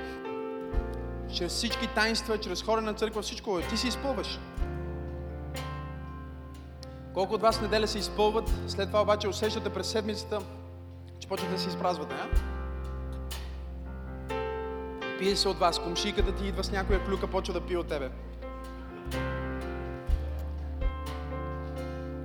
чрез 1.35 1.53
всички 1.53 1.87
таинства, 1.95 2.39
чрез 2.39 2.63
хора 2.63 2.81
на 2.81 2.95
църква, 2.95 3.23
всичко. 3.23 3.61
Ти 3.71 3.77
си 3.77 3.89
изпълваш. 3.89 4.39
Колко 7.19 7.35
от 7.35 7.43
вас 7.43 7.61
неделя 7.61 7.89
се 7.89 7.99
изпълват, 7.99 8.51
след 8.69 8.89
това 8.89 9.03
обаче 9.03 9.29
усещате 9.29 9.71
през 9.71 9.87
седмицата, 9.87 10.41
че 11.21 11.29
почвате 11.29 11.55
да 11.55 11.61
се 11.61 11.69
изпразвате, 11.69 12.15
а? 12.15 12.29
Пие 15.19 15.37
се 15.37 15.49
от 15.49 15.59
вас. 15.59 15.79
Комшиката 15.79 16.35
ти 16.35 16.47
идва 16.47 16.65
с 16.65 16.73
някоя 16.73 17.05
клюка, 17.05 17.27
почва 17.27 17.55
да 17.55 17.61
пие 17.61 17.79
от 17.79 17.89
тебе. 17.89 18.11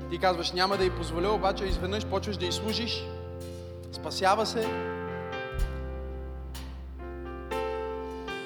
Ти 0.10 0.20
казваш, 0.20 0.52
няма 0.52 0.78
да 0.78 0.86
й 0.86 0.89
позволя, 0.89 1.30
обаче 1.30 1.66
изведнъж 1.66 2.06
почваш 2.06 2.38
да 2.38 2.46
й 2.46 2.52
служиш. 2.52 3.06
Спасява 3.91 4.46
се. 4.46 4.68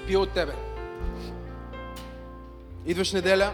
Пие 0.07 0.17
от 0.17 0.31
тебе. 0.31 0.53
Идваш 2.85 3.13
неделя, 3.13 3.53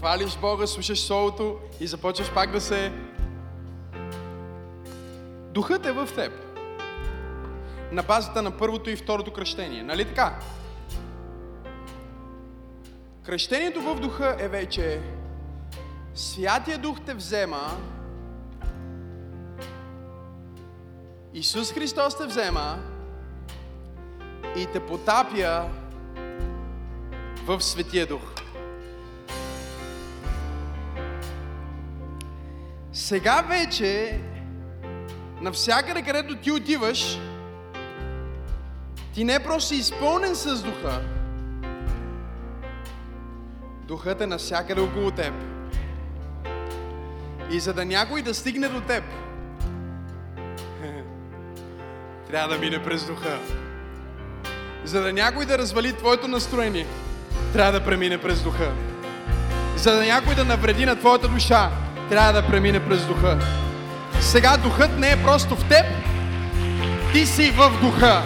хвалиш 0.00 0.36
Бога, 0.36 0.66
слушаш 0.66 1.00
солото 1.00 1.58
и 1.80 1.86
започваш 1.86 2.34
пак 2.34 2.50
да 2.50 2.60
се... 2.60 2.92
Духът 5.52 5.86
е 5.86 5.92
в 5.92 6.08
теб. 6.14 6.32
На 7.92 8.02
базата 8.02 8.42
на 8.42 8.50
първото 8.50 8.90
и 8.90 8.96
второто 8.96 9.32
кръщение. 9.32 9.82
Нали 9.82 10.04
така? 10.04 10.38
Кръщението 13.22 13.80
в 13.80 14.00
духа 14.00 14.36
е 14.38 14.48
вече 14.48 15.00
Святия 16.14 16.78
Дух 16.78 16.96
те 17.06 17.14
взема, 17.14 17.76
Исус 21.34 21.72
Христос 21.72 22.18
те 22.18 22.26
взема 22.26 22.78
и 24.56 24.66
те 24.72 24.80
потапя 24.80 25.68
в 27.46 27.60
Светия 27.60 28.06
Дух. 28.06 28.29
Сега 33.00 33.44
вече, 33.48 34.18
навсякъде 35.40 36.02
където 36.02 36.36
ти 36.36 36.50
отиваш, 36.50 37.18
ти 39.14 39.24
не 39.24 39.42
просто 39.42 39.68
си 39.68 39.74
изпълнен 39.74 40.34
с 40.34 40.62
Духа, 40.62 41.00
Духът 43.88 44.20
е 44.20 44.26
навсякъде 44.26 44.80
около 44.80 45.10
теб. 45.10 45.34
И 47.50 47.60
за 47.60 47.74
да 47.74 47.84
някой 47.84 48.22
да 48.22 48.34
стигне 48.34 48.68
до 48.68 48.80
теб, 48.80 49.04
трябва 52.30 52.54
да 52.54 52.60
мине 52.60 52.82
през 52.82 53.04
духа. 53.04 53.38
За 54.84 55.02
да 55.02 55.12
някой 55.12 55.46
да 55.46 55.58
развали 55.58 55.92
твоето 55.92 56.28
настроение, 56.28 56.86
трябва 57.52 57.72
да 57.72 57.84
премине 57.84 58.18
през 58.18 58.42
духа. 58.42 58.72
За 59.76 59.92
да 59.92 60.04
някой 60.04 60.34
да 60.34 60.44
навреди 60.44 60.86
на 60.86 60.96
твоята 60.96 61.28
душа, 61.28 61.70
трябва 62.10 62.32
да 62.32 62.46
премине 62.46 62.84
през 62.84 63.06
духа. 63.06 63.38
Сега 64.20 64.56
духът 64.56 64.98
не 64.98 65.10
е 65.10 65.22
просто 65.22 65.56
в 65.56 65.68
теб, 65.68 65.86
ти 67.12 67.26
си 67.26 67.50
в 67.50 67.80
духа. 67.80 68.22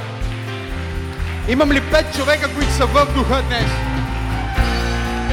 Имам 1.48 1.72
ли 1.72 1.80
пет 1.90 2.14
човека, 2.16 2.54
които 2.54 2.72
са 2.72 2.86
в 2.86 3.14
духа 3.14 3.42
днес? 3.42 3.70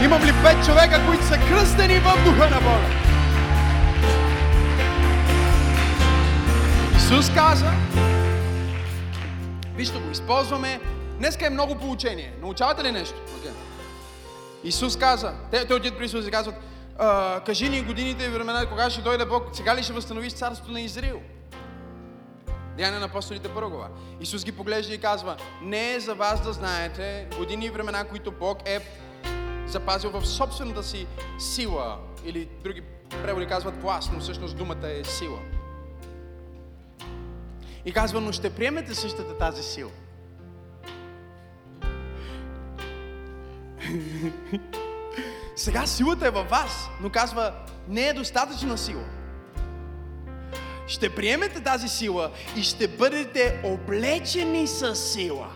Имам 0.04 0.24
ли 0.24 0.34
пет 0.44 0.66
човека, 0.66 1.02
които 1.08 1.26
са 1.26 1.38
кръстени 1.38 2.00
в 2.00 2.24
духа 2.26 2.50
на 2.50 2.60
Бога? 2.62 2.88
Исус 6.98 7.30
каза, 7.36 7.72
вижте 9.76 10.00
го, 10.00 10.12
използваме, 10.12 10.80
днеска 11.18 11.48
е 11.48 11.50
много 11.50 11.76
получение. 11.76 12.34
Научавате 12.42 12.84
ли 12.84 12.92
нещо? 12.92 13.16
Okay. 13.16 13.52
Исус 14.64 14.98
каза, 14.98 15.34
те, 15.52 15.66
те 15.66 15.74
отидат 15.74 15.98
при 15.98 16.06
Исус 16.06 16.28
и 16.28 16.32
казват, 16.32 16.56
кажи 17.46 17.70
ни 17.70 17.82
годините 17.82 18.26
и 18.26 18.30
времена, 18.30 18.66
кога 18.66 18.90
ще 18.90 19.02
дойде 19.02 19.26
Бог, 19.26 19.44
сега 19.54 19.76
ли 19.76 19.84
ще 19.84 19.94
възстановиш 19.94 20.34
царството 20.34 20.72
на 20.72 20.82
Израил? 20.82 21.22
Деяния 22.78 23.00
на 23.00 23.06
апостолите 23.06 23.50
първа. 23.50 23.90
Исус 24.20 24.46
ги 24.46 24.52
поглежда 24.52 24.94
и 24.94 24.98
казва, 24.98 25.38
не 25.62 25.94
е 25.94 26.00
за 26.00 26.16
вас 26.16 26.44
да 26.44 26.54
знаете 26.54 27.28
години 27.38 27.66
и 27.66 27.70
времена, 27.70 28.04
които 28.04 28.32
Бог 28.32 28.58
е 28.66 28.80
запазил 29.68 30.10
в 30.10 30.26
собствената 30.26 30.84
си 30.84 31.08
сила, 31.40 31.98
или 32.26 32.50
други 32.64 32.82
преводи 33.24 33.46
казват 33.46 33.82
власт, 33.82 34.12
но 34.14 34.20
всъщност 34.20 34.58
думата 34.58 34.88
е 34.88 35.04
сила. 35.04 35.40
И 37.86 37.94
казва, 37.94 38.22
но 38.22 38.32
ще 38.32 38.50
приемете 38.50 38.96
същата 38.96 39.38
тази 39.38 39.64
сила. 39.64 39.92
Сега 45.56 45.86
силата 45.86 46.28
е 46.28 46.30
във 46.30 46.50
вас, 46.50 46.90
но 47.02 47.10
казва, 47.10 47.52
не 47.88 48.08
е 48.08 48.14
достатъчна 48.14 48.78
сила. 48.78 49.04
Ще 50.88 51.10
приемете 51.10 51.64
тази 51.64 51.88
сила 51.88 52.32
и 52.56 52.64
ще 52.64 52.88
бъдете 52.88 53.60
облечени 53.64 54.68
с 54.68 54.96
сила. 54.96 55.48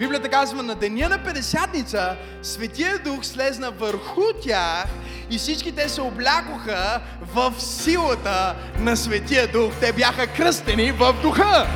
Библията 0.00 0.28
казва, 0.28 0.62
на 0.62 0.74
деня 0.74 1.08
на 1.08 1.24
Педесятница 1.24 2.16
Светия 2.42 2.98
Дух 2.98 3.24
слезна 3.24 3.70
върху 3.70 4.22
тях 4.42 4.84
и 5.30 5.38
всички 5.38 5.72
те 5.72 5.88
се 5.88 6.00
облякоха 6.00 7.00
в 7.20 7.54
силата 7.58 8.56
на 8.78 8.96
Светия 8.96 9.52
Дух. 9.52 9.72
Те 9.80 9.92
бяха 9.92 10.26
кръстени 10.26 10.92
в 10.92 11.12
Духа. 11.22 11.66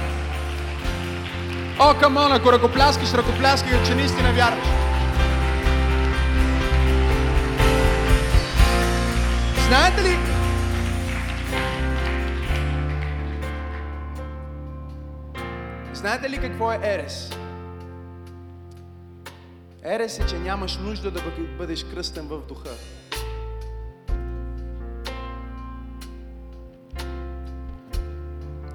О, 1.79 1.95
камон, 2.01 2.33
ако 2.33 2.53
ръкопляскаш, 2.53 3.13
ръкопляскаш, 3.13 3.87
че 3.87 3.95
наистина 3.95 4.33
вярваш. 4.33 4.94
Знаете 9.69 10.03
ли, 10.03 10.17
Знаете 15.95 16.31
ли 16.31 16.41
какво 16.41 16.73
е 16.73 16.81
Ерес? 16.83 17.31
Ерес 19.83 20.19
е, 20.19 20.27
че 20.27 20.39
нямаш 20.39 20.77
нужда 20.77 21.11
да 21.11 21.21
бъдеш 21.59 21.85
кръстен 21.85 22.27
в 22.27 22.47
духа. 22.49 22.71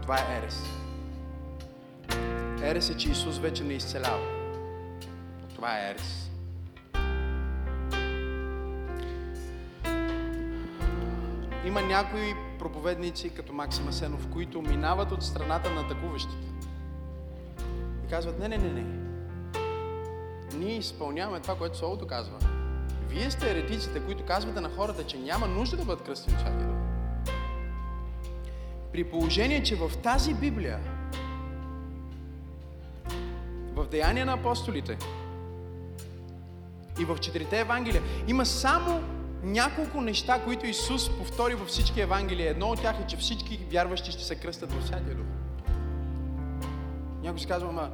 Това 0.02 0.18
е 0.18 0.38
Ерес. 0.38 0.64
Ерес 2.64 2.90
е, 2.90 2.98
че 2.98 3.10
Исус 3.10 3.38
вече 3.38 3.64
не 3.64 3.74
изцелява. 3.74 4.28
Това 5.56 5.80
е 5.80 5.92
Ерес. 5.92 6.29
Има 11.70 11.82
някои 11.82 12.36
проповедници, 12.60 13.30
като 13.30 13.54
Максим 13.54 13.88
Асенов, 13.88 14.28
които 14.34 14.62
минават 14.62 15.12
от 15.12 15.24
страната 15.24 15.72
на 15.72 15.82
атакуващите. 15.82 16.48
И 18.06 18.10
казват, 18.10 18.40
не, 18.40 18.48
не, 18.48 18.58
не, 18.58 18.70
не 18.70 18.84
ние 20.58 20.78
изпълняваме 20.78 21.40
това, 21.40 21.56
което 21.56 21.78
Словото 21.78 22.08
казва. 22.08 22.38
Вие 23.10 23.32
сте 23.32 23.52
еретиците, 23.52 24.00
които 24.00 24.26
казвате 24.26 24.62
на 24.62 24.70
хората, 24.70 25.04
че 25.04 25.18
няма 25.18 25.48
нужда 25.48 25.78
да 25.78 25.86
бъдат 25.86 26.06
кръстени 26.06 26.36
от 26.36 26.42
Святия 26.42 26.68
Дух. 26.68 26.78
При 28.92 29.04
положение, 29.04 29.64
че 29.64 29.76
в 29.76 29.98
тази 29.98 30.34
Библия, 30.34 30.80
в 33.74 33.86
Деяния 33.86 34.26
на 34.26 34.34
апостолите 34.34 34.98
и 37.00 37.06
в 37.06 37.18
четирите 37.18 37.60
Евангелия, 37.60 38.02
има 38.28 38.46
само 38.46 39.19
няколко 39.44 40.02
неща, 40.02 40.42
които 40.46 40.66
Исус 40.66 41.10
повтори 41.18 41.56
във 41.56 41.68
всички 41.68 42.02
Евангелия. 42.02 42.52
Едно 42.52 42.68
от 42.68 42.82
тях 42.82 42.96
е, 43.00 43.08
че 43.08 43.18
всички 43.18 43.60
вярващи 43.72 44.12
ще 44.12 44.24
се 44.24 44.36
кръстят 44.36 44.72
в 44.72 44.88
Святия 44.88 45.16
Дух. 45.16 45.26
Някой 47.24 47.40
си 47.40 47.48
казва, 47.48 47.70
ама, 47.70 47.90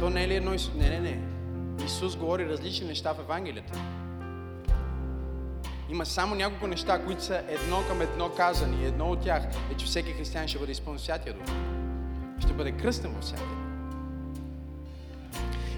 то 0.00 0.10
не 0.10 0.24
е 0.24 0.28
ли 0.28 0.34
едно 0.34 0.54
Исус? 0.54 0.74
Не, 0.74 0.88
не, 0.88 1.00
не. 1.00 1.20
Исус 1.84 2.16
говори 2.16 2.48
различни 2.48 2.86
неща 2.86 3.12
в 3.12 3.20
Евангелията. 3.20 3.78
Има 5.90 6.06
само 6.06 6.34
няколко 6.34 6.66
неща, 6.66 7.04
които 7.04 7.24
са 7.24 7.42
едно 7.48 7.82
към 7.88 8.00
едно 8.00 8.28
казани. 8.28 8.84
Едно 8.84 9.10
от 9.10 9.20
тях 9.20 9.42
е, 9.72 9.74
че 9.74 9.86
всеки 9.86 10.12
християн 10.12 10.48
ще 10.48 10.58
бъде 10.58 10.72
изпълнен 10.72 10.98
Святия 10.98 11.34
Дух. 11.34 11.54
Ще 12.40 12.52
бъде 12.52 12.72
кръстен 12.72 13.14
в 13.20 13.24
Святия 13.24 13.67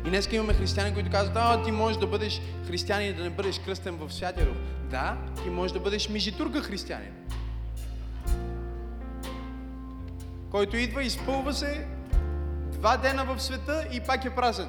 И 0.06 0.08
днес 0.08 0.28
имаме 0.32 0.54
християни, 0.54 0.94
които 0.94 1.10
казват, 1.10 1.36
а, 1.36 1.62
ти 1.62 1.72
можеш 1.72 1.98
да 1.98 2.06
бъдеш 2.06 2.40
християнин 2.66 3.10
и 3.10 3.14
да 3.14 3.22
не 3.22 3.30
бъдеш 3.30 3.58
кръстен 3.58 3.96
в 3.96 4.12
Святия 4.12 4.46
Дух. 4.46 4.56
Да, 4.90 5.16
ти 5.42 5.50
можеш 5.50 5.72
да 5.72 5.80
бъдеш 5.80 6.08
мижитурка 6.08 6.62
християнин. 6.62 7.12
Който 10.50 10.76
идва, 10.76 11.04
изпълва 11.04 11.52
се 11.52 11.86
два 12.72 12.96
дена 12.96 13.24
в 13.24 13.42
света 13.42 13.84
и 13.92 14.00
пак 14.00 14.24
е 14.24 14.30
празен. 14.30 14.68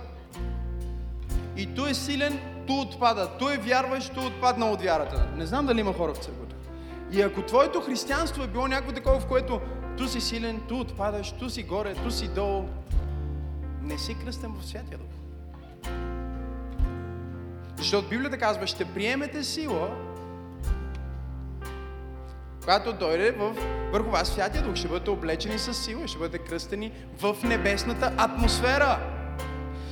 И 1.57 1.65
той 1.65 1.89
е 1.89 1.93
силен, 1.93 2.39
ту 2.67 2.73
отпада. 2.73 3.29
Той 3.39 3.53
е 3.53 3.57
вярващ, 3.57 4.13
ту 4.13 4.21
отпадна 4.25 4.65
от 4.65 4.82
вярата. 4.82 5.27
Не 5.36 5.45
знам 5.45 5.65
дали 5.65 5.79
има 5.79 5.93
хора 5.93 6.13
в 6.13 6.17
църквата. 6.17 6.55
И 7.11 7.21
ако 7.21 7.41
твоето 7.41 7.82
християнство 7.82 8.43
е 8.43 8.47
било 8.47 8.67
някакво 8.67 8.93
такова, 8.93 9.19
в 9.19 9.27
което 9.27 9.61
ту 9.97 10.07
си 10.07 10.21
силен, 10.21 10.61
ту 10.67 10.79
отпадаш, 10.79 11.32
ту 11.32 11.49
си 11.49 11.63
горе, 11.63 11.93
ту 11.93 12.11
си 12.11 12.27
долу, 12.27 12.65
не 13.91 13.97
си 13.97 14.15
кръстен 14.25 14.53
в 14.59 14.65
Святия 14.65 14.97
Дух. 14.97 15.07
Защото 17.77 18.09
Библията 18.09 18.37
казва, 18.37 18.67
ще 18.67 18.85
приемете 18.85 19.43
сила, 19.43 19.97
когато 22.61 22.93
дойде 22.93 23.31
в, 23.31 23.55
върху 23.91 24.09
вас 24.09 24.27
Святия 24.27 24.63
Дух, 24.63 24.75
ще 24.75 24.87
бъдете 24.87 25.09
облечени 25.09 25.59
с 25.59 25.73
сила, 25.73 26.07
ще 26.07 26.17
бъдете 26.17 26.43
кръстени 26.43 26.91
в 27.19 27.35
небесната 27.43 28.13
атмосфера. 28.17 28.99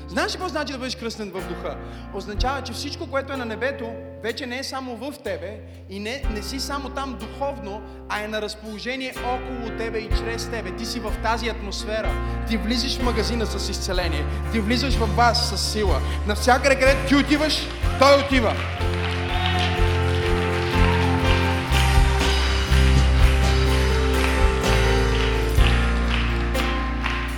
Знаеш 0.07 0.31
какво 0.31 0.47
значи 0.47 0.73
да 0.73 0.79
бъдеш 0.79 0.95
кръстен 0.95 1.31
в 1.31 1.47
духа? 1.47 1.77
Означава, 2.13 2.61
че 2.61 2.73
всичко, 2.73 3.09
което 3.09 3.33
е 3.33 3.37
на 3.37 3.45
небето, 3.45 3.91
вече 4.23 4.45
не 4.45 4.59
е 4.59 4.63
само 4.63 4.95
в 4.95 5.13
тебе 5.23 5.59
и 5.89 5.99
не, 5.99 6.23
не 6.33 6.41
си 6.41 6.59
само 6.59 6.89
там 6.89 7.17
духовно, 7.19 7.81
а 8.09 8.23
е 8.23 8.27
на 8.27 8.41
разположение 8.41 9.13
около 9.25 9.77
тебе 9.77 9.97
и 9.97 10.09
чрез 10.09 10.49
тебе. 10.49 10.75
Ти 10.75 10.85
си 10.85 10.99
в 10.99 11.13
тази 11.23 11.49
атмосфера. 11.49 12.11
Ти 12.49 12.57
влизаш 12.57 12.97
в 12.97 13.03
магазина 13.03 13.45
с 13.45 13.69
изцеление. 13.69 14.25
Ти 14.51 14.59
влизаш 14.59 14.95
в 14.95 15.15
вас 15.15 15.49
с 15.49 15.71
сила. 15.71 16.01
Навсякъде, 16.27 16.79
където 16.79 17.07
ти 17.07 17.15
отиваш, 17.15 17.67
той 17.99 18.21
отива. 18.21 18.53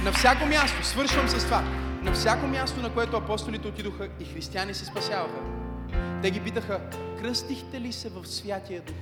На 0.04 0.12
всяко 0.12 0.46
място, 0.46 0.86
свършвам 0.86 1.30
с 1.30 1.46
това, 1.46 1.64
на 2.04 2.12
всяко 2.14 2.48
място, 2.48 2.82
на 2.82 2.90
което 2.90 3.18
апостолите 3.18 3.68
отидоха 3.68 4.08
и 4.20 4.26
християни 4.26 4.74
се 4.74 4.86
спасяваха, 4.86 5.61
те 6.22 6.32
ги 6.32 6.40
питаха, 6.40 6.80
кръстихте 7.20 7.82
ли 7.82 7.92
се 7.92 8.10
в 8.10 8.28
Святия 8.28 8.82
Дух? 8.82 8.96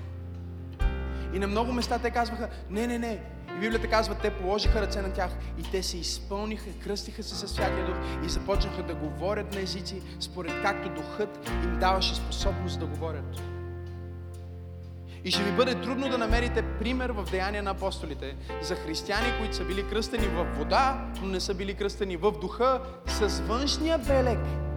И 1.34 1.40
на 1.40 1.48
много 1.48 1.74
места 1.74 2.00
те 2.00 2.12
казваха, 2.12 2.50
не, 2.70 2.88
не, 2.88 3.00
не. 3.00 3.22
И 3.56 3.60
Библията 3.60 3.88
казва, 3.88 4.16
те 4.16 4.30
положиха 4.30 4.82
ръце 4.82 5.02
на 5.02 5.14
тях 5.14 5.32
и 5.60 5.72
те 5.72 5.84
се 5.84 5.98
изпълниха, 5.98 6.70
кръстиха 6.84 7.24
се 7.24 7.36
със 7.36 7.52
Святия 7.52 7.86
Дух 7.86 7.96
и 8.26 8.30
започнаха 8.30 8.84
да 8.84 8.96
говорят 8.96 9.54
на 9.54 9.62
езици, 9.62 10.02
според 10.20 10.52
както 10.64 10.90
Духът 10.90 11.50
им 11.64 11.80
даваше 11.80 12.16
способност 12.16 12.80
да 12.80 12.86
говорят. 12.86 13.42
И 15.24 15.32
ще 15.32 15.44
ви 15.44 15.52
бъде 15.52 15.76
трудно 15.76 16.10
да 16.10 16.18
намерите 16.18 16.62
пример 16.62 17.10
в 17.10 17.32
Деяния 17.32 17.64
на 17.64 17.72
апостолите 17.72 18.36
за 18.62 18.76
християни, 18.76 19.38
които 19.40 19.56
са 19.56 19.66
били 19.66 19.90
кръстени 19.90 20.28
в 20.28 20.48
вода, 20.58 21.12
но 21.22 21.28
не 21.28 21.40
са 21.40 21.54
били 21.54 21.74
кръстени 21.74 22.18
в 22.18 22.32
духа, 22.32 22.82
с 23.08 23.42
външния 23.42 23.98
белег. 23.98 24.69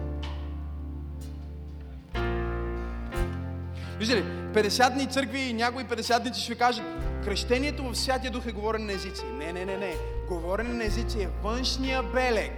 Виждате 3.97 4.21
ли, 4.21 4.25
50-дни 4.53 5.11
църкви 5.11 5.39
и 5.39 5.53
някои 5.53 5.83
50-дници 5.83 6.39
ще 6.39 6.53
ви 6.53 6.59
кажат, 6.59 6.85
кръщението 7.23 7.83
в 7.83 7.95
Святия 7.95 8.31
Дух 8.31 8.45
е 8.45 8.51
говорене 8.51 8.85
на 8.85 8.93
езици. 8.93 9.23
Не, 9.25 9.53
не, 9.53 9.65
не, 9.65 9.77
не. 9.77 9.95
Говорене 10.27 10.73
на 10.73 10.85
езици 10.85 11.21
е 11.21 11.29
външния 11.43 12.03
белег 12.03 12.53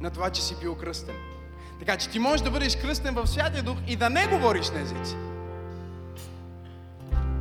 на 0.00 0.10
това, 0.10 0.30
че 0.30 0.42
си 0.42 0.56
бил 0.60 0.74
кръстен. 0.74 1.16
Така 1.78 1.96
че 1.96 2.08
ти 2.08 2.18
можеш 2.18 2.40
да 2.40 2.50
бъдеш 2.50 2.76
кръстен 2.76 3.14
в 3.14 3.26
Святия 3.26 3.62
Дух 3.62 3.78
и 3.86 3.96
да 3.96 4.10
не 4.10 4.26
говориш 4.26 4.70
на 4.70 4.80
езици. 4.80 5.16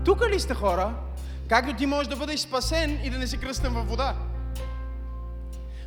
Тук 0.05 0.21
ли 0.29 0.39
сте 0.39 0.53
хора, 0.53 0.93
както 1.49 1.75
ти 1.75 1.85
можеш 1.85 2.07
да 2.07 2.15
бъдеш 2.15 2.39
спасен 2.39 2.99
и 3.03 3.09
да 3.09 3.17
не 3.17 3.27
си 3.27 3.37
кръстен 3.37 3.73
във 3.73 3.89
вода? 3.89 4.15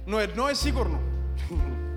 Но 0.07 0.19
едно 0.19 0.49
е 0.49 0.55
сигурно. 0.55 0.99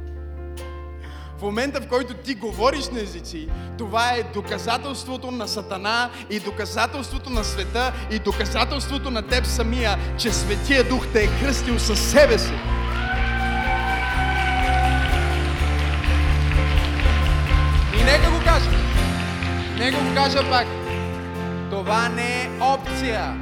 В 1.42 1.44
момента, 1.44 1.82
в 1.82 1.88
който 1.88 2.14
ти 2.14 2.36
говориш 2.36 2.89
на 2.89 3.02
езици, 3.02 3.48
това 3.78 4.12
е 4.14 4.24
доказателството 4.24 5.32
на 5.32 5.48
Сатана 5.48 6.10
и 6.30 6.39
доказателството 6.39 7.30
на 7.30 7.44
света 7.44 7.94
и 8.12 8.20
доказателството 8.20 9.12
на 9.12 9.28
теб 9.28 9.46
самия, 9.46 9.98
че 10.18 10.32
Светия 10.32 10.84
Дух 10.84 11.08
те 11.14 11.24
е 11.24 11.39
кръстил 11.39 11.80
със 11.80 12.12
себе 12.12 12.38
си. 12.38 12.54
И 18.00 18.04
нека 18.04 18.32
го 18.32 18.44
кажа. 18.46 18.70
Нека 19.78 19.98
го 19.98 20.16
кажа 20.16 20.50
пак. 20.50 20.68
Това 21.70 22.10
не 22.10 22.44
е 22.44 22.50
опция. 22.62 23.38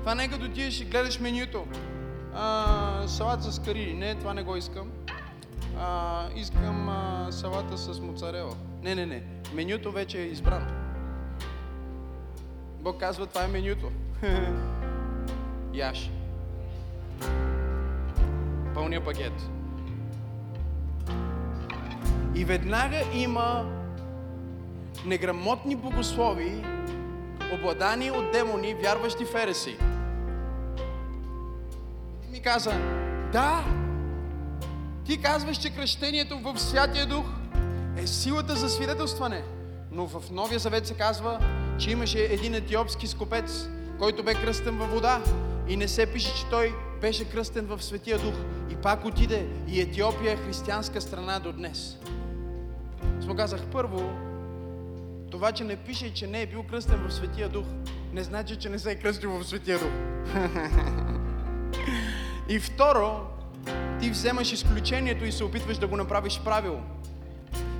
Това 0.00 0.14
не 0.14 0.24
е 0.24 0.28
като 0.28 0.44
отидеш 0.44 0.80
и 0.80 0.84
гледаш 0.84 1.20
менюто. 1.20 1.64
А, 2.34 3.08
салат 3.08 3.42
с 3.42 3.58
кари. 3.58 3.94
Не, 3.94 4.14
това 4.14 4.34
не 4.34 4.42
го 4.42 4.56
искам. 4.56 4.90
А, 5.78 6.26
искам 6.36 6.88
а, 6.88 7.26
салата 7.30 7.78
с 7.78 8.00
моцарела. 8.00 8.54
Не, 8.82 8.94
не, 8.94 9.06
не. 9.06 9.22
Менюто 9.54 9.92
вече 9.92 10.18
е 10.22 10.26
избрано. 10.26 10.66
Бог 12.80 13.00
казва, 13.00 13.26
това 13.26 13.44
е 13.44 13.48
менюто. 13.48 13.90
Яш. 15.74 16.10
Пълния 18.74 19.04
пакет. 19.04 19.32
И 22.34 22.44
веднага 22.44 23.02
има 23.14 23.64
неграмотни 25.06 25.76
богослови, 25.76 26.64
обладани 27.52 28.10
от 28.10 28.32
демони, 28.32 28.74
вярващи 28.74 29.24
в 29.24 29.34
ереси. 29.34 29.70
И 29.70 30.01
ми 32.32 32.40
каза, 32.40 32.70
да, 33.32 33.64
ти 35.04 35.22
казваш, 35.22 35.56
че 35.56 35.70
кръщението 35.70 36.38
в 36.38 36.58
Святия 36.58 37.06
Дух 37.06 37.26
е 37.96 38.06
силата 38.06 38.56
за 38.56 38.68
свидетелстване. 38.68 39.42
Но 39.90 40.06
в 40.06 40.30
Новия 40.30 40.58
Завет 40.58 40.86
се 40.86 40.94
казва, 40.94 41.38
че 41.78 41.90
имаше 41.90 42.18
един 42.18 42.54
етиопски 42.54 43.06
скопец, 43.06 43.68
който 43.98 44.22
бе 44.22 44.34
кръстен 44.34 44.78
във 44.78 44.90
вода. 44.90 45.22
И 45.68 45.76
не 45.76 45.88
се 45.88 46.06
пише, 46.06 46.34
че 46.34 46.46
той 46.50 46.74
беше 47.00 47.30
кръстен 47.30 47.66
в 47.66 47.82
Светия 47.82 48.18
Дух. 48.18 48.34
И 48.70 48.74
пак 48.74 49.04
отиде. 49.04 49.46
И 49.68 49.80
Етиопия 49.80 50.32
е 50.32 50.36
християнска 50.36 51.00
страна 51.00 51.38
до 51.38 51.52
днес. 51.52 51.98
Аз 53.18 53.26
му 53.26 53.36
казах, 53.36 53.60
първо, 53.72 54.10
това, 55.30 55.52
че 55.52 55.64
не 55.64 55.76
пише, 55.76 56.14
че 56.14 56.26
не 56.26 56.42
е 56.42 56.46
бил 56.46 56.62
кръстен 56.62 57.08
в 57.08 57.14
Светия 57.14 57.48
Дух, 57.48 57.66
не 58.12 58.22
значи, 58.22 58.56
че 58.56 58.68
не 58.68 58.78
се 58.78 58.90
е 58.90 58.94
кръстил 58.94 59.30
в 59.30 59.44
Светия 59.44 59.78
Дух. 59.78 59.92
и 62.48 62.58
второ, 62.58 63.20
ти 64.00 64.10
вземаш 64.10 64.52
изключението 64.52 65.24
и 65.24 65.32
се 65.32 65.44
опитваш 65.44 65.78
да 65.78 65.86
го 65.86 65.96
направиш 65.96 66.40
правило. 66.44 66.80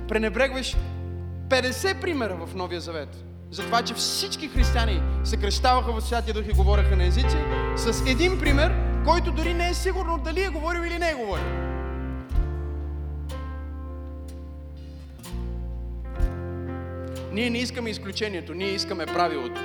Пренебрегваш 0.07 0.75
50 1.49 2.01
примера 2.01 2.35
в 2.45 2.55
Новия 2.55 2.81
Завет 2.81 3.23
за 3.51 3.63
това, 3.63 3.81
че 3.81 3.93
всички 3.93 4.47
християни 4.47 5.01
се 5.23 5.37
кръщаваха 5.37 5.91
в 5.91 6.01
Святия 6.01 6.33
Дух 6.33 6.43
и 6.47 6.53
говореха 6.53 6.95
на 6.95 7.05
езици, 7.05 7.37
с 7.75 8.03
един 8.07 8.39
пример, 8.39 8.71
който 9.05 9.31
дори 9.31 9.53
не 9.53 9.69
е 9.69 9.73
сигурно 9.73 10.17
дали 10.17 10.43
е 10.43 10.49
говорил 10.49 10.81
или 10.81 10.99
не 10.99 11.09
е 11.09 11.13
говорил. 11.13 11.45
Ние 17.31 17.49
не 17.49 17.57
искаме 17.57 17.89
изключението, 17.89 18.53
ние 18.53 18.69
искаме 18.69 19.05
правилото. 19.05 19.61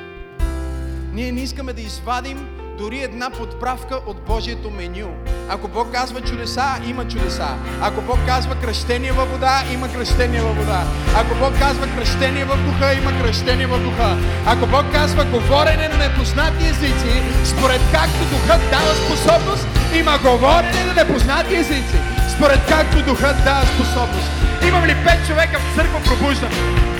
Ние 1.12 1.32
не 1.32 1.40
искаме 1.40 1.72
да 1.72 1.80
извадим 1.80 2.57
дори 2.78 3.02
една 3.02 3.30
подправка 3.30 4.00
от 4.06 4.16
Божието 4.26 4.70
меню. 4.70 5.10
Ако 5.48 5.68
Бог 5.68 5.92
казва 5.92 6.20
чудеса, 6.20 6.66
има 6.86 7.08
чудеса. 7.08 7.48
Ако 7.82 8.00
Бог 8.02 8.18
казва 8.26 8.54
кръщение 8.54 9.12
във 9.12 9.30
вода, 9.30 9.62
има 9.72 9.88
кръщение 9.92 10.40
във 10.40 10.56
вода. 10.56 10.82
Ако 11.16 11.34
Бог 11.34 11.58
казва 11.58 11.86
кръщение 11.96 12.44
в 12.44 12.56
духа, 12.66 12.94
има 12.94 13.12
кръщение 13.22 13.66
в 13.66 13.78
духа. 13.78 14.16
Ако 14.46 14.66
Бог 14.66 14.84
казва 14.92 15.24
говорене 15.24 15.88
на 15.88 15.98
непознати 15.98 16.64
езици, 16.66 17.14
според 17.44 17.80
както 17.92 18.22
духът 18.32 18.60
дава 18.70 18.94
способност, 19.02 19.66
има 20.00 20.18
говорене 20.18 20.84
на 20.84 20.94
непознати 20.94 21.54
езици. 21.56 21.98
Според 22.36 22.60
както 22.68 23.02
духът 23.02 23.36
дава 23.44 23.66
способност. 23.66 24.30
Имам 24.68 24.84
ли 24.84 24.94
пет 25.04 25.26
човека 25.26 25.58
в 25.58 25.76
църква 25.76 26.00
пробуждане? 26.04 26.97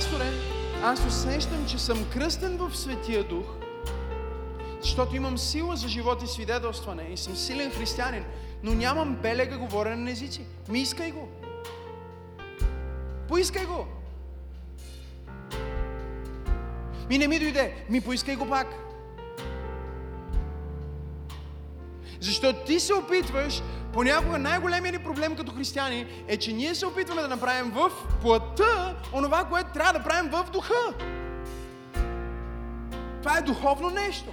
Пасторе, 0.00 0.32
аз 0.82 1.06
усещам, 1.06 1.66
че 1.68 1.78
съм 1.78 2.10
кръстен 2.12 2.56
в 2.56 2.76
Светия 2.76 3.24
Дух, 3.24 3.46
защото 4.82 5.16
имам 5.16 5.38
сила 5.38 5.76
за 5.76 5.88
живот 5.88 6.22
и 6.22 6.26
свидетелстване 6.26 7.02
и 7.12 7.16
съм 7.16 7.36
силен 7.36 7.70
християнин, 7.70 8.24
но 8.62 8.74
нямам 8.74 9.16
белега 9.16 9.58
говорене 9.58 9.96
на 9.96 10.10
езици. 10.10 10.46
Ми 10.68 10.80
искай 10.80 11.10
го. 11.10 11.28
Поискай 13.28 13.64
го. 13.64 13.86
Ми 17.08 17.18
не 17.18 17.28
ми 17.28 17.38
дойде. 17.38 17.74
Ми 17.88 18.00
поискай 18.00 18.36
го 18.36 18.48
пак. 18.48 18.89
Защото 22.20 22.64
ти 22.64 22.80
се 22.80 22.94
опитваш, 22.94 23.62
понякога 23.92 24.38
най-големият 24.38 24.98
ни 24.98 25.04
проблем 25.04 25.36
като 25.36 25.52
християни 25.52 26.06
е, 26.28 26.36
че 26.36 26.52
ние 26.52 26.74
се 26.74 26.86
опитваме 26.86 27.22
да 27.22 27.28
направим 27.28 27.70
в 27.70 27.90
плътта 28.22 28.96
онова, 29.12 29.44
което 29.44 29.72
трябва 29.72 29.92
да 29.92 30.04
правим 30.04 30.30
в 30.30 30.46
духа. 30.52 30.94
Това 33.22 33.38
е 33.38 33.42
духовно 33.42 33.90
нещо. 33.90 34.30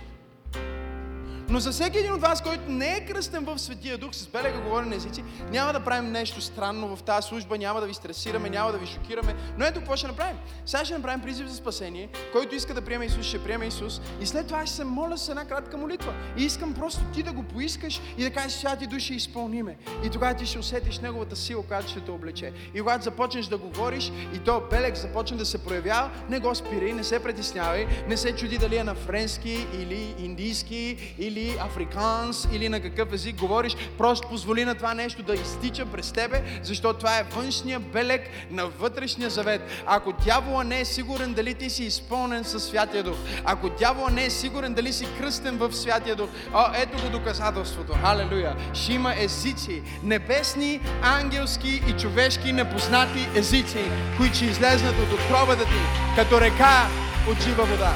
Но 1.50 1.60
за 1.60 1.72
всеки 1.72 1.98
един 1.98 2.14
от 2.14 2.22
вас, 2.22 2.41
който 2.41 2.72
не 2.72 2.95
е 2.95 3.06
кръстен 3.06 3.45
в 3.45 3.60
Светия 3.60 3.98
Дух, 3.98 4.14
с 4.14 4.28
белега 4.28 4.62
говори 4.62 4.86
на 4.86 4.95
езици, 4.95 5.24
няма 5.52 5.74
да 5.74 5.80
правим 5.80 6.12
нещо 6.12 6.41
странно 6.41 6.95
в 6.95 7.04
тази 7.04 7.28
служба, 7.28 7.58
няма 7.58 7.82
да 7.82 7.88
ви 7.88 7.93
стресираме, 7.93 8.50
няма 8.50 8.72
да 8.72 8.78
ви 8.78 8.88
шокираме. 8.88 9.36
Но 9.58 9.66
ето 9.66 9.80
какво 9.80 9.95
ще 9.95 10.08
направим. 10.08 10.38
Сега 10.66 10.86
ще 10.86 10.93
направим 10.93 11.22
призив 11.22 11.48
за 11.48 11.56
спасение. 11.56 12.10
Който 12.32 12.56
иска 12.56 12.74
да 12.74 12.82
приеме 12.82 13.06
Исус, 13.06 13.26
ще 13.26 13.43
приеме 13.43 13.68
Исус. 13.68 14.02
И 14.22 14.26
след 14.26 14.48
това 14.48 14.66
ще 14.66 14.76
се 14.76 14.84
моля 14.84 15.18
с 15.18 15.30
една 15.30 15.45
кратка 15.45 15.78
молитва. 15.78 16.14
И 16.38 16.43
искам 16.43 16.74
просто 16.74 17.00
ти 17.14 17.24
да 17.24 17.34
го 17.34 17.43
поискаш 17.43 18.02
и 18.18 18.24
да 18.24 18.32
кажеш, 18.32 18.52
святи 18.52 18.88
души, 18.88 19.14
изпълниме. 19.14 19.78
И 20.04 20.10
тогава 20.10 20.34
ти 20.34 20.45
ще 20.45 20.60
усетиш 20.60 21.00
Неговата 21.00 21.36
сила, 21.36 21.64
която 21.64 21.89
ще 21.89 22.00
те 22.00 22.12
облече. 22.12 22.54
И 22.74 22.80
когато 22.80 23.04
започнеш 23.04 23.45
да 23.45 23.58
говориш 23.58 24.12
и 24.34 24.39
то 24.39 24.64
белег 24.72 24.95
започне 24.95 25.38
да 25.38 25.45
се 25.45 25.58
проявява, 25.58 26.10
не 26.30 26.39
го 26.39 26.56
спирай, 26.56 26.93
не 26.93 27.04
се 27.04 27.24
притеснявай, 27.24 27.88
не 28.08 28.18
се 28.18 28.36
чуди 28.36 28.58
дали 28.58 28.78
е 28.78 28.84
на 28.84 28.95
френски 28.95 29.68
или 29.74 30.16
индийски 30.20 31.16
или 31.20 31.36
африканс 31.59 32.47
или 32.51 32.69
на 32.69 32.79
какъв 32.79 33.13
език 33.13 33.35
говориш. 33.35 33.75
Просто 33.97 34.27
позволи 34.27 34.65
на 34.65 34.75
това 34.75 34.93
нещо 34.93 35.23
да 35.23 35.33
изтича 35.33 35.85
през 35.85 36.11
тебе, 36.11 36.43
защото 36.63 36.99
това 36.99 37.19
е 37.19 37.23
външния 37.23 37.79
белег 37.79 38.21
на 38.51 38.67
вътрешния 38.67 39.29
завет. 39.29 39.61
Ако 39.85 40.13
дявола 40.25 40.63
не 40.63 40.79
е 40.79 40.85
сигурен 40.85 41.33
дали 41.33 41.53
ти 41.53 41.69
си 41.69 41.83
изпълнен 41.83 42.43
със 42.43 42.63
Святия 42.63 43.03
Дух, 43.03 43.17
ако 43.45 43.69
дявола 43.69 44.09
не 44.09 44.25
е 44.25 44.29
сигурен 44.29 44.73
дали 44.73 44.93
си 44.93 45.07
кръстен 45.19 45.57
в 45.57 45.73
Святия 45.73 46.15
Дух, 46.15 46.29
о, 46.53 46.63
ето 46.75 47.03
го 47.03 47.09
доказателството. 47.09 47.93
Халелуя! 48.01 48.55
Ще 48.73 48.93
има 48.93 49.13
езици, 49.17 49.81
небесни, 50.03 50.81
ангелски 51.01 51.83
и 51.88 51.91
човешки 52.01 52.53
непознати 52.53 53.27
езици, 53.35 53.91
които 54.17 54.35
ще 54.35 54.45
излезнат 54.45 54.95
от 54.99 55.13
отробата 55.13 55.63
ти, 55.63 55.79
като 56.15 56.41
река 56.41 56.88
от 57.31 57.41
жива 57.43 57.65
вода. 57.65 57.93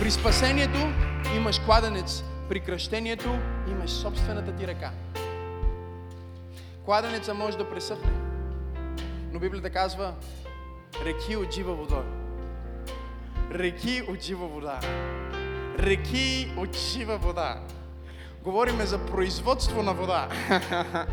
При 0.00 0.10
спасението 0.10 0.78
имаш 1.36 1.58
кладенец, 1.58 2.24
при 2.48 2.60
кръщението 2.60 3.38
имаш 3.70 3.90
собствената 3.90 4.56
ти 4.56 4.66
река. 4.66 4.90
Кладенеца 6.84 7.34
може 7.34 7.58
да 7.58 7.70
пресъхне, 7.70 8.10
но 9.32 9.38
Библията 9.38 9.70
казва 9.70 10.14
реки 11.04 11.36
от 11.36 11.54
жива 11.54 11.74
вода. 11.74 12.02
Реки 13.52 14.02
от 14.08 14.22
жива 14.22 14.48
вода. 14.48 14.80
Реки 15.78 16.52
от 16.56 16.76
жива 16.76 17.18
вода. 17.18 17.60
Говориме 18.42 18.86
за 18.86 19.06
производство 19.06 19.82
на 19.82 19.94
вода. 19.94 20.28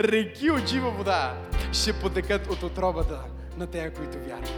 Реки 0.00 0.50
от 0.50 0.66
жива 0.66 0.90
вода 0.90 1.34
ще 1.72 1.92
потекат 1.92 2.46
от 2.46 2.62
отробата 2.62 3.20
на 3.56 3.66
тея, 3.66 3.94
които 3.94 4.18
вярват. 4.18 4.52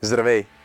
Здравей! 0.00 0.46